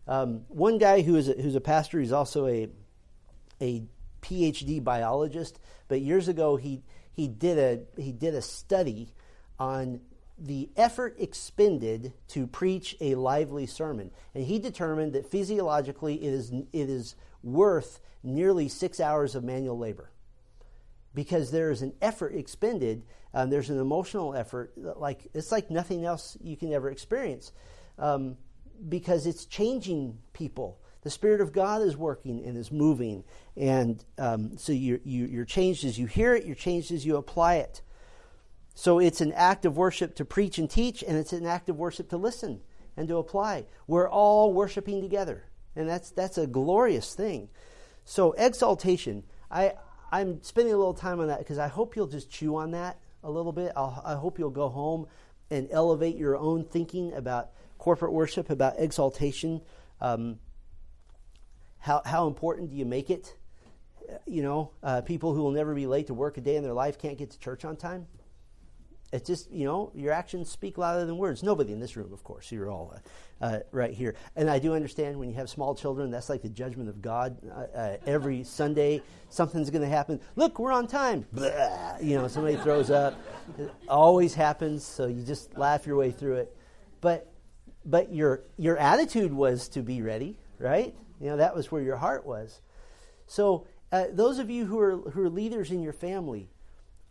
Um, 0.08 0.42
one 0.48 0.78
guy 0.78 1.02
who 1.02 1.16
is 1.16 1.30
a, 1.30 1.34
who's 1.34 1.56
a 1.56 1.62
pastor, 1.62 2.00
he's 2.00 2.12
also 2.12 2.48
a, 2.48 2.68
a 3.62 3.84
PhD 4.22 4.84
biologist, 4.84 5.60
but 5.88 6.02
years 6.02 6.28
ago 6.28 6.56
he, 6.56 6.84
he, 7.14 7.28
did 7.28 7.58
a, 7.58 8.02
he 8.02 8.12
did 8.12 8.34
a 8.34 8.42
study 8.42 9.14
on 9.60 10.02
the 10.38 10.70
effort 10.76 11.16
expended 11.18 12.14
to 12.30 12.46
preach 12.48 12.96
a 13.00 13.16
lively 13.16 13.66
sermon. 13.66 14.12
And 14.34 14.44
he 14.44 14.60
determined 14.60 15.14
that 15.14 15.32
physiologically 15.32 16.16
it 16.16 16.34
is, 16.34 16.52
it 16.52 16.90
is 16.90 17.16
worth 17.42 18.00
nearly 18.24 18.68
six 18.68 19.00
hours 19.00 19.36
of 19.36 19.44
manual 19.44 19.78
labor 19.78 20.12
because 21.16 21.50
there 21.52 21.72
is 21.72 21.82
an 21.82 21.94
effort 22.02 22.36
expended. 22.36 23.04
Um, 23.34 23.50
there's 23.50 23.70
an 23.70 23.80
emotional 23.80 24.36
effort, 24.36 24.74
like 24.76 25.28
it's 25.34 25.52
like 25.52 25.72
nothing 25.72 26.06
else 26.06 26.38
you 26.42 26.58
can 26.58 26.74
ever 26.74 26.90
experience, 26.90 27.54
um, 27.98 28.38
because 28.90 29.26
it's 29.26 29.46
changing 29.46 30.18
people. 30.34 30.80
The 31.02 31.10
Spirit 31.10 31.40
of 31.40 31.54
God 31.54 31.82
is 31.82 31.96
working 31.96 32.44
and 32.46 32.58
is 32.58 32.72
moving, 32.72 33.24
and 33.56 34.04
um, 34.18 34.58
so 34.58 34.72
you're, 34.74 35.00
you, 35.04 35.26
you're 35.26 35.46
changed 35.46 35.86
as 35.86 35.98
you 35.98 36.08
hear 36.08 36.36
it. 36.36 36.46
You're 36.46 36.56
changed 36.56 36.92
as 36.92 37.06
you 37.06 37.18
apply 37.18 37.56
it. 37.56 37.82
So 38.76 39.00
it's 39.00 39.22
an 39.22 39.32
act 39.32 39.66
of 39.66 39.78
worship 39.78 40.16
to 40.16 40.26
preach 40.26 40.58
and 40.58 40.70
teach, 40.70 41.02
and 41.02 41.18
it's 41.18 41.34
an 41.34 41.46
act 41.46 41.70
of 41.70 41.78
worship 41.78 42.10
to 42.10 42.18
listen 42.18 42.60
and 42.98 43.08
to 43.08 43.18
apply. 43.18 43.66
We're 43.88 44.10
all 44.10 44.54
worshiping 44.54 45.02
together. 45.02 45.46
And 45.78 45.90
that's, 45.90 46.12
that's 46.12 46.38
a 46.38 46.46
glorious 46.46 47.16
thing. 47.16 47.50
So, 48.04 48.34
exaltation, 48.34 49.24
I, 49.50 49.74
I'm 50.12 50.44
spending 50.44 50.74
a 50.74 50.78
little 50.78 50.94
time 50.94 51.20
on 51.20 51.28
that 51.28 51.40
because 51.40 51.58
I 51.58 51.68
hope 51.68 51.96
you'll 51.96 52.08
just 52.08 52.30
chew 52.30 52.58
on 52.58 52.72
that 52.72 53.00
a 53.24 53.32
little 53.32 53.52
bit. 53.52 53.72
I'll, 53.76 54.02
I 54.06 54.14
hope 54.14 54.38
you'll 54.38 54.52
go 54.52 54.70
home 54.70 55.08
and 55.50 55.68
elevate 55.72 56.16
your 56.16 56.38
own 56.38 56.66
thinking 56.66 57.14
about 57.14 57.52
corporate 57.78 58.12
worship, 58.12 58.50
about 58.50 58.76
exaltation. 58.78 59.62
Um, 60.02 60.40
how, 61.80 62.02
how 62.06 62.28
important 62.28 62.70
do 62.70 62.76
you 62.76 62.86
make 62.86 63.10
it? 63.10 63.36
You 64.28 64.44
know, 64.44 64.72
uh, 64.84 65.02
people 65.02 65.34
who 65.34 65.42
will 65.42 65.52
never 65.52 65.74
be 65.74 65.88
late 65.88 66.08
to 66.08 66.14
work 66.14 66.38
a 66.38 66.42
day 66.42 66.58
in 66.58 66.64
their 66.64 66.74
life 66.74 67.00
can't 67.00 67.18
get 67.18 67.32
to 67.32 67.40
church 67.40 67.66
on 67.66 67.76
time. 67.76 68.08
It's 69.16 69.28
just, 69.28 69.50
you 69.50 69.66
know, 69.66 69.92
your 69.96 70.12
actions 70.12 70.50
speak 70.50 70.78
louder 70.78 71.06
than 71.06 71.18
words. 71.18 71.42
Nobody 71.42 71.72
in 71.72 71.80
this 71.80 71.96
room, 71.96 72.12
of 72.12 72.24
course. 72.24 72.52
You're 72.52 72.70
all 72.70 72.94
uh, 73.42 73.46
uh, 73.46 73.60
right 73.72 73.94
here. 73.94 74.16
And 74.36 74.50
I 74.50 74.60
do 74.60 74.74
understand 74.74 75.18
when 75.18 75.30
you 75.30 75.36
have 75.36 75.50
small 75.50 75.74
children, 75.74 76.12
that's 76.12 76.30
like 76.30 76.42
the 76.42 76.50
judgment 76.50 76.90
of 76.90 77.02
God. 77.02 77.38
Uh, 77.50 77.78
uh 77.78 77.98
every 78.06 78.44
Sunday, 78.44 79.02
something's 79.30 79.70
going 79.70 79.84
to 79.84 79.88
happen. 79.88 80.20
Look, 80.36 80.60
we're 80.60 80.74
on 80.74 80.88
time. 80.88 81.26
Blah, 81.32 81.98
you 82.02 82.18
know, 82.18 82.28
somebody 82.28 82.58
throws 82.58 82.92
up. 82.92 83.18
It 83.58 83.72
always 83.88 84.34
happens, 84.34 84.86
so 84.86 85.08
you 85.08 85.24
just 85.24 85.58
laugh 85.58 85.88
your 85.88 85.96
way 85.96 86.12
through 86.12 86.36
it. 86.36 86.58
But, 87.00 87.32
but 87.86 88.14
your, 88.14 88.42
your 88.58 88.78
attitude 88.78 89.34
was 89.34 89.70
to 89.70 89.82
be 89.82 90.02
ready, 90.02 90.38
right? 90.60 90.94
You 91.22 91.28
know, 91.28 91.38
that 91.38 91.56
was 91.56 91.72
where 91.72 91.82
your 91.82 91.98
heart 91.98 92.26
was. 92.26 92.60
So, 93.28 93.66
uh, 93.94 94.06
those 94.12 94.40
of 94.40 94.50
you 94.50 94.66
who 94.66 94.78
are, 94.80 94.98
who 94.98 95.22
are 95.22 95.30
leaders 95.30 95.72
in 95.72 95.82
your 95.82 95.94
family, 95.94 96.50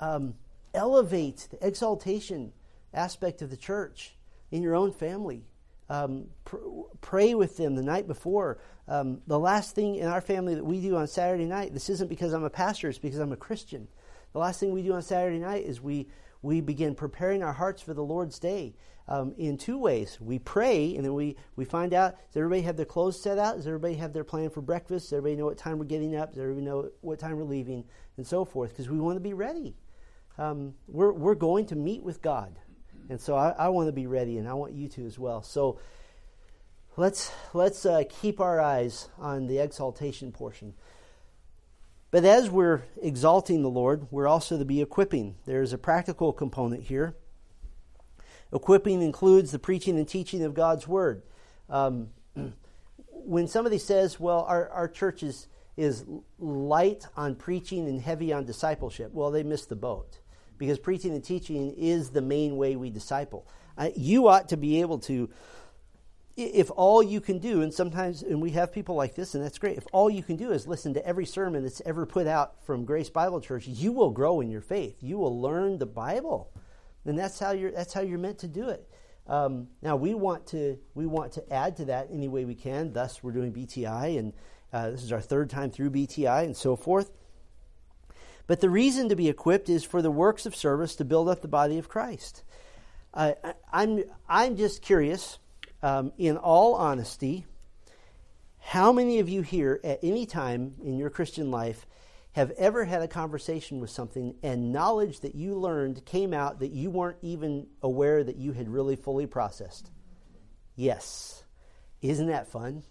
um, 0.00 0.34
elevate 0.74 1.48
the 1.50 1.66
exaltation 1.66 2.52
aspect 2.92 3.42
of 3.42 3.50
the 3.50 3.56
church 3.56 4.16
in 4.50 4.62
your 4.62 4.74
own 4.74 4.92
family. 4.92 5.44
Um, 5.88 6.26
pr- 6.44 6.56
pray 7.00 7.34
with 7.34 7.56
them 7.56 7.74
the 7.74 7.82
night 7.82 8.06
before. 8.06 8.58
Um, 8.88 9.20
the 9.26 9.38
last 9.38 9.74
thing 9.74 9.96
in 9.96 10.06
our 10.06 10.20
family 10.20 10.54
that 10.54 10.64
we 10.64 10.80
do 10.80 10.96
on 10.96 11.06
Saturday 11.06 11.44
night, 11.44 11.72
this 11.72 11.90
isn't 11.90 12.08
because 12.08 12.32
I'm 12.32 12.44
a 12.44 12.50
pastor, 12.50 12.88
it's 12.88 12.98
because 12.98 13.18
I'm 13.18 13.32
a 13.32 13.36
Christian. 13.36 13.88
The 14.32 14.38
last 14.38 14.60
thing 14.60 14.72
we 14.72 14.82
do 14.82 14.92
on 14.92 15.02
Saturday 15.02 15.38
night 15.38 15.64
is 15.64 15.80
we, 15.80 16.08
we 16.42 16.60
begin 16.60 16.94
preparing 16.94 17.42
our 17.42 17.52
hearts 17.52 17.82
for 17.82 17.94
the 17.94 18.02
Lord's 18.02 18.38
day 18.38 18.74
um, 19.06 19.34
in 19.36 19.58
two 19.58 19.78
ways. 19.78 20.18
We 20.20 20.38
pray, 20.38 20.96
and 20.96 21.04
then 21.04 21.14
we, 21.14 21.36
we 21.56 21.64
find 21.64 21.92
out 21.92 22.16
does 22.30 22.36
everybody 22.36 22.62
have 22.62 22.76
their 22.76 22.86
clothes 22.86 23.20
set 23.20 23.38
out? 23.38 23.56
Does 23.56 23.66
everybody 23.66 23.94
have 23.94 24.12
their 24.12 24.24
plan 24.24 24.50
for 24.50 24.62
breakfast? 24.62 25.06
Does 25.06 25.12
everybody 25.14 25.36
know 25.36 25.46
what 25.46 25.58
time 25.58 25.78
we're 25.78 25.84
getting 25.84 26.16
up? 26.16 26.30
Does 26.30 26.40
everybody 26.40 26.64
know 26.64 26.90
what 27.00 27.18
time 27.18 27.36
we're 27.36 27.44
leaving? 27.44 27.84
And 28.16 28.26
so 28.26 28.44
forth, 28.44 28.70
because 28.70 28.88
we 28.88 28.98
want 28.98 29.16
to 29.16 29.20
be 29.20 29.34
ready 29.34 29.74
um, 30.38 30.74
we're, 30.88 31.12
we're 31.12 31.34
going 31.34 31.66
to 31.66 31.76
meet 31.76 32.02
with 32.02 32.20
God. 32.22 32.58
And 33.08 33.20
so 33.20 33.36
I, 33.36 33.50
I 33.50 33.68
want 33.68 33.88
to 33.88 33.92
be 33.92 34.06
ready, 34.06 34.38
and 34.38 34.48
I 34.48 34.54
want 34.54 34.72
you 34.72 34.88
to 34.88 35.06
as 35.06 35.18
well. 35.18 35.42
So 35.42 35.78
let's, 36.96 37.30
let's 37.52 37.84
uh, 37.84 38.04
keep 38.08 38.40
our 38.40 38.60
eyes 38.60 39.08
on 39.18 39.46
the 39.46 39.58
exaltation 39.58 40.32
portion. 40.32 40.74
But 42.10 42.24
as 42.24 42.48
we're 42.48 42.82
exalting 43.02 43.62
the 43.62 43.70
Lord, 43.70 44.06
we're 44.10 44.28
also 44.28 44.56
to 44.58 44.64
be 44.64 44.80
equipping. 44.80 45.34
There's 45.46 45.72
a 45.72 45.78
practical 45.78 46.32
component 46.32 46.84
here. 46.84 47.16
Equipping 48.52 49.02
includes 49.02 49.50
the 49.50 49.58
preaching 49.58 49.98
and 49.98 50.08
teaching 50.08 50.42
of 50.44 50.54
God's 50.54 50.86
Word. 50.86 51.22
Um, 51.68 52.10
when 53.08 53.48
somebody 53.48 53.78
says, 53.78 54.20
well, 54.20 54.46
our, 54.48 54.68
our 54.70 54.88
church 54.88 55.22
is, 55.22 55.48
is 55.76 56.04
light 56.38 57.04
on 57.16 57.34
preaching 57.34 57.88
and 57.88 58.00
heavy 58.00 58.32
on 58.32 58.44
discipleship, 58.44 59.12
well, 59.12 59.30
they 59.30 59.42
missed 59.42 59.68
the 59.68 59.76
boat 59.76 60.18
because 60.58 60.78
preaching 60.78 61.12
and 61.12 61.22
teaching 61.22 61.74
is 61.76 62.10
the 62.10 62.22
main 62.22 62.56
way 62.56 62.76
we 62.76 62.90
disciple. 62.90 63.46
Uh, 63.76 63.90
you 63.96 64.28
ought 64.28 64.48
to 64.48 64.56
be 64.56 64.80
able 64.80 64.98
to, 65.00 65.28
if 66.36 66.70
all 66.76 67.02
you 67.02 67.20
can 67.20 67.38
do, 67.38 67.62
and 67.62 67.72
sometimes, 67.72 68.22
and 68.22 68.40
we 68.40 68.50
have 68.50 68.72
people 68.72 68.94
like 68.94 69.14
this, 69.14 69.34
and 69.34 69.44
that's 69.44 69.58
great, 69.58 69.76
if 69.76 69.86
all 69.92 70.08
you 70.08 70.22
can 70.22 70.36
do 70.36 70.52
is 70.52 70.66
listen 70.66 70.94
to 70.94 71.06
every 71.06 71.26
sermon 71.26 71.62
that's 71.62 71.82
ever 71.84 72.06
put 72.06 72.26
out 72.26 72.64
from 72.64 72.84
Grace 72.84 73.10
Bible 73.10 73.40
Church, 73.40 73.66
you 73.66 73.92
will 73.92 74.10
grow 74.10 74.40
in 74.40 74.50
your 74.50 74.60
faith. 74.60 74.96
You 75.00 75.18
will 75.18 75.40
learn 75.40 75.78
the 75.78 75.86
Bible. 75.86 76.52
And 77.04 77.18
that's 77.18 77.38
how 77.38 77.52
you're, 77.52 77.72
that's 77.72 77.92
how 77.92 78.00
you're 78.00 78.18
meant 78.18 78.38
to 78.38 78.48
do 78.48 78.68
it. 78.68 78.88
Um, 79.26 79.68
now 79.80 79.96
we 79.96 80.14
want 80.14 80.46
to 80.48 80.78
we 80.94 81.06
want 81.06 81.32
to 81.32 81.52
add 81.52 81.76
to 81.78 81.86
that 81.86 82.08
any 82.12 82.28
way 82.28 82.44
we 82.44 82.54
can. 82.54 82.92
Thus, 82.92 83.22
we're 83.22 83.32
doing 83.32 83.52
BTI, 83.52 84.18
and 84.18 84.32
uh, 84.72 84.90
this 84.90 85.02
is 85.02 85.12
our 85.12 85.20
third 85.20 85.48
time 85.48 85.70
through 85.70 85.90
BTI, 85.90 86.44
and 86.44 86.56
so 86.56 86.76
forth. 86.76 87.10
But 88.46 88.60
the 88.60 88.70
reason 88.70 89.08
to 89.08 89.16
be 89.16 89.28
equipped 89.28 89.68
is 89.68 89.84
for 89.84 90.02
the 90.02 90.10
works 90.10 90.46
of 90.46 90.54
service 90.54 90.96
to 90.96 91.04
build 91.04 91.28
up 91.28 91.40
the 91.40 91.48
body 91.48 91.78
of 91.78 91.88
Christ. 91.88 92.44
Uh, 93.14 93.32
I'm, 93.72 94.04
I'm 94.28 94.56
just 94.56 94.82
curious, 94.82 95.38
um, 95.82 96.12
in 96.18 96.36
all 96.36 96.74
honesty, 96.74 97.46
How 98.66 98.92
many 98.92 99.20
of 99.20 99.28
you 99.28 99.42
here 99.42 99.78
at 99.84 100.00
any 100.02 100.26
time 100.26 100.74
in 100.82 100.96
your 100.96 101.10
Christian 101.10 101.50
life 101.50 101.86
have 102.32 102.50
ever 102.52 102.84
had 102.84 103.02
a 103.02 103.06
conversation 103.06 103.78
with 103.78 103.90
something 103.90 104.34
and 104.42 104.72
knowledge 104.72 105.20
that 105.20 105.34
you 105.34 105.54
learned 105.54 106.04
came 106.04 106.32
out 106.32 106.58
that 106.58 106.72
you 106.72 106.90
weren't 106.90 107.18
even 107.22 107.68
aware 107.82 108.24
that 108.24 108.36
you 108.36 108.52
had 108.52 108.68
really 108.68 108.96
fully 108.96 109.26
processed? 109.26 109.90
Yes. 110.74 111.44
Isn't 112.00 112.28
that 112.28 112.48
fun? 112.48 112.82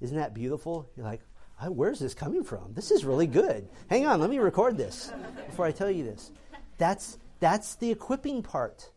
Isn't 0.00 0.18
that 0.18 0.34
beautiful? 0.34 0.90
You're 0.96 1.06
like, 1.06 1.22
where's 1.64 1.98
this 1.98 2.14
coming 2.14 2.44
from? 2.44 2.74
This 2.74 2.90
is 2.90 3.04
really 3.04 3.26
good. 3.26 3.68
Hang 3.88 4.06
on, 4.06 4.20
let 4.20 4.30
me 4.30 4.38
record 4.38 4.76
this 4.76 5.12
before 5.46 5.66
I 5.66 5.72
tell 5.72 5.90
you 5.90 6.04
this. 6.04 6.30
That's, 6.78 7.18
that's 7.40 7.76
the 7.76 7.90
equipping 7.90 8.42
part 8.42 8.90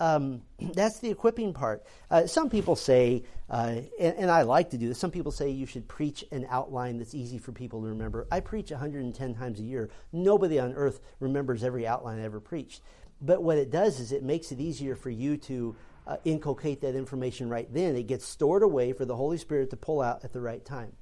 um, 0.00 0.42
that's 0.74 0.98
the 0.98 1.10
equipping 1.10 1.52
part. 1.52 1.84
Uh, 2.10 2.26
some 2.26 2.50
people 2.50 2.76
say, 2.76 3.24
uh, 3.48 3.80
and, 4.00 4.16
and, 4.16 4.30
I 4.30 4.42
like 4.42 4.70
to 4.70 4.78
do 4.78 4.88
this, 4.88 4.98
some 4.98 5.10
people 5.10 5.32
say 5.32 5.50
you 5.50 5.66
should 5.66 5.86
preach 5.86 6.24
an 6.32 6.46
outline 6.50 6.98
that's 6.98 7.14
easy 7.14 7.38
for 7.38 7.52
people 7.52 7.80
to 7.82 7.88
remember. 7.88 8.26
I 8.30 8.40
preach 8.40 8.70
110 8.70 9.34
times 9.34 9.60
a 9.60 9.62
year. 9.62 9.90
Nobody 10.12 10.58
on 10.58 10.74
earth 10.74 11.00
remembers 11.20 11.62
every 11.62 11.86
outline 11.86 12.18
I 12.18 12.24
ever 12.24 12.40
preached. 12.40 12.82
But 13.20 13.42
what 13.42 13.56
it 13.56 13.70
does 13.70 14.00
is 14.00 14.12
it 14.12 14.22
makes 14.22 14.52
it 14.52 14.60
easier 14.60 14.94
for 14.94 15.10
you 15.10 15.36
to 15.38 15.76
uh, 16.06 16.16
inculcate 16.24 16.82
that 16.82 16.94
information 16.94 17.48
right 17.48 17.72
then. 17.72 17.96
It 17.96 18.06
gets 18.06 18.26
stored 18.26 18.62
away 18.62 18.92
for 18.92 19.04
the 19.04 19.16
Holy 19.16 19.38
Spirit 19.38 19.70
to 19.70 19.76
pull 19.76 20.02
out 20.02 20.24
at 20.24 20.32
the 20.32 20.40
right 20.40 20.64
time. 20.64 20.92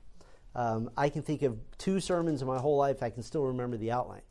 Um, 0.55 0.91
I 0.97 1.09
can 1.09 1.23
think 1.23 1.43
of 1.43 1.59
two 1.79 2.01
sermons 2.01 2.43
in 2.43 2.49
my 2.49 2.59
whole 2.59 2.77
life, 2.77 3.03
I 3.03 3.11
can 3.11 3.23
still 3.23 3.45
remember 3.45 3.77
the 3.77 3.91
outline. 3.91 4.23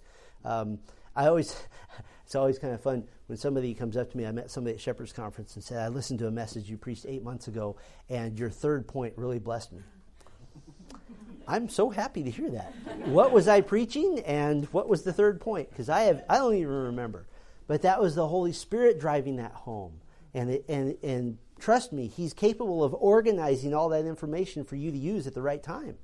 Um, 0.45 0.80
I 1.15 1.28
always, 1.28 1.55
it's 2.26 2.36
always 2.36 2.57
kind 2.57 2.74
of 2.74 2.82
fun 2.82 3.05
when 3.28 3.38
somebody 3.38 3.74
comes 3.74 3.97
up 3.97 4.11
to 4.11 4.17
me. 4.17 4.26
I 4.26 4.32
met 4.32 4.49
somebody 4.51 4.76
at 4.76 4.82
Shepherd's 4.82 5.13
Conference 5.13 5.55
and 5.55 5.63
said, 5.63 5.80
I 5.80 5.88
listened 5.89 6.19
to 6.19 6.28
a 6.28 6.32
message 6.32 6.69
you 6.69 6.78
preached 6.78 7.05
eight 7.07 7.24
months 7.24 7.47
ago, 7.47 7.78
and 8.09 8.38
your 8.38 8.49
third 8.49 8.88
point 8.88 9.13
really 9.17 9.39
blessed 9.39 9.74
me. 9.74 9.82
I'm 11.47 11.67
so 11.69 11.89
happy 11.89 12.24
to 12.24 12.30
hear 12.30 12.49
that. 12.51 12.74
what 13.07 13.32
was 13.32 13.47
I 13.47 13.61
preaching, 13.61 14.19
and 14.19 14.65
what 14.65 14.88
was 14.88 15.03
the 15.03 15.13
third 15.13 15.41
point? 15.41 15.69
Because 15.69 15.89
I 15.89 16.03
have 16.03 16.24
I 16.30 16.38
don't 16.38 16.55
even 16.55 16.74
remember, 16.74 17.28
but 17.67 17.82
that 17.82 18.01
was 18.01 18.15
the 18.15 18.28
Holy 18.28 18.53
Spirit 18.53 18.99
driving 18.99 19.36
that 19.38 19.51
home, 19.51 19.99
and 20.34 20.49
it, 20.49 20.65
and 20.69 20.95
and 21.03 21.38
trust 21.59 21.91
me, 21.91 22.07
He's 22.07 22.34
capable 22.34 22.84
of 22.84 22.93
organizing 22.93 23.74
all 23.74 23.89
that 23.89 24.05
information 24.05 24.63
for 24.63 24.78
you 24.78 24.89
to 24.91 24.97
use 24.97 25.28
at 25.28 25.34
the 25.34 25.41
right 25.41 25.61
time, 25.61 25.97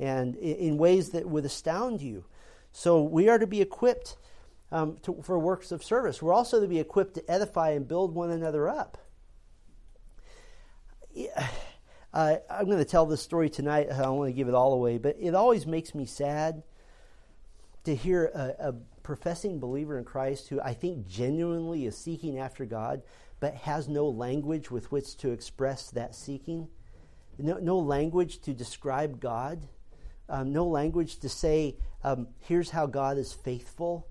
and 0.00 0.34
in, 0.36 0.78
ways 0.78 1.10
that 1.10 1.26
would 1.26 1.44
astound 1.44 2.00
you. 2.00 2.24
So 2.72 3.02
we 3.02 3.28
are 3.28 3.38
to 3.38 3.46
be 3.46 3.60
equipped 3.60 4.16
um, 4.72 4.96
to, 5.02 5.20
for 5.22 5.38
works 5.38 5.72
of 5.72 5.84
service. 5.84 6.22
We're 6.22 6.32
also 6.32 6.60
to 6.60 6.66
be 6.66 6.80
equipped 6.80 7.14
to 7.14 7.30
edify 7.30 7.70
and 7.70 7.86
build 7.86 8.14
one 8.14 8.30
another 8.30 8.68
up. 8.68 8.98
Uh, 12.12 12.36
I'm 12.50 12.66
going 12.66 12.78
to 12.78 12.84
tell 12.84 13.06
this 13.06 13.22
story 13.22 13.50
tonight. 13.50 13.88
I 13.92 14.02
don't 14.02 14.16
want 14.16 14.28
to 14.28 14.32
give 14.32 14.48
it 14.48 14.54
all 14.54 14.72
away, 14.72 14.98
but 14.98 15.16
it 15.20 15.34
always 15.34 15.66
makes 15.66 15.94
me 15.94 16.06
sad 16.06 16.62
to 17.84 17.94
hear 17.94 18.26
a, 18.34 18.68
a 18.68 18.72
professing 19.02 19.60
believer 19.60 19.98
in 19.98 20.04
Christ 20.04 20.48
who 20.48 20.60
I 20.60 20.74
think 20.74 21.06
genuinely 21.06 21.86
is 21.86 21.96
seeking 21.96 22.38
after 22.38 22.64
God, 22.64 23.02
but 23.38 23.54
has 23.54 23.88
no 23.88 24.08
language 24.08 24.70
with 24.70 24.90
which 24.90 25.16
to 25.18 25.30
express 25.30 25.90
that 25.90 26.14
seeking, 26.14 26.68
no, 27.38 27.58
no 27.58 27.78
language 27.78 28.40
to 28.42 28.52
describe 28.52 29.20
God, 29.20 29.68
um, 30.30 30.52
no 30.52 30.66
language 30.66 31.18
to 31.18 31.28
say, 31.28 31.76
um, 32.02 32.28
here's 32.38 32.70
how 32.70 32.86
God 32.86 33.18
is 33.18 33.32
faithful 33.32 34.06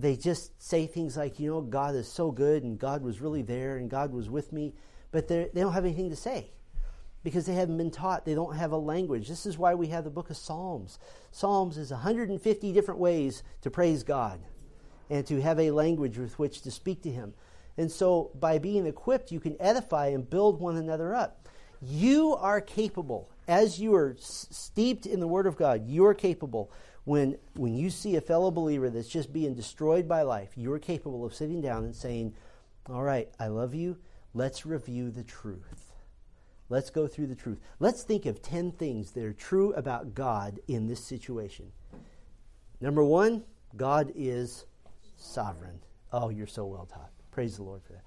they 0.00 0.16
just 0.16 0.62
say 0.62 0.86
things 0.86 1.16
like, 1.16 1.40
you 1.40 1.50
know, 1.50 1.60
God 1.60 1.94
is 1.94 2.10
so 2.10 2.30
good 2.30 2.62
and 2.62 2.78
God 2.78 3.02
was 3.02 3.20
really 3.20 3.42
there 3.42 3.76
and 3.76 3.90
God 3.90 4.12
was 4.12 4.28
with 4.28 4.52
me, 4.52 4.74
but 5.10 5.28
they 5.28 5.48
don't 5.54 5.72
have 5.72 5.84
anything 5.84 6.10
to 6.10 6.16
say 6.16 6.50
because 7.22 7.46
they 7.46 7.54
haven't 7.54 7.78
been 7.78 7.90
taught. 7.90 8.24
They 8.24 8.34
don't 8.34 8.56
have 8.56 8.72
a 8.72 8.76
language. 8.76 9.28
This 9.28 9.46
is 9.46 9.58
why 9.58 9.74
we 9.74 9.88
have 9.88 10.04
the 10.04 10.10
book 10.10 10.30
of 10.30 10.36
Psalms. 10.36 10.98
Psalms 11.32 11.78
is 11.78 11.90
150 11.90 12.72
different 12.72 13.00
ways 13.00 13.42
to 13.62 13.70
praise 13.70 14.02
God 14.02 14.40
and 15.08 15.26
to 15.26 15.40
have 15.40 15.58
a 15.58 15.70
language 15.70 16.18
with 16.18 16.38
which 16.38 16.62
to 16.62 16.70
speak 16.70 17.02
to 17.02 17.10
Him. 17.10 17.34
And 17.78 17.90
so, 17.90 18.30
by 18.34 18.58
being 18.58 18.86
equipped, 18.86 19.30
you 19.30 19.38
can 19.38 19.56
edify 19.60 20.08
and 20.08 20.28
build 20.28 20.60
one 20.60 20.76
another 20.76 21.14
up. 21.14 21.46
You 21.82 22.34
are 22.36 22.60
capable, 22.60 23.30
as 23.48 23.78
you 23.78 23.94
are 23.94 24.16
steeped 24.18 25.06
in 25.06 25.20
the 25.20 25.28
Word 25.28 25.46
of 25.46 25.56
God, 25.56 25.86
you 25.86 26.04
are 26.06 26.14
capable 26.14 26.70
when, 27.04 27.38
when 27.54 27.76
you 27.76 27.88
see 27.88 28.16
a 28.16 28.20
fellow 28.20 28.50
believer 28.50 28.90
that's 28.90 29.08
just 29.08 29.32
being 29.32 29.54
destroyed 29.54 30.08
by 30.08 30.22
life, 30.22 30.50
you're 30.56 30.80
capable 30.80 31.24
of 31.24 31.34
sitting 31.34 31.60
down 31.60 31.84
and 31.84 31.94
saying, 31.94 32.34
All 32.88 33.02
right, 33.02 33.28
I 33.38 33.46
love 33.46 33.74
you. 33.74 33.98
Let's 34.34 34.66
review 34.66 35.10
the 35.12 35.22
truth. 35.22 35.92
Let's 36.68 36.90
go 36.90 37.06
through 37.06 37.28
the 37.28 37.36
truth. 37.36 37.60
Let's 37.78 38.02
think 38.02 38.26
of 38.26 38.42
10 38.42 38.72
things 38.72 39.12
that 39.12 39.22
are 39.24 39.32
true 39.32 39.72
about 39.74 40.14
God 40.14 40.58
in 40.66 40.88
this 40.88 41.02
situation. 41.04 41.70
Number 42.80 43.04
one, 43.04 43.44
God 43.76 44.12
is 44.16 44.64
sovereign. 45.16 45.78
Oh, 46.12 46.30
you're 46.30 46.48
so 46.48 46.66
well 46.66 46.86
taught. 46.86 47.12
Praise 47.30 47.56
the 47.56 47.62
Lord 47.62 47.82
for 47.84 47.92
that. 47.92 48.04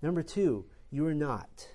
Number 0.00 0.22
two, 0.22 0.64
you 0.90 1.06
are 1.06 1.14
not. 1.14 1.68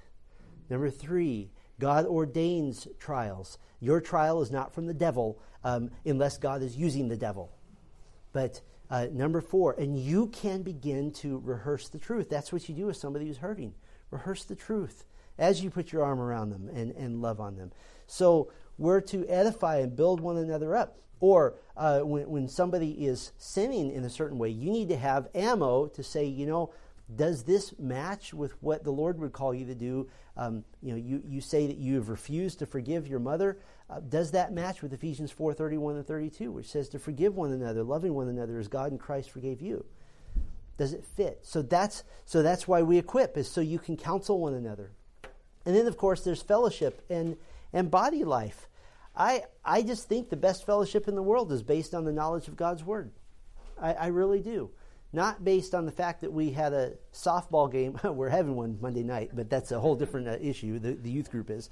Number 0.72 0.90
three, 0.90 1.52
God 1.84 2.06
ordains 2.06 2.88
trials. 2.98 3.58
Your 3.82 4.00
trial 4.00 4.42
is 4.42 4.52
not 4.52 4.74
from 4.74 4.86
the 4.86 4.94
devil 4.94 5.38
um, 5.66 5.92
unless 6.06 6.38
God 6.38 6.62
is 6.62 6.78
using 6.78 7.10
the 7.10 7.18
devil. 7.18 7.52
But 8.32 8.62
uh, 8.90 9.08
number 9.12 9.42
four, 9.42 9.74
and 9.78 10.00
you 10.00 10.28
can 10.28 10.62
begin 10.62 11.12
to 11.16 11.42
rehearse 11.44 11.90
the 11.90 11.98
truth. 11.98 12.30
That's 12.30 12.54
what 12.54 12.70
you 12.70 12.74
do 12.74 12.86
with 12.86 12.96
somebody 12.96 13.28
who's 13.28 13.36
hurting. 13.36 13.74
Rehearse 14.12 14.46
the 14.46 14.56
truth 14.56 15.04
as 15.38 15.62
you 15.62 15.70
put 15.70 15.92
your 15.92 16.06
arm 16.06 16.22
around 16.22 16.52
them 16.52 16.70
and, 16.74 16.92
and 16.92 17.22
love 17.22 17.42
on 17.42 17.58
them. 17.58 17.74
So 18.08 18.50
we're 18.78 19.02
to 19.02 19.28
edify 19.28 19.80
and 19.80 19.94
build 19.94 20.22
one 20.22 20.38
another 20.38 20.78
up. 20.78 21.00
Or 21.20 21.56
uh, 21.76 22.00
when, 22.00 22.30
when 22.30 22.48
somebody 22.48 22.92
is 22.92 23.34
sinning 23.38 23.92
in 23.92 24.06
a 24.06 24.10
certain 24.10 24.38
way, 24.38 24.52
you 24.52 24.72
need 24.72 24.88
to 24.88 24.98
have 24.98 25.28
ammo 25.36 25.88
to 25.88 26.02
say, 26.02 26.24
you 26.24 26.46
know, 26.46 26.74
does 27.14 27.44
this 27.44 27.78
match 27.78 28.34
with 28.34 28.54
what 28.62 28.84
the 28.84 28.92
Lord 28.92 29.20
would 29.20 29.34
call 29.34 29.54
you 29.54 29.66
to 29.66 29.76
do? 29.76 30.10
Um, 30.38 30.64
you 30.82 30.92
know, 30.92 30.98
you, 30.98 31.22
you 31.26 31.42
say 31.42 31.68
that 31.68 31.78
you 31.78 31.96
have 31.96 32.10
refused 32.10 32.60
to 32.60 32.66
forgive 32.66 33.08
your 33.08 33.20
mother. 33.20 33.60
Uh, 33.90 34.00
does 34.00 34.32
that 34.32 34.54
match 34.54 34.82
with 34.82 34.94
Ephesians 34.94 35.32
4 35.32 35.54
31 35.54 35.98
and 35.98 36.08
32, 36.08 36.52
which 36.52 36.70
says 36.70 36.90
to 36.90 37.00
forgive 37.00 37.36
one 37.36 37.52
another, 37.52 37.84
loving 37.84 38.14
one 38.14 38.30
another 38.30 38.58
as 38.58 38.68
God 38.68 38.92
in 38.92 38.98
Christ 38.98 39.30
forgave 39.30 39.62
you? 39.62 39.86
Does 40.78 40.94
it 40.94 41.06
fit? 41.06 41.40
So 41.44 41.62
that's, 41.62 42.04
so 42.26 42.42
that's 42.42 42.68
why 42.68 42.82
we 42.82 42.98
equip, 42.98 43.38
is 43.38 43.50
so 43.50 43.62
you 43.62 43.78
can 43.78 43.96
counsel 43.96 44.40
one 44.40 44.56
another. 44.56 44.92
And 45.66 45.76
then, 45.76 45.86
of 45.88 45.98
course, 45.98 46.24
there's 46.24 46.42
fellowship 46.42 47.06
and, 47.10 47.38
and 47.72 47.92
body 47.92 48.24
life. 48.24 48.68
I, 49.16 49.44
I 49.64 49.84
just 49.84 50.10
think 50.10 50.30
the 50.30 50.36
best 50.36 50.66
fellowship 50.66 51.08
in 51.08 51.16
the 51.16 51.22
world 51.22 51.52
is 51.52 51.62
based 51.62 51.94
on 51.94 52.06
the 52.06 52.12
knowledge 52.12 52.48
of 52.48 52.56
God's 52.56 52.84
Word. 52.84 53.12
I, 53.80 53.94
I 53.94 54.08
really 54.08 54.42
do 54.42 54.72
not 55.14 55.44
based 55.44 55.76
on 55.76 55.86
the 55.86 55.92
fact 55.92 56.22
that 56.22 56.34
we 56.34 56.52
had 56.52 56.74
a 56.74 56.94
softball 57.14 57.72
game. 57.72 58.00
We're 58.04 58.30
having 58.30 58.56
one 58.56 58.80
Monday 58.82 59.04
night, 59.04 59.32
but 59.34 59.50
that's 59.50 59.72
a 59.72 59.80
whole 59.80 59.96
different 59.96 60.28
uh, 60.28 60.38
issue. 60.42 60.80
The, 60.80 60.94
the 60.94 61.10
youth 61.10 61.32
group 61.32 61.50
is. 61.50 61.70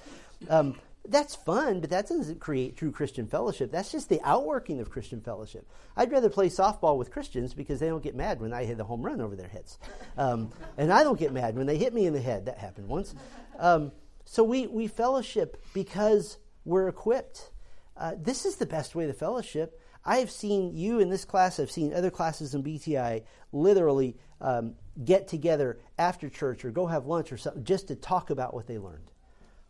Um, 0.50 0.76
that's 1.08 1.36
fun, 1.36 1.80
but 1.80 1.90
that 1.90 2.08
doesn't 2.08 2.40
create 2.40 2.78
true 2.78 2.92
Christian 2.92 3.26
fellowship. 3.26 3.72
That's 3.72 3.92
just 3.92 4.08
the 4.08 4.22
outworking 4.24 4.80
of 4.80 4.92
Christian 4.92 5.20
fellowship. 5.20 5.68
I'd 5.98 6.12
rather 6.12 6.30
play 6.30 6.48
softball 6.48 6.98
with 6.98 7.10
Christians 7.12 7.56
because 7.56 7.80
they 7.80 7.88
don't 7.88 8.04
get 8.04 8.16
mad 8.16 8.40
when 8.40 8.54
I 8.54 8.66
hit 8.66 8.80
a 8.80 8.84
home 8.84 9.02
run 9.02 9.20
over 9.20 9.36
their 9.36 9.48
heads. 9.48 9.80
Um, 10.16 10.52
and 10.78 10.94
I 10.94 11.04
don't 11.04 11.20
get 11.20 11.34
mad 11.34 11.56
when 11.56 11.66
they 11.66 11.78
hit 11.78 11.94
me 11.94 12.06
in 12.06 12.14
the 12.14 12.22
head. 12.22 12.46
That 12.46 12.60
happened 12.60 12.88
once. 12.88 13.16
Um, 13.58 13.92
so 14.26 14.44
we, 14.44 14.68
we 14.68 14.88
fellowship 14.88 15.64
because 15.74 16.38
we're 16.66 16.88
equipped. 16.88 17.50
Uh, 17.98 18.14
this 18.18 18.46
is 18.46 18.58
the 18.58 18.68
best 18.68 18.94
way 18.94 19.08
to 19.08 19.14
fellowship. 19.14 19.81
I 20.04 20.18
have 20.18 20.32
seen 20.32 20.76
you 20.76 21.00
in 21.00 21.10
this 21.10 21.26
class, 21.26 21.60
I've 21.60 21.72
seen 21.72 21.94
other 21.94 22.10
classes 22.10 22.56
in 22.56 22.64
BTI 22.64 23.24
literally 23.52 24.18
um, 24.40 24.74
get 25.04 25.28
together 25.28 25.80
after 25.98 26.30
church 26.30 26.66
or 26.66 26.72
go 26.72 26.88
have 26.88 27.06
lunch 27.06 27.32
or 27.32 27.38
something 27.38 27.64
just 27.64 27.90
to 27.90 27.96
talk 27.96 28.30
about 28.30 28.54
what 28.54 28.68
they 28.68 28.78
learned. 28.78 29.12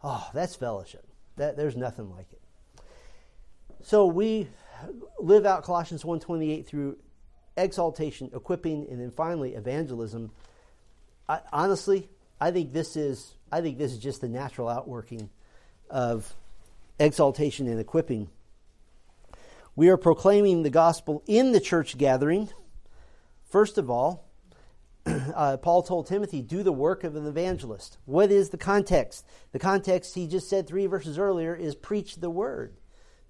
Oh, 0.03 0.29
that's 0.33 0.55
fellowship. 0.55 1.05
That, 1.35 1.57
there's 1.57 1.75
nothing 1.75 2.09
like 2.09 2.27
it. 2.31 2.41
So 3.83 4.05
we 4.05 4.47
live 5.19 5.45
out 5.45 5.63
Colossians 5.63 6.03
1:28 6.03 6.65
through 6.65 6.97
exaltation, 7.57 8.29
equipping, 8.33 8.87
and 8.89 8.99
then 8.99 9.11
finally 9.11 9.55
evangelism. 9.55 10.31
I, 11.27 11.41
honestly, 11.51 12.09
I 12.39 12.51
think 12.51 12.73
this 12.73 12.95
is 12.95 13.35
I 13.51 13.61
think 13.61 13.77
this 13.77 13.91
is 13.91 13.99
just 13.99 14.21
the 14.21 14.29
natural 14.29 14.69
outworking 14.69 15.29
of 15.89 16.33
exaltation 16.99 17.67
and 17.67 17.79
equipping. 17.79 18.29
We 19.75 19.87
are 19.87 19.97
proclaiming 19.97 20.63
the 20.63 20.69
gospel 20.69 21.23
in 21.27 21.53
the 21.53 21.61
church 21.61 21.97
gathering. 21.97 22.49
First 23.45 23.77
of 23.77 23.89
all, 23.89 24.29
uh, 25.05 25.57
Paul 25.57 25.81
told 25.81 26.07
Timothy, 26.07 26.41
do 26.41 26.61
the 26.61 26.73
work 26.73 27.05
of 27.05 27.15
an 27.15 27.25
evangelist. 27.25 27.97
What 28.03 28.31
is 28.31 28.49
the 28.49 28.57
context? 28.57 29.25
The 29.53 29.59
context, 29.59 30.13
he 30.13 30.27
just 30.27 30.49
said 30.49 30.67
three 30.67 30.87
verses 30.87 31.17
earlier, 31.17 31.55
is 31.55 31.73
preach 31.73 32.17
the 32.17 32.29
word. 32.29 32.75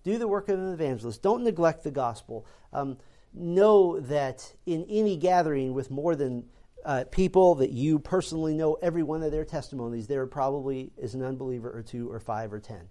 Do 0.03 0.17
the 0.17 0.27
work 0.27 0.49
of 0.49 0.57
an 0.57 0.73
evangelist. 0.73 1.21
Don't 1.21 1.43
neglect 1.43 1.83
the 1.83 1.91
gospel. 1.91 2.47
Um, 2.73 2.97
know 3.35 3.99
that 3.99 4.55
in 4.65 4.85
any 4.89 5.17
gathering 5.17 5.73
with 5.73 5.91
more 5.91 6.15
than 6.15 6.45
uh, 6.83 7.03
people 7.11 7.53
that 7.55 7.69
you 7.69 7.99
personally 7.99 8.55
know 8.55 8.79
every 8.81 9.03
one 9.03 9.21
of 9.21 9.31
their 9.31 9.45
testimonies, 9.45 10.07
there 10.07 10.25
probably 10.25 10.91
is 10.97 11.13
an 11.13 11.23
unbeliever 11.23 11.69
or 11.69 11.83
two 11.83 12.11
or 12.11 12.19
five 12.19 12.51
or 12.51 12.59
ten. 12.59 12.89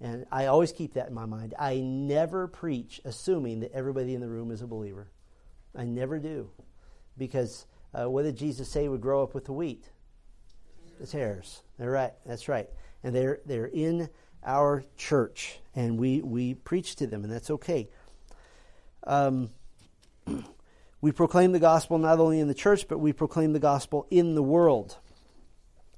And 0.00 0.26
I 0.30 0.46
always 0.46 0.72
keep 0.72 0.94
that 0.94 1.08
in 1.08 1.14
my 1.14 1.26
mind. 1.26 1.54
I 1.58 1.80
never 1.80 2.46
preach 2.46 3.00
assuming 3.04 3.60
that 3.60 3.72
everybody 3.72 4.14
in 4.14 4.20
the 4.20 4.28
room 4.28 4.50
is 4.50 4.62
a 4.62 4.66
believer. 4.66 5.08
I 5.76 5.84
never 5.84 6.18
do. 6.18 6.50
Because 7.16 7.66
uh, 7.92 8.08
what 8.08 8.22
did 8.22 8.36
Jesus 8.36 8.68
say 8.68 8.88
would 8.88 9.00
grow 9.00 9.22
up 9.22 9.34
with 9.34 9.46
the 9.46 9.52
wheat? 9.52 9.84
The 11.00 11.06
tares. 11.06 11.62
They're 11.78 11.90
right. 11.90 12.12
That's 12.24 12.48
right. 12.48 12.68
And 13.02 13.14
they're, 13.14 13.40
they're 13.44 13.66
in 13.66 14.08
our 14.44 14.84
church, 14.96 15.58
and 15.74 15.98
we, 15.98 16.22
we 16.22 16.54
preach 16.54 16.96
to 16.96 17.06
them, 17.06 17.24
and 17.24 17.32
that's 17.32 17.50
okay. 17.50 17.88
Um, 19.04 19.50
we 21.00 21.12
proclaim 21.12 21.52
the 21.52 21.58
gospel 21.58 21.98
not 21.98 22.20
only 22.20 22.38
in 22.40 22.48
the 22.48 22.54
church, 22.54 22.86
but 22.88 22.98
we 22.98 23.12
proclaim 23.12 23.52
the 23.52 23.58
gospel 23.58 24.06
in 24.10 24.34
the 24.34 24.42
world. 24.42 24.96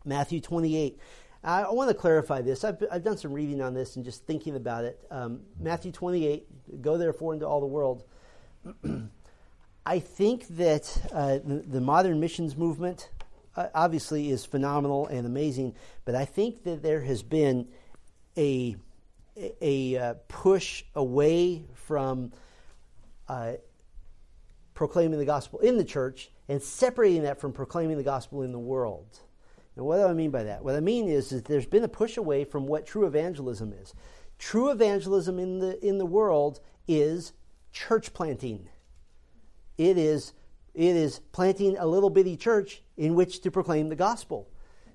Matthew 0.05 0.41
28. 0.41 0.99
I 1.43 1.71
want 1.71 1.89
to 1.89 1.95
clarify 1.95 2.43
this. 2.43 2.65
I've, 2.65 2.83
I've 2.91 3.03
done 3.03 3.17
some 3.17 3.33
reading 3.33 3.63
on 3.63 3.73
this 3.73 3.97
and 3.97 4.05
just 4.05 4.27
thinking 4.27 4.57
about 4.57 4.85
it. 4.85 5.01
Um, 5.11 5.41
Matthew 5.59 5.91
28, 5.91 6.83
go 6.83 6.99
therefore 6.99 7.33
into 7.33 7.47
all 7.47 7.61
the 7.61 7.67
world. 7.67 8.05
I 9.87 10.01
think 10.01 10.47
that 10.49 11.01
uh, 11.13 11.39
the, 11.43 11.65
the, 11.67 11.81
modern 11.81 12.21
missions 12.21 12.59
movement 12.59 13.09
uh, 13.57 13.69
obviously 13.75 14.31
is 14.31 14.45
phenomenal 14.45 15.07
and 15.07 15.27
amazing, 15.27 15.75
but 16.05 16.15
I 16.15 16.27
think 16.27 16.65
that 16.65 16.83
there 16.83 17.01
has 17.01 17.23
been 17.23 17.69
a, 18.37 18.77
a, 19.63 19.97
uh, 19.97 20.15
push 20.29 20.85
away 20.95 21.65
from 21.73 22.33
uh, 23.29 23.55
proclaiming 24.75 25.19
the 25.19 25.25
gospel 25.25 25.59
in 25.61 25.79
the 25.79 25.85
church 25.85 26.31
and 26.49 26.63
separating 26.63 27.23
that 27.23 27.41
from 27.41 27.55
proclaiming 27.55 27.97
the 27.97 28.03
gospel 28.03 28.43
in 28.43 28.53
the 28.53 28.59
world. 28.59 29.21
What 29.85 29.97
do 29.97 30.05
I 30.05 30.13
mean 30.13 30.31
by 30.31 30.45
that? 30.45 30.65
What 30.65 30.75
I 30.75 30.81
mean 30.81 31.09
is 31.09 31.31
that 31.31 31.45
there's 31.45 31.67
been 31.67 31.85
a 31.85 31.89
push 31.89 32.17
away 32.17 32.45
from 32.45 32.67
what 32.67 32.87
true 32.87 33.07
evangelism 33.07 33.73
is. 33.73 33.95
True 34.39 34.71
evangelism 34.71 35.39
in 35.39 35.59
the 35.59 35.85
in 35.87 35.99
the 35.99 36.07
world 36.07 36.61
is 36.89 37.33
church 37.73 38.13
planting. 38.13 38.69
It 39.79 39.99
is 39.99 40.33
it 40.75 40.97
is 40.97 41.21
planting 41.33 41.77
a 41.77 41.87
little 41.87 42.11
bitty 42.11 42.37
church 42.37 42.83
in 42.97 43.15
which 43.15 43.41
to 43.43 43.51
proclaim 43.51 43.89
the 43.89 43.97
gospel. 43.97 44.49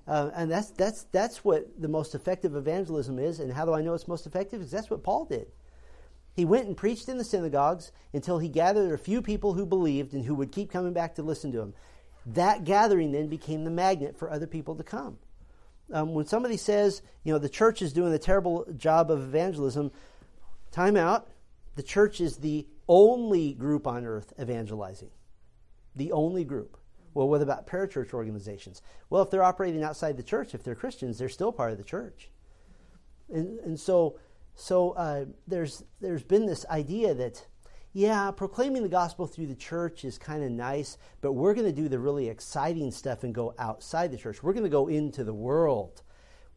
Uh, 0.06 0.30
and 0.34 0.50
that's 0.50 0.70
that's 0.70 1.04
that's 1.12 1.44
what 1.44 1.80
the 1.80 1.88
most 1.88 2.14
effective 2.14 2.54
evangelism 2.54 3.18
is. 3.18 3.40
And 3.40 3.52
how 3.52 3.64
do 3.64 3.72
I 3.72 3.82
know 3.82 3.94
it's 3.94 4.08
most 4.08 4.26
effective? 4.26 4.60
Because 4.60 4.70
that's 4.70 4.90
what 4.90 5.02
Paul 5.02 5.24
did. 5.24 5.48
He 6.34 6.44
went 6.44 6.66
and 6.66 6.76
preached 6.76 7.08
in 7.08 7.16
the 7.16 7.24
synagogues 7.24 7.92
until 8.12 8.38
he 8.38 8.48
gathered 8.48 8.92
a 8.92 8.98
few 8.98 9.22
people 9.22 9.54
who 9.54 9.64
believed 9.64 10.12
and 10.12 10.24
who 10.24 10.34
would 10.34 10.52
keep 10.52 10.70
coming 10.70 10.92
back 10.92 11.14
to 11.14 11.22
listen 11.22 11.50
to 11.52 11.60
him. 11.60 11.74
That 12.26 12.64
gathering 12.64 13.12
then 13.12 13.28
became 13.28 13.64
the 13.64 13.70
magnet 13.70 14.18
for 14.18 14.30
other 14.30 14.48
people 14.48 14.74
to 14.74 14.82
come. 14.82 15.18
Um, 15.92 16.12
when 16.12 16.26
somebody 16.26 16.56
says, 16.56 17.02
you 17.22 17.32
know, 17.32 17.38
the 17.38 17.48
church 17.48 17.80
is 17.80 17.92
doing 17.92 18.12
a 18.12 18.18
terrible 18.18 18.66
job 18.76 19.10
of 19.10 19.20
evangelism, 19.20 19.92
time 20.72 20.96
out. 20.96 21.28
The 21.76 21.84
church 21.84 22.20
is 22.20 22.38
the 22.38 22.66
only 22.88 23.54
group 23.54 23.86
on 23.86 24.04
earth 24.04 24.32
evangelizing. 24.40 25.10
The 25.94 26.10
only 26.10 26.44
group. 26.44 26.76
Well, 27.14 27.28
what 27.28 27.40
about 27.40 27.66
parachurch 27.66 28.12
organizations? 28.12 28.82
Well, 29.08 29.22
if 29.22 29.30
they're 29.30 29.42
operating 29.42 29.82
outside 29.82 30.16
the 30.16 30.22
church, 30.22 30.54
if 30.54 30.62
they're 30.62 30.74
Christians, 30.74 31.18
they're 31.18 31.28
still 31.28 31.52
part 31.52 31.72
of 31.72 31.78
the 31.78 31.84
church. 31.84 32.30
And, 33.32 33.58
and 33.60 33.78
so, 33.78 34.18
so 34.54 34.90
uh, 34.90 35.26
there's, 35.46 35.84
there's 36.00 36.22
been 36.24 36.46
this 36.46 36.66
idea 36.66 37.14
that 37.14 37.46
yeah, 37.96 38.30
proclaiming 38.30 38.82
the 38.82 38.90
gospel 38.90 39.26
through 39.26 39.46
the 39.46 39.54
church 39.54 40.04
is 40.04 40.18
kind 40.18 40.44
of 40.44 40.50
nice, 40.50 40.98
but 41.22 41.32
we're 41.32 41.54
going 41.54 41.64
to 41.64 41.72
do 41.72 41.88
the 41.88 41.98
really 41.98 42.28
exciting 42.28 42.90
stuff 42.90 43.24
and 43.24 43.34
go 43.34 43.54
outside 43.58 44.12
the 44.12 44.18
church. 44.18 44.42
We're 44.42 44.52
going 44.52 44.64
to 44.64 44.68
go 44.68 44.88
into 44.88 45.24
the 45.24 45.32
world. 45.32 46.02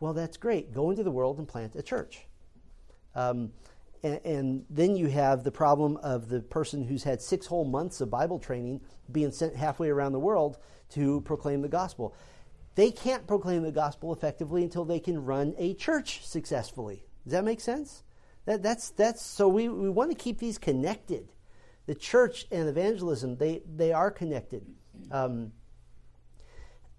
Well, 0.01 0.11
that's 0.11 0.35
great. 0.35 0.73
Go 0.73 0.89
into 0.89 1.01
the 1.01 1.11
world 1.11 1.37
and 1.37 1.47
plant 1.47 1.77
a 1.77 1.81
church. 1.81 2.27
Um, 3.15 3.53
and, 4.03 4.19
and, 4.25 4.65
then 4.69 4.97
you 4.97 5.07
have 5.07 5.45
the 5.45 5.51
problem 5.51 5.95
of 6.03 6.27
the 6.27 6.41
person 6.41 6.83
who's 6.83 7.03
had 7.03 7.21
six 7.21 7.45
whole 7.45 7.63
months 7.63 8.01
of 8.01 8.09
Bible 8.09 8.39
training 8.39 8.81
being 9.09 9.31
sent 9.31 9.55
halfway 9.55 9.87
around 9.87 10.11
the 10.11 10.19
world 10.19 10.57
to 10.89 11.21
proclaim 11.21 11.61
the 11.61 11.69
gospel. 11.69 12.17
They 12.75 12.91
can't 12.91 13.25
proclaim 13.25 13.63
the 13.63 13.71
gospel 13.71 14.11
effectively 14.11 14.61
until 14.61 14.83
they 14.83 14.99
can 14.99 15.23
run 15.23 15.55
a 15.57 15.73
church 15.75 16.27
successfully. 16.27 17.05
Does 17.23 17.31
that 17.31 17.45
make 17.45 17.61
sense? 17.61 18.03
That, 18.45 18.63
that's, 18.63 18.89
that's, 18.91 19.21
so 19.21 19.47
we, 19.47 19.69
we 19.69 19.89
want 19.89 20.11
to 20.11 20.17
keep 20.17 20.39
these 20.39 20.57
connected. 20.57 21.29
The 21.85 21.95
church 21.95 22.45
and 22.51 22.67
evangelism, 22.67 23.37
they, 23.37 23.61
they 23.75 23.91
are 23.93 24.11
connected. 24.11 24.65
Um, 25.11 25.51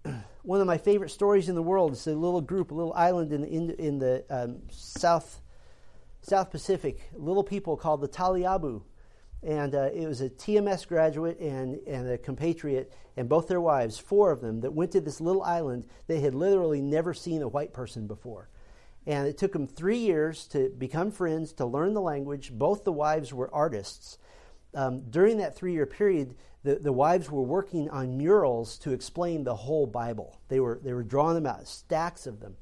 one 0.42 0.60
of 0.60 0.66
my 0.66 0.78
favorite 0.78 1.10
stories 1.10 1.48
in 1.48 1.54
the 1.54 1.62
world 1.62 1.92
is 1.92 2.06
a 2.06 2.14
little 2.14 2.40
group, 2.40 2.70
a 2.70 2.74
little 2.74 2.94
island 2.94 3.32
in 3.32 3.42
the, 3.42 3.48
in, 3.48 3.70
in 3.70 3.98
the 3.98 4.24
um, 4.30 4.58
South, 4.70 5.40
South 6.22 6.50
Pacific, 6.50 7.10
little 7.14 7.44
people 7.44 7.76
called 7.76 8.00
the 8.00 8.08
Taliabu. 8.08 8.82
And 9.42 9.74
uh, 9.74 9.88
it 9.94 10.06
was 10.06 10.20
a 10.20 10.28
TMS 10.28 10.86
graduate 10.86 11.40
and, 11.40 11.78
and 11.86 12.08
a 12.10 12.18
compatriot, 12.18 12.92
and 13.16 13.28
both 13.28 13.48
their 13.48 13.60
wives, 13.60 13.98
four 13.98 14.30
of 14.30 14.40
them, 14.40 14.60
that 14.60 14.72
went 14.72 14.92
to 14.92 15.00
this 15.00 15.20
little 15.20 15.42
island. 15.42 15.86
They 16.06 16.20
had 16.20 16.34
literally 16.34 16.82
never 16.82 17.14
seen 17.14 17.40
a 17.40 17.48
white 17.48 17.72
person 17.72 18.06
before. 18.06 18.50
And 19.06 19.26
it 19.26 19.38
took 19.38 19.52
them 19.52 19.66
three 19.66 19.98
years 19.98 20.46
to 20.48 20.70
become 20.76 21.10
friends, 21.10 21.52
to 21.54 21.64
learn 21.64 21.94
the 21.94 22.00
language. 22.00 22.52
Both 22.52 22.84
the 22.84 22.92
wives 22.92 23.32
were 23.32 23.52
artists. 23.52 24.18
Um, 24.74 25.02
during 25.10 25.38
that 25.38 25.56
three 25.56 25.72
year 25.72 25.86
period, 25.86 26.36
the, 26.62 26.76
the 26.76 26.92
wives 26.92 27.30
were 27.30 27.42
working 27.42 27.88
on 27.90 28.18
murals 28.18 28.78
to 28.78 28.92
explain 28.92 29.44
the 29.44 29.54
whole 29.54 29.86
Bible. 29.86 30.38
They 30.48 30.60
were, 30.60 30.80
they 30.84 30.92
were 30.92 31.02
drawing 31.02 31.34
them 31.34 31.46
out, 31.46 31.66
stacks 31.66 32.26
of 32.26 32.40
them. 32.40 32.56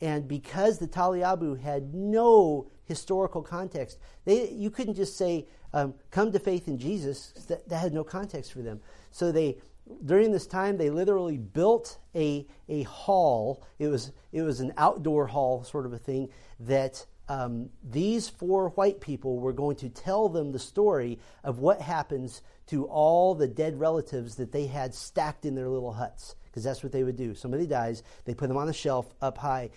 And 0.00 0.28
because 0.28 0.78
the 0.78 0.86
Taliabu 0.86 1.60
had 1.60 1.94
no 1.94 2.70
historical 2.84 3.42
context, 3.42 3.98
they, 4.24 4.50
you 4.50 4.70
couldn't 4.70 4.94
just 4.94 5.16
say, 5.16 5.46
um, 5.72 5.94
come 6.10 6.32
to 6.32 6.38
faith 6.38 6.68
in 6.68 6.78
Jesus. 6.78 7.32
That, 7.48 7.68
that 7.68 7.78
had 7.78 7.92
no 7.92 8.04
context 8.04 8.52
for 8.52 8.60
them. 8.60 8.80
So 9.10 9.32
they 9.32 9.58
during 10.04 10.32
this 10.32 10.46
time, 10.46 10.76
they 10.76 10.90
literally 10.90 11.38
built 11.38 11.98
a, 12.14 12.46
a 12.68 12.82
hall. 12.84 13.66
It 13.78 13.88
was, 13.88 14.12
it 14.32 14.42
was 14.42 14.60
an 14.60 14.72
outdoor 14.76 15.26
hall, 15.26 15.64
sort 15.64 15.86
of 15.86 15.92
a 15.92 15.98
thing, 15.98 16.28
that 16.60 17.04
um, 17.28 17.70
these 17.82 18.28
four 18.28 18.70
white 18.70 19.00
people 19.00 19.38
were 19.38 19.52
going 19.52 19.76
to 19.76 19.88
tell 19.88 20.28
them 20.28 20.52
the 20.52 20.58
story 20.58 21.18
of 21.44 21.58
what 21.58 21.80
happens 21.80 22.42
to 22.68 22.84
all 22.86 23.34
the 23.34 23.48
dead 23.48 23.78
relatives 23.78 24.36
that 24.36 24.52
they 24.52 24.66
had 24.66 24.94
stacked 24.94 25.44
in 25.44 25.54
their 25.54 25.68
little 25.68 25.92
huts. 25.92 26.34
Because 26.46 26.64
that's 26.64 26.82
what 26.82 26.92
they 26.92 27.04
would 27.04 27.16
do. 27.16 27.34
Somebody 27.34 27.66
dies, 27.66 28.02
they 28.24 28.34
put 28.34 28.48
them 28.48 28.56
on 28.56 28.68
a 28.68 28.72
shelf 28.72 29.14
up 29.20 29.38
high. 29.38 29.70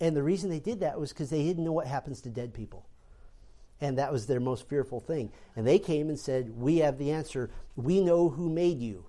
And 0.00 0.16
the 0.16 0.22
reason 0.22 0.50
they 0.50 0.58
did 0.58 0.80
that 0.80 0.98
was 0.98 1.12
because 1.12 1.30
they 1.30 1.42
didn't 1.42 1.64
know 1.64 1.72
what 1.72 1.86
happens 1.86 2.20
to 2.22 2.28
dead 2.28 2.52
people. 2.52 2.86
And 3.80 3.98
that 3.98 4.12
was 4.12 4.26
their 4.26 4.40
most 4.40 4.68
fearful 4.68 5.00
thing. 5.00 5.30
And 5.54 5.66
they 5.66 5.78
came 5.78 6.08
and 6.08 6.18
said, 6.18 6.50
We 6.56 6.78
have 6.78 6.98
the 6.98 7.12
answer. 7.12 7.50
We 7.76 8.00
know 8.00 8.28
who 8.28 8.48
made 8.48 8.80
you 8.80 9.04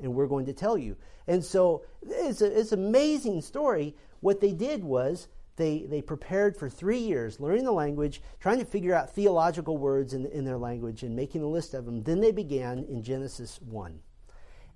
and 0.00 0.14
we're 0.14 0.26
going 0.26 0.46
to 0.46 0.52
tell 0.52 0.76
you. 0.76 0.96
And 1.26 1.44
so 1.44 1.84
it's, 2.02 2.42
a, 2.42 2.58
it's 2.58 2.72
an 2.72 2.84
amazing 2.84 3.40
story. 3.42 3.96
What 4.20 4.40
they 4.40 4.52
did 4.52 4.84
was 4.84 5.28
they, 5.56 5.86
they 5.88 6.02
prepared 6.02 6.56
for 6.56 6.68
three 6.68 6.98
years, 6.98 7.40
learning 7.40 7.64
the 7.64 7.72
language, 7.72 8.20
trying 8.40 8.58
to 8.58 8.64
figure 8.64 8.94
out 8.94 9.14
theological 9.14 9.78
words 9.78 10.12
in, 10.12 10.26
in 10.26 10.44
their 10.44 10.58
language 10.58 11.02
and 11.02 11.16
making 11.16 11.42
a 11.42 11.48
list 11.48 11.74
of 11.74 11.86
them. 11.86 12.02
Then 12.02 12.20
they 12.20 12.32
began 12.32 12.84
in 12.84 13.02
Genesis 13.02 13.58
1. 13.62 14.00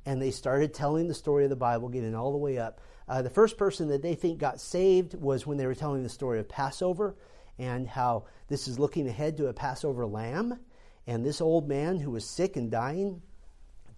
And 0.07 0.21
they 0.21 0.31
started 0.31 0.73
telling 0.73 1.09
the 1.09 1.15
story 1.15 1.45
of 1.45 1.51
the 1.51 1.57
Bible, 1.57 1.91
getting 1.91 2.15
all 2.15 2.33
the 2.33 2.39
way 2.39 2.59
up. 2.59 2.81
Uh, 3.07 3.21
the 3.21 3.29
first 3.31 3.59
person 3.59 3.89
that 3.89 4.03
they 4.03 4.15
think 4.15 4.39
got 4.39 4.61
saved 4.61 5.15
was 5.15 5.47
when 5.47 5.59
they 5.59 5.67
were 5.67 5.75
telling 5.75 6.03
the 6.03 6.09
story 6.09 6.41
of 6.41 6.49
Passover 6.49 7.17
and 7.59 7.87
how 7.87 8.25
this 8.49 8.67
is 8.67 8.79
looking 8.79 9.07
ahead 9.07 9.37
to 9.37 9.49
a 9.49 9.53
Passover 9.53 10.07
lamb. 10.07 10.59
And 11.07 11.25
this 11.25 11.43
old 11.43 11.69
man 11.69 11.99
who 11.99 12.13
was 12.13 12.25
sick 12.25 12.57
and 12.57 12.71
dying 12.71 13.21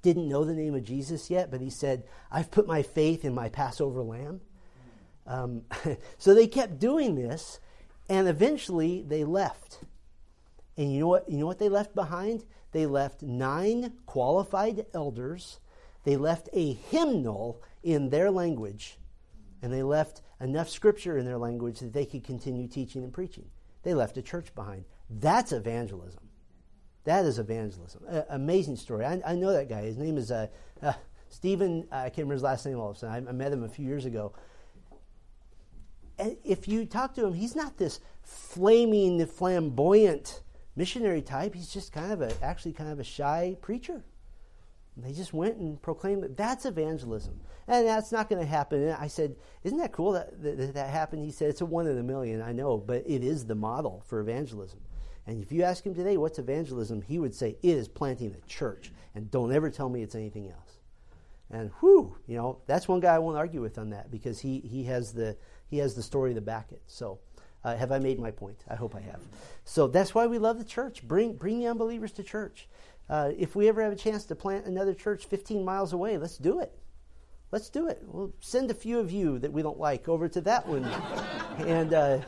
didn't 0.03 0.28
know 0.28 0.44
the 0.44 0.55
name 0.55 0.74
of 0.74 0.84
Jesus 0.84 1.30
yet, 1.30 1.50
but 1.50 1.61
he 1.61 1.70
said, 1.70 2.05
I've 2.30 2.50
put 2.50 2.66
my 2.66 2.82
faith 2.82 3.24
in 3.24 3.34
my 3.34 3.48
Passover 3.48 4.03
lamb. 4.03 4.40
Um, 5.26 5.62
so 6.18 6.34
they 6.34 6.46
kept 6.46 6.78
doing 6.78 7.14
this, 7.14 7.61
and 8.09 8.28
eventually 8.28 9.03
they 9.03 9.24
left. 9.24 9.78
And 10.76 10.92
you 10.92 11.00
know 11.00 11.09
what? 11.09 11.28
You 11.28 11.38
know 11.38 11.46
what 11.46 11.59
they 11.59 11.68
left 11.68 11.94
behind? 11.94 12.44
They 12.72 12.86
left 12.86 13.22
nine 13.22 13.92
qualified 14.07 14.86
elders. 14.94 15.61
They 16.05 16.16
left 16.16 16.48
a 16.53 16.72
hymnal 16.72 17.62
in 17.82 18.11
their 18.11 18.30
language, 18.30 18.98
and 19.61 19.72
they 19.72 19.82
left 19.82 20.22
enough 20.40 20.68
scripture 20.68 21.16
in 21.16 21.24
their 21.24 21.38
language 21.38 21.78
that 21.80 21.92
they 21.92 22.07
could 22.07 22.24
continue 22.24 22.66
teaching 22.66 23.05
and 23.05 23.12
preaching. 23.12 23.44
They 23.82 23.94
left 23.94 24.16
a 24.16 24.22
church 24.22 24.55
behind. 24.55 24.84
That's 25.09 25.53
evangelism. 25.53 26.22
That 27.05 27.24
is 27.24 27.38
evangelism. 27.38 28.05
Amazing 28.28 28.76
story. 28.76 29.05
I, 29.05 29.20
I, 29.26 29.34
know 29.34 29.53
that 29.53 29.68
guy. 29.68 29.82
His 29.82 29.98
name 29.98 30.16
is 30.16 30.30
uh, 30.30 30.46
uh, 30.80 30.92
Stephen. 31.28 31.88
I 31.90 32.05
can't 32.05 32.18
remember 32.18 32.34
his 32.34 32.42
last 32.42 32.64
name 32.64 32.78
all 32.78 32.90
of 32.90 32.96
a 32.96 32.98
sudden. 33.00 33.26
I, 33.26 33.30
I, 33.30 33.32
met 33.32 33.53
him 33.53 33.64
a 33.64 33.68
few 33.68 33.84
years 33.84 34.05
ago. 34.05 34.32
And 36.18 36.36
if 36.44 36.68
you 36.68 36.84
talk 36.84 37.14
to 37.14 37.26
him, 37.26 37.34
he's 37.34 37.57
not 37.57 37.76
this 37.76 37.98
flaming, 38.22 39.24
flamboyant 39.26 40.42
missionary 40.76 41.22
type. 41.22 41.55
He's 41.55 41.72
just 41.72 41.92
kind 41.92 42.12
of 42.12 42.22
a, 42.22 42.32
actually 42.42 42.72
kind 42.72 42.90
of 42.92 43.00
a 43.00 43.05
shy 43.05 43.57
preacher. 43.61 44.05
They 44.96 45.12
just 45.12 45.32
went 45.32 45.57
and 45.57 45.80
proclaimed 45.80 46.22
that 46.22 46.36
that's 46.36 46.66
evangelism. 46.66 47.40
And 47.66 47.86
that's 47.86 48.12
not 48.12 48.28
going 48.28 48.42
to 48.42 48.46
happen. 48.46 48.82
And 48.82 48.92
I 48.92 49.07
said, 49.07 49.36
Isn't 49.64 49.78
that 49.78 49.92
cool 49.92 50.12
that, 50.12 50.42
that 50.42 50.74
that 50.74 50.90
happened? 50.90 51.24
He 51.24 51.30
said, 51.30 51.48
It's 51.48 51.62
a 51.62 51.66
one 51.66 51.86
in 51.86 51.96
a 51.96 52.03
million, 52.03 52.42
I 52.42 52.53
know, 52.53 52.76
but 52.76 53.03
it 53.07 53.24
is 53.24 53.46
the 53.46 53.55
model 53.55 54.03
for 54.07 54.20
evangelism. 54.20 54.80
And 55.27 55.43
if 55.43 55.53
you 55.53 55.62
ask 55.62 55.85
him 55.85 55.95
today, 55.95 56.16
what's 56.16 56.39
evangelism? 56.39 57.03
He 57.03 57.18
would 57.18 57.35
say, 57.35 57.57
It 57.62 57.77
is 57.77 57.89
planting 57.89 58.35
a 58.35 58.47
church. 58.49 58.93
And 59.14 59.31
don't 59.31 59.53
ever 59.53 59.70
tell 59.70 59.89
me 59.89 60.03
it's 60.03 60.14
anything 60.14 60.49
else. 60.49 60.79
And 61.51 61.70
whew, 61.81 62.16
you 62.27 62.37
know, 62.37 62.59
that's 62.66 62.89
one 62.89 63.01
guy 63.01 63.14
I 63.14 63.18
won't 63.18 63.37
argue 63.37 63.61
with 63.61 63.79
on 63.79 63.91
that 63.91 64.11
because 64.11 64.41
he, 64.41 64.61
he, 64.61 64.85
has, 64.85 65.12
the, 65.12 65.37
he 65.68 65.79
has 65.79 65.95
the 65.95 66.03
story 66.03 66.33
to 66.35 66.41
back 66.41 66.73
it. 66.73 66.83
So, 66.87 67.18
uh, 67.62 67.77
have 67.77 67.93
I 67.93 67.99
made 67.99 68.18
my 68.18 68.31
point? 68.31 68.64
I 68.68 68.75
hope 68.75 68.97
I 68.97 69.01
have. 69.01 69.20
So 69.64 69.87
that's 69.87 70.14
why 70.14 70.27
we 70.27 70.39
love 70.39 70.59
the 70.59 70.64
church. 70.64 71.07
Bring, 71.07 71.35
bring 71.35 71.61
the 71.61 71.66
unbelievers 71.66 72.12
to 72.12 72.23
church. 72.23 72.68
Uh, 73.09 73.33
if 73.37 73.55
we 73.55 73.68
ever 73.68 73.83
have 73.83 73.93
a 73.93 73.97
chance 73.97 74.25
to 74.25 74.35
plant 74.35 74.64
another 74.64 74.95
church 74.95 75.27
15 75.27 75.64
miles 75.64 75.93
away, 75.93 76.16
let's 76.16 76.39
do 76.39 76.61
it. 76.61 76.73
Let's 77.51 77.68
do 77.68 77.87
it. 77.87 78.03
We'll 78.07 78.33
send 78.41 78.70
a 78.70 78.75
few 78.75 78.99
of 78.99 79.12
you 79.12 79.39
that 79.41 79.53
we 79.53 79.61
don't 79.61 79.79
like 79.79 80.09
over 80.09 80.29
to 80.29 80.41
that 80.41 80.66
one. 80.66 80.85
and, 81.59 81.93
uh, 81.93 82.18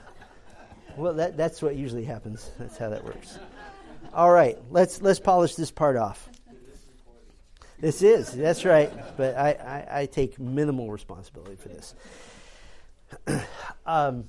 well, 0.97 1.15
that, 1.15 1.37
that's 1.37 1.63
what 1.63 1.77
usually 1.77 2.05
happens. 2.05 2.51
That's 2.59 2.77
how 2.77 2.91
that 2.91 3.05
works. 3.05 3.39
All 4.13 4.31
right, 4.31 4.59
let's, 4.71 5.03
let's 5.03 5.19
polish 5.19 5.55
this 5.55 5.71
part 5.71 5.97
off. 5.97 6.29
This 7.81 8.03
is, 8.03 8.31
that's 8.33 8.65
right. 8.65 8.93
But 9.17 9.37
I, 9.37 9.51
I, 9.51 10.01
I 10.01 10.07
take 10.07 10.39
minimal 10.39 10.91
responsibility 10.91 11.57
for 11.57 11.69
this. 11.69 11.95
um, 13.87 14.25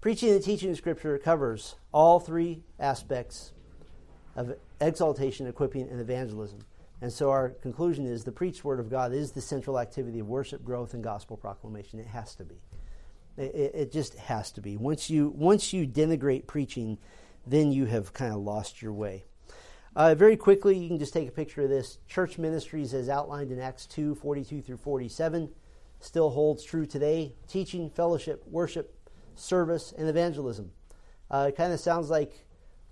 preaching 0.00 0.30
and 0.30 0.42
teaching 0.42 0.70
of 0.70 0.76
Scripture 0.76 1.18
covers 1.18 1.74
all 1.92 2.20
three 2.20 2.62
aspects 2.78 3.52
of 4.36 4.54
exaltation, 4.80 5.46
equipping, 5.46 5.88
and 5.88 6.00
evangelism. 6.00 6.60
And 7.00 7.12
so 7.12 7.30
our 7.30 7.50
conclusion 7.50 8.06
is 8.06 8.24
the 8.24 8.32
preached 8.32 8.64
word 8.64 8.80
of 8.80 8.90
God 8.90 9.12
is 9.12 9.32
the 9.32 9.40
central 9.40 9.78
activity 9.78 10.18
of 10.18 10.28
worship, 10.28 10.64
growth, 10.64 10.94
and 10.94 11.02
gospel 11.02 11.36
proclamation. 11.36 11.98
It 11.98 12.06
has 12.06 12.34
to 12.36 12.44
be. 12.44 12.56
It, 13.38 13.72
it 13.74 13.92
just 13.92 14.14
has 14.16 14.50
to 14.52 14.60
be. 14.60 14.76
Once 14.76 15.08
you 15.08 15.28
once 15.34 15.72
you 15.72 15.86
denigrate 15.86 16.46
preaching, 16.46 16.98
then 17.46 17.72
you 17.72 17.86
have 17.86 18.12
kind 18.12 18.32
of 18.32 18.40
lost 18.40 18.82
your 18.82 18.92
way. 18.92 19.24
Uh, 19.96 20.14
very 20.14 20.36
quickly, 20.36 20.78
you 20.78 20.88
can 20.88 20.98
just 20.98 21.12
take 21.12 21.28
a 21.28 21.32
picture 21.32 21.62
of 21.62 21.70
this. 21.70 21.98
Church 22.06 22.38
ministries, 22.38 22.94
as 22.94 23.08
outlined 23.08 23.50
in 23.50 23.60
Acts 23.60 23.86
2 23.86 24.14
42 24.16 24.62
through 24.62 24.76
47, 24.76 25.48
still 26.00 26.30
holds 26.30 26.62
true 26.62 26.86
today 26.86 27.34
teaching, 27.48 27.90
fellowship, 27.90 28.44
worship, 28.46 28.94
service, 29.34 29.92
and 29.96 30.08
evangelism. 30.08 30.70
Uh, 31.30 31.46
it 31.48 31.56
kind 31.56 31.72
of 31.72 31.80
sounds 31.80 32.10
like 32.10 32.32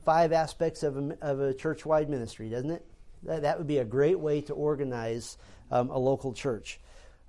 five 0.04 0.32
aspects 0.32 0.82
of 0.82 0.96
a, 0.96 1.18
of 1.20 1.40
a 1.40 1.54
church 1.54 1.84
wide 1.84 2.08
ministry, 2.08 2.48
doesn't 2.48 2.70
it? 2.70 2.86
That, 3.22 3.42
that 3.42 3.58
would 3.58 3.66
be 3.66 3.78
a 3.78 3.84
great 3.84 4.18
way 4.18 4.40
to 4.42 4.54
organize 4.54 5.38
um, 5.70 5.90
a 5.90 5.98
local 5.98 6.32
church. 6.32 6.80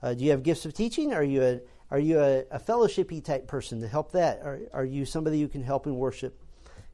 Uh, 0.02 0.14
do 0.14 0.24
you 0.24 0.32
have 0.32 0.44
gifts 0.44 0.66
of 0.66 0.74
teaching? 0.74 1.14
Are 1.14 1.24
you 1.24 1.44
a 1.44 1.60
are 1.90 2.00
you 2.00 2.20
a, 2.20 2.40
a 2.52 2.60
fellowshipy 2.60 3.24
type 3.24 3.48
person 3.48 3.82
to 3.82 3.88
help 3.88 4.12
that? 4.12 4.42
Are, 4.44 4.60
are 4.74 4.86
you 4.86 5.06
somebody 5.06 5.42
who 5.42 5.48
can 5.48 5.64
help 5.64 5.88
in 5.88 5.96
worship, 5.96 6.40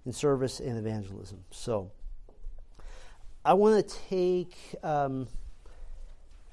in 0.06 0.14
service, 0.14 0.60
and 0.60 0.78
evangelism? 0.78 1.44
So, 1.52 1.91
I 3.44 3.54
want 3.54 3.88
to 3.88 3.96
take. 4.10 4.56
Um, 4.84 5.28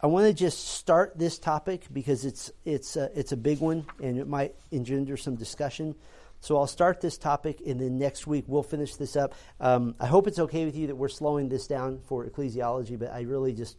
I 0.02 0.06
want 0.06 0.26
to 0.26 0.32
just 0.32 0.66
start 0.66 1.18
this 1.18 1.38
topic 1.38 1.84
because 1.92 2.24
it's 2.24 2.50
it's 2.64 2.96
it's 2.96 3.32
a 3.32 3.36
big 3.36 3.60
one 3.60 3.84
and 4.02 4.18
it 4.18 4.26
might 4.26 4.54
engender 4.70 5.16
some 5.16 5.36
discussion. 5.36 5.94
So 6.40 6.56
I'll 6.56 6.66
start 6.66 7.02
this 7.02 7.18
topic, 7.18 7.60
and 7.66 7.78
then 7.78 7.98
next 7.98 8.26
week 8.26 8.44
we'll 8.46 8.62
finish 8.62 8.96
this 8.96 9.14
up. 9.14 9.34
Um, 9.60 9.94
I 10.00 10.06
hope 10.06 10.26
it's 10.26 10.38
okay 10.38 10.64
with 10.64 10.74
you 10.74 10.86
that 10.86 10.96
we're 10.96 11.08
slowing 11.08 11.50
this 11.50 11.66
down 11.66 12.00
for 12.06 12.24
ecclesiology, 12.24 12.98
but 12.98 13.12
I 13.12 13.20
really 13.22 13.52
just 13.52 13.76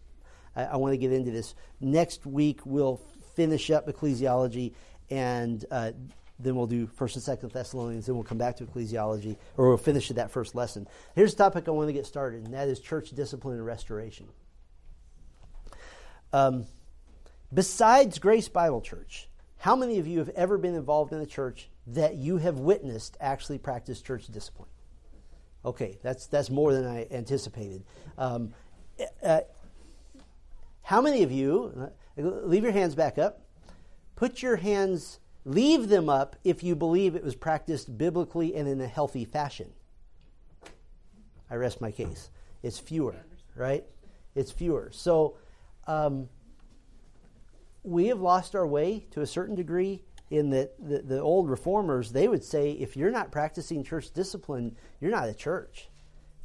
I, 0.55 0.65
I 0.65 0.77
want 0.77 0.93
to 0.93 0.97
get 0.97 1.11
into 1.11 1.31
this. 1.31 1.55
Next 1.79 2.25
week 2.27 2.59
we'll 2.65 3.01
finish 3.33 3.69
up 3.71 3.87
ecclesiology, 3.87 4.73
and 5.09 5.65
uh, 5.71 5.91
then 6.39 6.55
we'll 6.55 6.67
do 6.67 6.87
First 6.87 7.15
and 7.15 7.23
Second 7.23 7.51
Thessalonians. 7.51 8.05
Then 8.05 8.15
we'll 8.15 8.23
come 8.23 8.37
back 8.37 8.57
to 8.57 8.65
ecclesiology, 8.65 9.37
or 9.57 9.69
we'll 9.69 9.77
finish 9.77 10.09
that 10.09 10.31
first 10.31 10.55
lesson. 10.55 10.87
Here's 11.15 11.33
a 11.33 11.37
topic 11.37 11.67
I 11.67 11.71
want 11.71 11.89
to 11.89 11.93
get 11.93 12.05
started, 12.05 12.45
and 12.45 12.53
that 12.53 12.67
is 12.67 12.79
church 12.79 13.11
discipline 13.11 13.57
and 13.57 13.65
restoration. 13.65 14.27
Um, 16.33 16.65
besides 17.53 18.19
Grace 18.19 18.47
Bible 18.47 18.81
Church, 18.81 19.27
how 19.57 19.75
many 19.75 19.99
of 19.99 20.07
you 20.07 20.19
have 20.19 20.29
ever 20.29 20.57
been 20.57 20.75
involved 20.75 21.13
in 21.13 21.19
a 21.19 21.25
church 21.25 21.69
that 21.87 22.15
you 22.15 22.37
have 22.37 22.59
witnessed 22.59 23.17
actually 23.19 23.57
practice 23.57 24.01
church 24.01 24.27
discipline? 24.27 24.69
Okay, 25.63 25.99
that's 26.01 26.25
that's 26.25 26.49
more 26.49 26.73
than 26.73 26.87
I 26.87 27.05
anticipated. 27.11 27.83
Um, 28.17 28.53
uh, 29.23 29.41
how 30.81 31.01
many 31.01 31.23
of 31.23 31.31
you 31.31 31.91
leave 32.17 32.63
your 32.63 32.71
hands 32.71 32.95
back 32.95 33.17
up? 33.17 33.41
Put 34.15 34.41
your 34.41 34.57
hands, 34.57 35.19
leave 35.45 35.89
them 35.89 36.09
up 36.09 36.35
if 36.43 36.63
you 36.63 36.75
believe 36.75 37.15
it 37.15 37.23
was 37.23 37.35
practiced 37.35 37.97
biblically 37.97 38.55
and 38.55 38.67
in 38.67 38.81
a 38.81 38.87
healthy 38.87 39.25
fashion. 39.25 39.71
I 41.49 41.55
rest 41.55 41.81
my 41.81 41.91
case. 41.91 42.29
It's 42.63 42.79
fewer, 42.79 43.15
right? 43.55 43.83
It's 44.35 44.51
fewer. 44.51 44.89
So 44.93 45.37
um, 45.87 46.29
we 47.83 48.07
have 48.07 48.21
lost 48.21 48.55
our 48.55 48.67
way 48.67 49.05
to 49.11 49.21
a 49.21 49.27
certain 49.27 49.55
degree 49.55 50.03
in 50.29 50.49
that 50.51 50.73
the, 50.79 50.99
the 50.99 51.19
old 51.19 51.49
reformers 51.49 52.11
they 52.11 52.27
would 52.27 52.43
say 52.43 52.71
if 52.71 52.95
you're 52.95 53.11
not 53.11 53.31
practicing 53.31 53.83
church 53.83 54.11
discipline 54.11 54.75
you're 55.01 55.11
not 55.11 55.27
a 55.27 55.33
church 55.33 55.89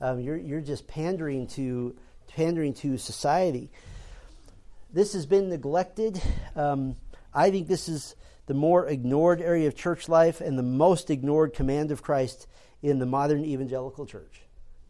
um, 0.01 0.19
you're, 0.19 0.37
you're 0.37 0.61
just 0.61 0.89
pandering 0.89 1.47
to 1.47 1.95
pandering 2.27 2.75
to 2.75 2.99
society 2.99 3.71
this 4.97 5.13
has 5.13 5.27
been 5.27 5.49
neglected 5.49 6.21
um, 6.55 6.97
i 7.33 7.51
think 7.51 7.69
this 7.69 7.89
is 7.89 8.17
the 8.47 8.55
more 8.55 8.87
ignored 8.87 9.41
area 9.41 9.67
of 9.67 9.75
church 9.75 10.09
life 10.09 10.41
and 10.41 10.59
the 10.59 10.63
most 10.63 11.11
ignored 11.11 11.53
command 11.53 11.91
of 11.91 12.03
christ 12.03 12.47
in 12.83 12.99
the 12.99 13.07
modern 13.07 13.45
evangelical 13.45 14.07
church 14.07 14.43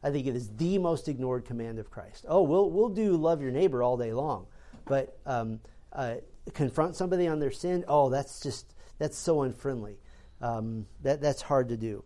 i 0.03 0.11
think 0.11 0.27
it 0.27 0.37
is 0.37 0.49
the 0.57 0.79
most 0.79 1.09
ignored 1.09 1.45
command 1.45 1.79
of 1.79 1.91
christ 1.91 2.25
oh 2.29 2.43
we'll, 2.43 2.71
we'll 2.71 2.89
do 2.89 3.17
love 3.17 3.43
your 3.43 3.51
neighbor 3.51 3.83
all 3.83 3.97
day 3.97 4.13
long 4.13 4.47
but 4.85 5.19
um, 5.27 5.61
uh, 5.93 6.15
confront 6.55 6.95
somebody 6.95 7.27
on 7.27 7.41
their 7.41 7.51
sin 7.51 7.85
oh 7.89 8.09
that's 8.09 8.41
just 8.41 8.73
that's 8.99 9.19
so 9.19 9.43
unfriendly. 9.43 9.99
Um, 10.41 10.87
that, 11.03 11.21
that's 11.21 11.43
hard 11.43 11.69
to 11.71 11.77
do. 11.77 12.05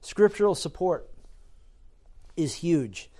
Scriptural 0.00 0.54
support 0.54 1.08
is 2.36 2.54
huge. 2.54 3.10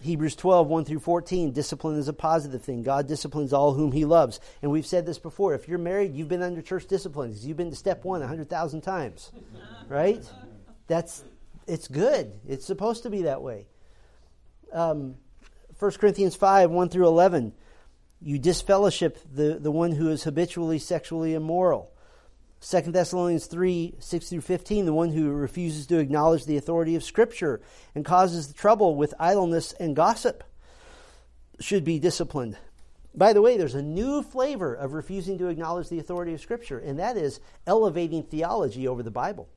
Hebrews 0.00 0.34
12, 0.36 0.66
1 0.68 0.84
through 0.86 1.00
14, 1.00 1.52
discipline 1.52 1.98
is 1.98 2.08
a 2.08 2.12
positive 2.12 2.62
thing. 2.62 2.82
God 2.82 3.06
disciplines 3.06 3.52
all 3.52 3.74
whom 3.74 3.92
he 3.92 4.04
loves. 4.04 4.40
And 4.62 4.70
we've 4.70 4.86
said 4.86 5.04
this 5.04 5.18
before. 5.18 5.54
If 5.54 5.68
you're 5.68 5.78
married, 5.78 6.14
you've 6.14 6.28
been 6.28 6.42
under 6.42 6.62
church 6.62 6.86
discipline 6.86 7.34
you've 7.40 7.56
been 7.56 7.70
to 7.70 7.76
step 7.76 8.04
one 8.04 8.20
100,000 8.20 8.80
times. 8.80 9.30
Right? 9.88 10.24
That's, 10.86 11.24
it's 11.66 11.88
good. 11.88 12.32
It's 12.46 12.64
supposed 12.64 13.02
to 13.02 13.10
be 13.10 13.22
that 13.22 13.42
way. 13.42 13.66
Um, 14.72 15.16
1 15.80 15.90
Corinthians 15.92 16.36
5, 16.36 16.70
1 16.70 16.88
through 16.90 17.08
11, 17.08 17.52
you 18.20 18.38
disfellowship 18.38 19.18
the, 19.34 19.58
the 19.58 19.72
one 19.72 19.90
who 19.90 20.10
is 20.10 20.22
habitually 20.22 20.78
sexually 20.78 21.34
immoral. 21.34 21.89
2 22.60 22.80
Thessalonians 22.92 23.46
3 23.46 23.94
6 23.98 24.28
through 24.28 24.40
15, 24.42 24.84
the 24.84 24.92
one 24.92 25.10
who 25.10 25.30
refuses 25.30 25.86
to 25.86 25.98
acknowledge 25.98 26.44
the 26.44 26.58
authority 26.58 26.94
of 26.94 27.02
Scripture 27.02 27.60
and 27.94 28.04
causes 28.04 28.48
the 28.48 28.54
trouble 28.54 28.96
with 28.96 29.14
idleness 29.18 29.72
and 29.72 29.96
gossip 29.96 30.44
should 31.58 31.84
be 31.84 31.98
disciplined. 31.98 32.58
By 33.14 33.32
the 33.32 33.42
way, 33.42 33.56
there's 33.56 33.74
a 33.74 33.82
new 33.82 34.22
flavor 34.22 34.74
of 34.74 34.92
refusing 34.92 35.38
to 35.38 35.48
acknowledge 35.48 35.88
the 35.88 35.98
authority 35.98 36.34
of 36.34 36.40
Scripture, 36.40 36.78
and 36.78 36.98
that 36.98 37.16
is 37.16 37.40
elevating 37.66 38.22
theology 38.22 38.86
over 38.86 39.02
the 39.02 39.10
Bible. 39.10 39.48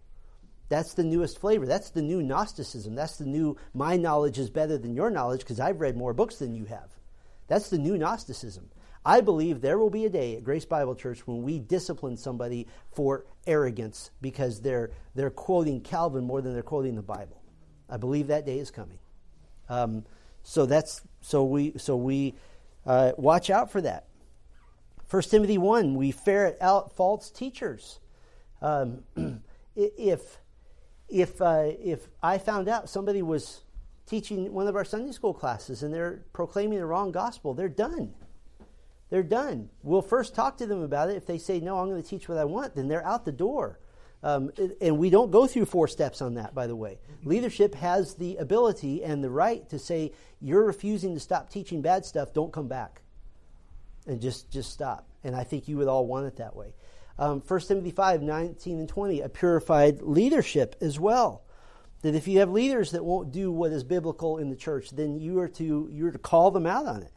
That's 0.70 0.94
the 0.94 1.04
newest 1.04 1.40
flavor. 1.40 1.66
That's 1.66 1.92
the 1.92 2.02
new 2.02 2.24
Gnosticism. 2.24 2.96
That's 2.96 3.18
the 3.18 3.26
new 3.26 3.58
my 3.74 3.98
knowledge 3.98 4.40
is 4.40 4.50
better 4.50 4.78
than 4.78 4.96
your 4.96 5.10
knowledge 5.10 5.42
because 5.42 5.60
I've 5.60 5.82
read 5.82 5.98
more 5.98 6.14
books 6.14 6.38
than 6.38 6.56
you 6.56 6.66
have. 6.66 6.90
That's 7.48 7.70
the 7.70 7.78
new 7.78 7.98
Gnosticism. 7.98 8.72
I 9.06 9.22
believe 9.22 9.62
there 9.62 9.78
will 9.78 9.90
be 9.90 10.06
a 10.06 10.10
day 10.10 10.38
at 10.38 10.44
Grace 10.44 10.66
Bible 10.66 10.96
Church 10.96 11.28
when 11.28 11.44
we 11.44 11.60
discipline 11.60 12.16
somebody 12.16 12.68
for 12.92 13.26
arrogance 13.46 14.12
because 14.22 14.62
they're, 14.62 14.92
they're 15.14 15.30
quoting 15.30 15.82
Calvin 15.82 16.24
more 16.24 16.42
than 16.42 16.54
they're 16.54 16.64
quoting 16.64 16.96
the 16.96 17.02
Bible. 17.02 17.42
I 17.90 17.98
believe 17.98 18.28
that 18.28 18.46
day 18.46 18.60
is 18.60 18.72
coming. 18.72 19.00
Um, 19.70 20.06
so 20.44 20.66
that's 20.66 21.02
so 21.22 21.46
we 21.46 21.74
so 21.78 21.96
we 21.96 22.36
uh, 22.86 23.14
watch 23.18 23.50
out 23.50 23.72
for 23.72 23.82
that. 23.82 24.08
First 25.06 25.32
Timothy 25.32 25.58
one, 25.58 25.96
we 25.96 26.12
ferret 26.12 26.58
out 26.60 26.96
false 26.96 27.30
teachers. 27.30 28.00
Um, 28.62 29.04
if 29.76 30.38
if 31.08 31.42
uh, 31.42 31.72
if 31.80 32.10
I 32.22 32.38
found 32.38 32.68
out 32.68 32.90
somebody 32.90 33.22
was 33.22 33.62
teaching 34.06 34.52
one 34.52 34.68
of 34.68 34.76
our 34.76 34.84
Sunday 34.84 35.12
school 35.12 35.34
classes 35.34 35.84
and 35.84 35.94
they're 35.94 36.26
proclaiming 36.34 36.80
the 36.80 36.86
wrong 36.86 37.12
gospel, 37.12 37.54
they're 37.54 37.70
done. 37.70 38.14
They're 39.14 39.22
done. 39.22 39.70
We'll 39.84 40.02
first 40.02 40.34
talk 40.34 40.58
to 40.58 40.66
them 40.66 40.82
about 40.82 41.12
it. 41.12 41.18
If 41.18 41.28
they 41.28 41.38
say, 41.38 41.60
no, 41.60 41.78
I'm 41.78 41.88
going 41.88 42.02
to 42.02 42.10
teach 42.10 42.28
what 42.28 42.40
I 42.40 42.46
want, 42.46 42.74
then 42.74 42.88
they're 42.88 43.06
out 43.06 43.26
the 43.26 43.32
door. 43.32 43.78
Um, 44.24 44.50
and 44.82 44.98
we 44.98 45.12
don't 45.12 45.30
go 45.30 45.46
through 45.46 45.66
four 45.66 45.88
steps 45.88 46.20
on 46.20 46.34
that, 46.34 46.56
by 46.56 46.66
the 46.66 46.76
way. 46.76 46.98
Leadership 47.24 47.76
has 47.76 48.16
the 48.16 48.38
ability 48.38 49.04
and 49.04 49.24
the 49.24 49.30
right 49.30 49.70
to 49.70 49.78
say, 49.78 50.14
you're 50.42 50.66
refusing 50.66 51.14
to 51.14 51.20
stop 51.20 51.52
teaching 51.52 51.84
bad 51.84 52.06
stuff, 52.06 52.34
don't 52.34 52.52
come 52.52 52.68
back. 52.68 53.04
And 54.08 54.20
just, 54.20 54.50
just 54.50 54.72
stop. 54.72 55.08
And 55.24 55.36
I 55.36 55.44
think 55.44 55.68
you 55.68 55.78
would 55.78 55.88
all 55.88 56.08
want 56.08 56.26
it 56.26 56.38
that 56.38 56.56
way. 56.56 56.74
Um, 57.20 57.40
1 57.42 57.60
Timothy 57.60 57.92
5 57.92 58.24
19 58.24 58.80
and 58.80 58.90
20, 58.90 59.22
a 59.22 59.30
purified 59.30 60.02
leadership 60.02 60.76
as 60.82 61.00
well. 61.00 61.44
That 62.02 62.16
if 62.16 62.28
you 62.28 62.40
have 62.40 62.50
leaders 62.50 62.90
that 62.94 63.06
won't 63.06 63.32
do 63.32 63.52
what 63.52 63.72
is 63.74 63.84
biblical 63.84 64.40
in 64.40 64.50
the 64.50 64.56
church, 64.56 64.90
then 64.90 65.20
you 65.20 65.40
are 65.40 65.50
to, 65.50 65.88
you 65.92 66.08
are 66.08 66.12
to 66.12 66.18
call 66.18 66.50
them 66.50 66.66
out 66.66 66.88
on 66.88 67.04
it. 67.04 67.13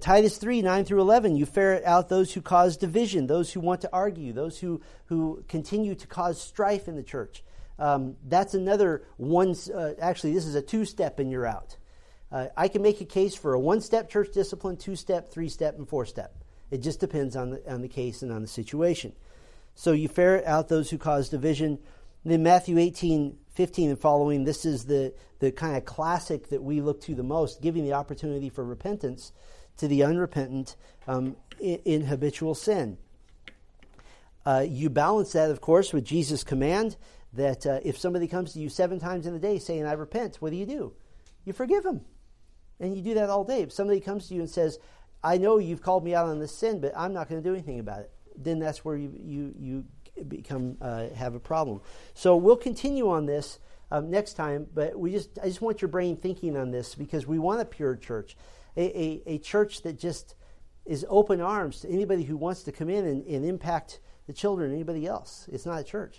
Titus 0.00 0.38
3, 0.38 0.62
9 0.62 0.84
through 0.84 1.00
11, 1.00 1.36
you 1.36 1.46
ferret 1.46 1.84
out 1.84 2.08
those 2.08 2.34
who 2.34 2.42
cause 2.42 2.76
division, 2.76 3.28
those 3.28 3.52
who 3.52 3.60
want 3.60 3.82
to 3.82 3.90
argue, 3.92 4.32
those 4.32 4.58
who, 4.58 4.80
who 5.06 5.44
continue 5.46 5.94
to 5.94 6.06
cause 6.08 6.40
strife 6.40 6.88
in 6.88 6.96
the 6.96 7.04
church. 7.04 7.44
Um, 7.78 8.16
that's 8.26 8.54
another 8.54 9.04
one, 9.16 9.54
uh, 9.72 9.92
actually, 10.00 10.32
this 10.34 10.44
is 10.44 10.56
a 10.56 10.62
two 10.62 10.84
step 10.84 11.20
and 11.20 11.30
you're 11.30 11.46
out. 11.46 11.76
Uh, 12.32 12.48
I 12.56 12.66
can 12.66 12.82
make 12.82 13.00
a 13.00 13.04
case 13.04 13.36
for 13.36 13.54
a 13.54 13.60
one 13.60 13.80
step 13.80 14.10
church 14.10 14.32
discipline, 14.32 14.76
two 14.76 14.96
step, 14.96 15.30
three 15.30 15.48
step, 15.48 15.78
and 15.78 15.88
four 15.88 16.04
step. 16.04 16.34
It 16.72 16.78
just 16.78 16.98
depends 16.98 17.36
on 17.36 17.50
the, 17.50 17.72
on 17.72 17.82
the 17.82 17.88
case 17.88 18.22
and 18.22 18.32
on 18.32 18.42
the 18.42 18.48
situation. 18.48 19.12
So 19.76 19.92
you 19.92 20.08
ferret 20.08 20.46
out 20.46 20.68
those 20.68 20.90
who 20.90 20.98
cause 20.98 21.28
division. 21.28 21.78
And 22.24 22.32
then 22.32 22.42
Matthew 22.42 22.78
18, 22.78 23.36
15 23.52 23.90
and 23.90 24.00
following, 24.00 24.42
this 24.42 24.64
is 24.64 24.86
the, 24.86 25.14
the 25.38 25.52
kind 25.52 25.76
of 25.76 25.84
classic 25.84 26.48
that 26.48 26.62
we 26.62 26.80
look 26.80 27.00
to 27.02 27.14
the 27.14 27.22
most, 27.22 27.62
giving 27.62 27.84
the 27.84 27.92
opportunity 27.92 28.48
for 28.48 28.64
repentance 28.64 29.30
to 29.78 29.88
the 29.88 30.02
unrepentant 30.02 30.76
um, 31.06 31.36
in, 31.60 31.80
in, 31.84 32.06
habitual 32.06 32.54
sin. 32.54 32.98
Uh, 34.44 34.64
you 34.66 34.88
balance 34.88 35.32
that, 35.32 35.50
of 35.50 35.60
course, 35.60 35.92
with 35.92 36.04
Jesus' 36.04 36.44
command 36.44 36.96
that 37.32 37.66
uh, 37.66 37.80
if 37.84 37.98
somebody 37.98 38.28
comes 38.28 38.52
to 38.52 38.58
you 38.58 38.68
seven 38.68 38.98
times 38.98 39.26
in 39.26 39.34
a 39.34 39.38
day 39.38 39.58
saying, 39.58 39.84
I 39.84 39.92
repent, 39.92 40.36
what 40.36 40.50
do 40.50 40.56
you 40.56 40.66
do? 40.66 40.92
You 41.44 41.52
forgive 41.52 41.82
them. 41.82 42.02
And 42.78 42.96
you 42.96 43.02
do 43.02 43.14
that 43.14 43.30
all 43.30 43.44
day. 43.44 43.62
If 43.62 43.72
somebody 43.72 44.00
comes 44.00 44.28
to 44.28 44.34
you 44.34 44.40
and 44.40 44.50
says, 44.50 44.78
I 45.22 45.38
know 45.38 45.58
you've 45.58 45.82
called 45.82 46.04
me 46.04 46.14
out 46.14 46.26
on 46.26 46.38
this 46.38 46.56
sin, 46.56 46.80
but 46.80 46.92
I'm 46.96 47.12
not 47.12 47.28
going 47.28 47.42
to 47.42 47.48
do 47.48 47.54
anything 47.54 47.80
about 47.80 48.00
it, 48.00 48.12
then 48.36 48.58
that's 48.58 48.84
where 48.84 48.96
you, 48.96 49.12
you, 49.24 49.54
you 49.58 49.84
become 50.24 50.76
uh, 50.80 51.08
have 51.10 51.34
a 51.34 51.40
problem. 51.40 51.80
So 52.14 52.36
we'll 52.36 52.56
continue 52.56 53.10
on 53.10 53.26
this 53.26 53.58
um, 53.90 54.10
next 54.10 54.34
time, 54.34 54.66
but 54.74 54.98
we 54.98 55.12
just 55.12 55.38
I 55.42 55.46
just 55.46 55.60
want 55.60 55.80
your 55.80 55.88
brain 55.88 56.16
thinking 56.16 56.56
on 56.56 56.70
this 56.70 56.94
because 56.94 57.26
we 57.26 57.38
want 57.38 57.60
a 57.60 57.64
pure 57.64 57.96
church 57.96 58.36
a, 58.76 58.82
a, 58.82 59.22
a 59.26 59.38
church 59.38 59.82
that 59.82 59.98
just 59.98 60.34
is 60.84 61.04
open 61.08 61.40
arms 61.40 61.80
to 61.80 61.88
anybody 61.88 62.22
who 62.22 62.36
wants 62.36 62.62
to 62.64 62.72
come 62.72 62.88
in 62.88 63.04
and, 63.06 63.26
and 63.26 63.44
impact 63.44 64.00
the 64.26 64.32
children, 64.32 64.72
anybody 64.72 65.06
else. 65.06 65.48
It's 65.52 65.66
not 65.66 65.80
a 65.80 65.84
church. 65.84 66.14